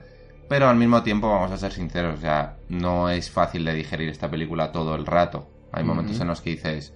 [0.48, 4.10] pero al mismo tiempo, vamos a ser sinceros, o sea, no es fácil de digerir
[4.10, 5.48] esta película todo el rato.
[5.72, 6.94] Hay momentos en los que dices,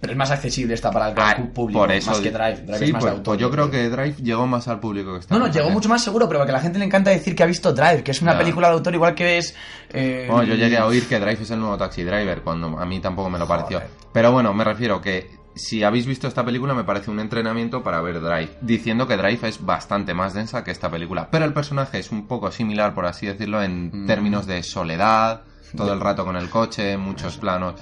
[0.00, 2.62] Pero es más accesible esta para el gran público, por eso más que Drive.
[2.62, 3.24] Drive sí, es más pues, autor.
[3.24, 5.36] pues yo creo que Drive llegó más al público que está.
[5.36, 7.42] No, no, llegó mucho más seguro, pero porque a la gente le encanta decir que
[7.42, 9.54] ha visto Drive, que es una película de autor igual que es...
[9.92, 12.84] eh, Bueno, yo llegué a oír que Drive es el nuevo Taxi Driver, cuando a
[12.84, 13.80] mí tampoco me lo pareció.
[14.12, 18.00] Pero bueno, me refiero que si habéis visto esta película me parece un entrenamiento para
[18.00, 21.28] ver Drive, diciendo que Drive es bastante más densa que esta película.
[21.30, 24.06] Pero el personaje es un poco similar, por así decirlo, en Mm.
[24.06, 25.42] términos de soledad,
[25.76, 27.74] todo el rato con el coche, muchos planos.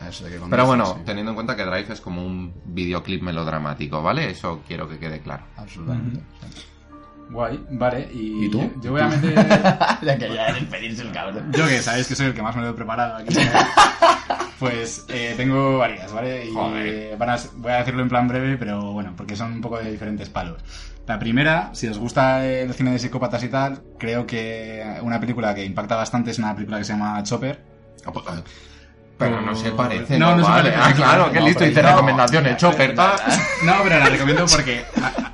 [0.49, 4.31] Pero bueno, teniendo en cuenta que Drive es como un videoclip melodramático, ¿vale?
[4.31, 5.43] Eso quiero que quede claro.
[5.57, 6.21] Absolutamente.
[7.31, 8.09] Guay, vale.
[8.13, 8.61] ¿Y, ¿Y tú?
[8.77, 9.35] Yo, yo voy a meter.
[10.03, 11.51] ya quería despedirse el cabrón.
[11.53, 13.35] Yo que sabéis que soy el que más me lo he preparado aquí.
[14.61, 16.45] Pues eh, tengo varias, ¿vale?
[16.47, 17.17] Y Joder.
[17.17, 19.91] van a- voy a decirlo en plan breve, pero bueno, porque son un poco de
[19.91, 20.63] diferentes palos.
[21.07, 25.55] La primera, si os gusta el cine de psicópatas y tal, creo que una película
[25.55, 27.59] que impacta bastante es una película que se llama Chopper.
[29.21, 30.71] Pero no se parece, No, no, no se vale.
[30.73, 30.91] parece.
[30.91, 31.89] Ah, claro, qué No, listo, pero dice no.
[31.91, 32.95] recomendaciones, Chopper.
[32.97, 34.85] No, pero la recomiendo porque,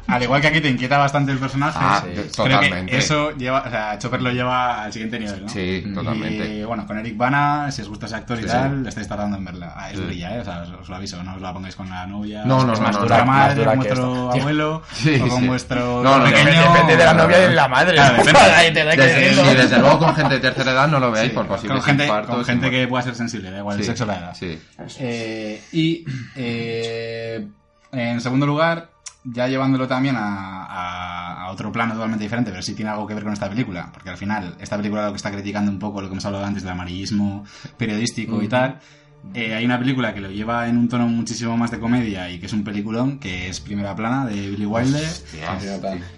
[0.09, 3.63] al igual que aquí te inquieta bastante el personaje, Ah, sí, creo que eso lleva,
[3.67, 5.49] o sea, Chopper lo lleva al siguiente nivel, ¿no?
[5.49, 6.47] Sí, totalmente.
[6.49, 8.89] Y bueno, con Eric Bana, si os gusta ese actor y Sí, tal, sí.
[8.89, 9.73] estáis tardando en verla.
[9.77, 10.05] Ah, es Sí.
[10.05, 10.41] brilla, ¿eh?
[10.41, 12.43] O sea, os, os lo aviso, no os la pongáis con la novia.
[12.45, 15.47] No, no, es no, más no, dura madre, con vuestro abuelo, Sí, o con sí.
[15.49, 16.45] vuestro No, no, pequeño.
[16.45, 17.97] Depende, depende de la novia y de la madre.
[17.97, 19.45] Que Desde, decirlo.
[19.51, 21.71] sí, desde luego con gente de tercera edad no lo veáis por infartos.
[21.71, 24.35] con gente y- que pueda ser sensible, da igual el Sí, sexo la edad.
[24.35, 24.59] Sí.
[25.01, 26.05] Eh, y
[26.35, 27.47] eh,
[27.93, 28.91] en segundo lugar,
[29.25, 33.15] ya llevándolo también a, a- a otro plano totalmente diferente, pero sí tiene algo que
[33.15, 36.01] ver con esta película, porque al final esta película lo que está criticando un poco
[36.01, 37.45] lo que hemos hablado antes del amarillismo
[37.77, 38.79] periodístico y tal,
[39.35, 42.39] Eh, hay una película que lo lleva en un tono muchísimo más de comedia y
[42.39, 45.03] que es un peliculón, que es Primera Plana, de Billy Wilder.
[45.49, 45.59] Ah,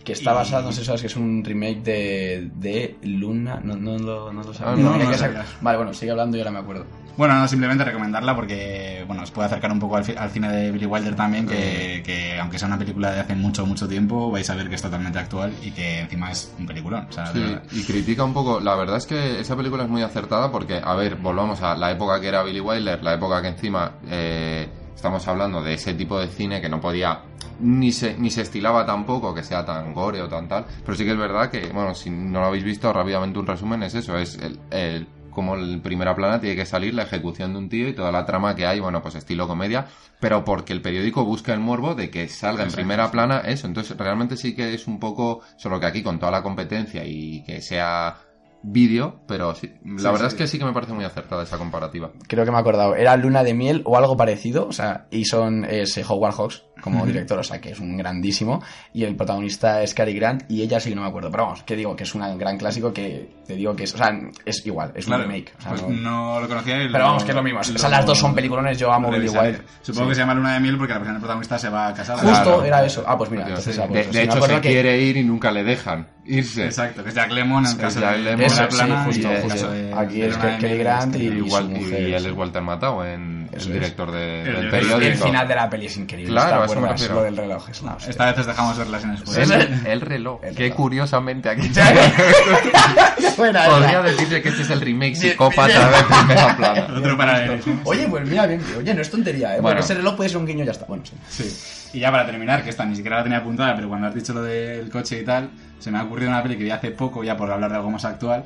[0.05, 3.61] Que está basado, no sé si sabes que es un remake de, de Luna.
[3.65, 4.73] No, no, lo, no lo sabía.
[4.75, 5.47] Ah, no, lo sa- sabías.
[5.63, 6.85] Vale, bueno, sigue hablando y ahora me acuerdo.
[7.19, 10.87] Bueno, no, simplemente recomendarla porque bueno, os puede acercar un poco al, cine de Billy
[10.87, 14.55] Wilder también, que, que aunque sea una película de hace mucho, mucho tiempo, vais a
[14.55, 17.09] ver que es totalmente actual y que encima es un peliculón.
[17.09, 18.61] O sea, de Sí, y critica un poco.
[18.61, 21.91] La verdad es que esa película es muy acertada porque, a ver, volvamos a la
[21.91, 26.21] época que era Billy Wilder, la época que encima eh, estamos hablando de ese tipo
[26.21, 27.23] de cine que no podía.
[27.59, 30.67] Ni se, ni se estilaba tampoco que sea tan gore o tan tal.
[30.85, 33.83] Pero sí que es verdad que, bueno, si no lo habéis visto, rápidamente un resumen
[33.83, 34.61] es eso: es el.
[34.71, 38.11] el como en primera plana tiene que salir la ejecución de un tío y toda
[38.11, 39.87] la trama que hay, bueno, pues estilo comedia,
[40.19, 43.69] pero porque el periódico busca el morbo de que salga en primera plana eso.
[43.69, 47.45] Entonces, realmente sí que es un poco, solo que aquí con toda la competencia y
[47.45, 48.17] que sea
[48.61, 50.27] vídeo, pero sí, la Sí, verdad sí.
[50.27, 52.11] es que sí que me parece muy acertada esa comparativa.
[52.27, 52.97] Creo que me he acordado.
[52.97, 54.67] Era Luna de Miel o algo parecido.
[54.67, 58.63] O sea, y son eh, Howard Hawks como director, o sea, que es un grandísimo.
[58.95, 61.31] Y el protagonista es Cary Grant y ella sí que no me acuerdo.
[61.31, 63.99] Pero vamos, que digo que es un gran clásico que te digo que es, o
[63.99, 64.13] sea,
[64.45, 65.53] es igual, es Claro, un remake.
[65.59, 67.61] o sea, pues no- no lo conocía y Pero lo- vamos, que es lo mismo.
[67.61, 69.29] O sea, las dos son peliculones, yo amo Billy.
[69.29, 69.63] Wilder.
[69.83, 70.09] Supongo Sí.
[70.11, 72.19] que se llama Luna de Miel porque la persona protagonista se va a casar.
[72.19, 73.05] Justo era eso.
[73.07, 75.51] Ah, pues mira, entonces de, ah, pues, de hecho, se que- quiere ir y nunca
[75.51, 76.65] le dejan irse.
[76.67, 78.51] Exacto, que es Jack Lemmon en caso Jack de Lemmon.
[78.51, 79.71] Sí, Plana justo, justo.
[79.97, 82.27] Aquí es Cary Grant este, y- Y, Wal- su y mujer, él sí.
[82.29, 83.75] es Walter Matthau, en, el es.
[83.81, 85.01] director de- El- del el- periódico.
[85.13, 86.33] El final de la peli es increíble.
[86.33, 87.01] Claro, ¿te a eso me acuerdas?
[87.01, 87.15] refiero.
[87.17, 87.97] Lo del reloj es una.
[88.09, 89.61] Esta vez os dejamos verlas en spoiler.
[89.61, 90.77] El, el reloj, El que reloj.
[90.77, 91.71] curiosamente aquí
[93.37, 96.87] Buena podría decirse que este es el remake psicópata de primera plana.
[96.99, 97.81] Otro paralelismo.
[97.85, 99.61] Oye, pues mira, bien, oye, no es tontería, ¿eh?
[99.61, 99.77] Bueno.
[99.77, 100.87] Porque ese reloj puede ser un guiño y ya está.
[100.87, 101.15] Bueno, sí.
[101.29, 101.89] Sí.
[101.99, 104.33] Y ya para terminar, que esta ni siquiera la tenía apuntada, pero cuando has dicho
[104.35, 107.23] lo del coche y tal, se me ha ocurrido una peli que vi hace poco,
[107.25, 108.45] ya por hablar de algo más actual,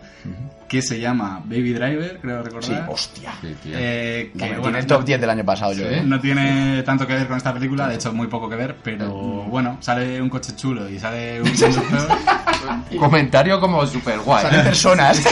[0.68, 2.64] que se llama Baby Driver, creo recordar.
[2.64, 3.32] Sí, hostia.
[3.40, 3.72] Sí, tío.
[3.76, 5.86] Eh, que, bueno, en el top 10 del año pasado yo.
[5.86, 6.02] ¿eh?
[6.04, 9.12] No tiene tanto que ver con esta película, de hecho muy poco que ver, pero
[9.12, 12.08] bueno, sale un coche chulo y sale un conductor.
[12.98, 14.42] Comentario como super guay.
[14.42, 15.22] Salen personas.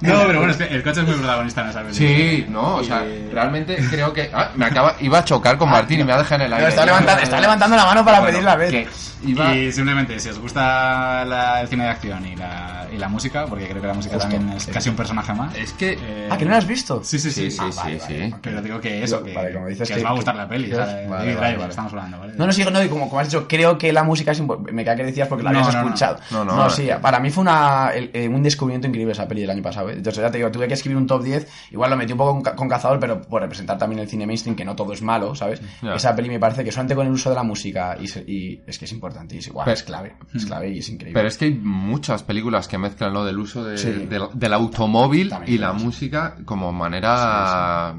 [0.00, 2.08] No, pero bueno, es que el coche es muy protagonista en esa película.
[2.08, 4.30] Sí, no, o sea, Y- realmente creo que.
[4.32, 4.94] Ah, me acaba.
[5.00, 6.68] Iba a chocar con Martín y me ha dejado en el aire.
[6.68, 8.88] está, levantando, está levantando la mano para Bueno, pedir la vez.
[9.24, 13.08] iba- Y simplemente, si os gusta la- el cine de acción y la, y la
[13.08, 14.28] música, porque creo que la música Justo.
[14.30, 15.54] también es casi un personaje más.
[15.54, 15.92] Es que.
[16.00, 17.02] eh, Ah, que no la has visto.
[17.04, 17.50] Sí, sí, sí.
[17.50, 18.14] Sí, sí, Ah, sí, vale, sí.
[18.18, 18.34] vale.
[18.40, 20.40] Pero digo que eso, que, Vale, como dices que que- os va a gustar que-
[20.40, 21.68] la peli, vale, Driver, vale.
[21.70, 22.32] estamos hablando, ¿vale?
[22.36, 24.58] No, no, sí, no, y como, como has dicho, creo que la música es impo-
[24.70, 25.86] Me cae que decías porque la No, habías no, no.
[25.88, 26.18] escuchado.
[26.30, 29.62] No, no, sí, para mí fue una, eh, un descubrimiento increíble esa peli del año
[29.62, 29.89] pasado.
[29.90, 29.94] ¿Eh?
[29.96, 31.48] Entonces, ya te digo, tuve que escribir un top 10.
[31.72, 34.26] Igual lo metí un poco con, ca- con cazador, pero por representar también el cine
[34.26, 35.60] mainstream, que no todo es malo, ¿sabes?
[35.94, 38.60] Esa peli me parece que solamente con el uso de la música y, se- y
[38.66, 39.34] es que es importante.
[39.34, 40.16] Y es, igual, Pero- es clave.
[40.34, 41.14] Es clave y es increíble.
[41.18, 43.90] Pero es que hay muchas películas que mezclan lo del uso de- Sí.
[44.06, 47.94] del, del automóvil También, y la música como manera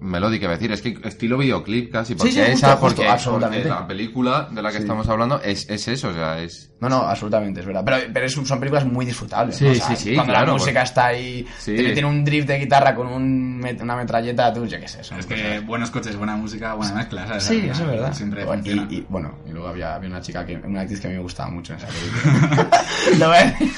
[0.00, 3.68] melódica, a decir, es que estilo videoclip casi, porque sí, justo, esa, justo, porque, absolutamente.
[3.68, 4.82] porque la película de la que Sí.
[4.82, 6.70] estamos hablando es, es eso, o sea, es...
[6.80, 7.82] No, no, absolutamente, es verdad.
[7.84, 9.56] Pero, pero es un- son películas muy disfrutables.
[9.56, 9.70] Sí, ¿no?
[9.72, 11.74] O sea, sí, sí, Cuando claro, la música pues- está ahí, Sí.
[11.74, 15.04] tiene, tiene un drift de guitarra con un met- una metralleta, tú, yo qué sé.
[15.04, 15.40] son Es cosas.
[15.42, 17.44] que buenos coches, buena música, buena mezcla, ¿sabes?
[17.44, 18.12] Sí, eso es verdad.
[18.14, 18.88] Siempre Bueno, funciona.
[18.90, 21.16] y, y, bueno, y luego había, había una chica, que una actriz que a mí
[21.16, 22.70] me gustaba mucho en esa película.
[23.18, 23.68] Lo decir.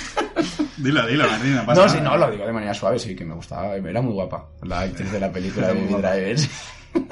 [0.83, 1.99] Dilo, dilo, Martín, no pasa no, nada.
[1.99, 3.77] sí, no, lo digo de manera suave, sí, que me gustaba.
[3.77, 6.11] Era muy guapa la actriz de la película de Baby guapa.
[6.15, 6.39] Driver.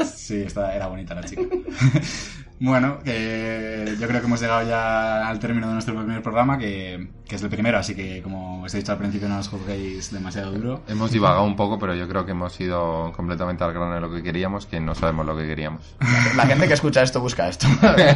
[0.06, 1.42] Sí, esta, era bonita la chica.
[2.60, 7.08] bueno, que yo creo que hemos llegado ya al término de nuestro primer programa, que,
[7.26, 10.12] que es el primero, así que como os he dicho al principio, no os juzguéis
[10.12, 10.82] demasiado duro.
[10.86, 14.12] Hemos divagado un poco, pero yo creo que hemos ido completamente al grano de lo
[14.12, 15.96] que queríamos, que no sabemos lo que queríamos.
[16.36, 17.66] La gente que escucha esto busca esto.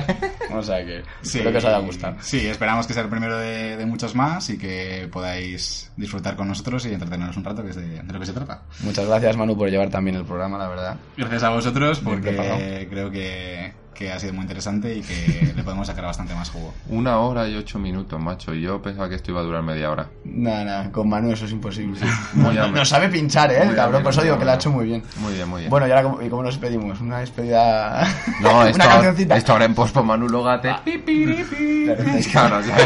[0.53, 2.17] o sea que espero que os haya gustado.
[2.21, 6.49] Sí, esperamos que sea el primero de, de muchos más y que podáis disfrutar con
[6.49, 8.63] nosotros y entretenernos un rato, que es de, de lo que se trata.
[8.81, 10.97] Muchas gracias, Manu, por llevar también el programa, la verdad.
[11.17, 15.87] Gracias a vosotros, porque creo que, que ha sido muy interesante y que le podemos
[15.87, 16.75] sacar bastante más jugo.
[16.89, 19.91] Una hora y ocho minutos, macho, y yo pensaba que esto iba a durar media
[19.91, 20.09] hora.
[20.25, 21.99] Nada, nada, con Manu eso es imposible.
[22.35, 23.65] Muy no, sabe pinchar, ¿eh?
[23.65, 25.03] Muy cabrón, por eso digo que lo ha hecho muy bien.
[25.19, 25.71] Muy bien, muy bien.
[25.71, 27.01] Bueno, y ahora, ¿cómo, y cómo nos despedimos?
[27.01, 28.07] Una despedida...
[28.41, 29.37] No, esto, Una cancioncita.
[29.37, 30.75] esto ahora en pospo Manu Logate.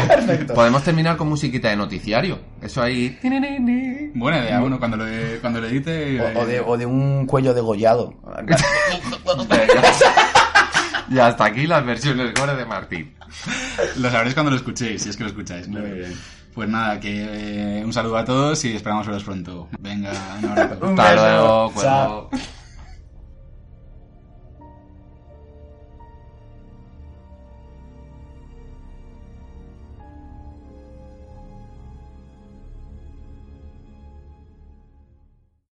[0.07, 0.53] Perfecto.
[0.53, 2.39] Podemos terminar con musiquita de noticiario.
[2.61, 3.17] Eso ahí.
[4.13, 5.05] Buena idea, bueno, cuando lo,
[5.41, 6.21] cuando lo edite...
[6.21, 8.13] O, o de, o de un cuello degollado.
[11.09, 13.15] Y hasta aquí las versiones gore de Martín.
[13.97, 15.67] Lo sabréis cuando lo escuchéis, si es que lo escucháis.
[15.67, 16.13] Muy bien.
[16.53, 19.69] Pues nada, que eh, un saludo a todos y esperamos veros pronto.
[19.79, 20.11] Venga,
[20.41, 20.85] un abrazo.
[20.87, 21.25] Un Hasta beso.
[21.25, 22.29] luego.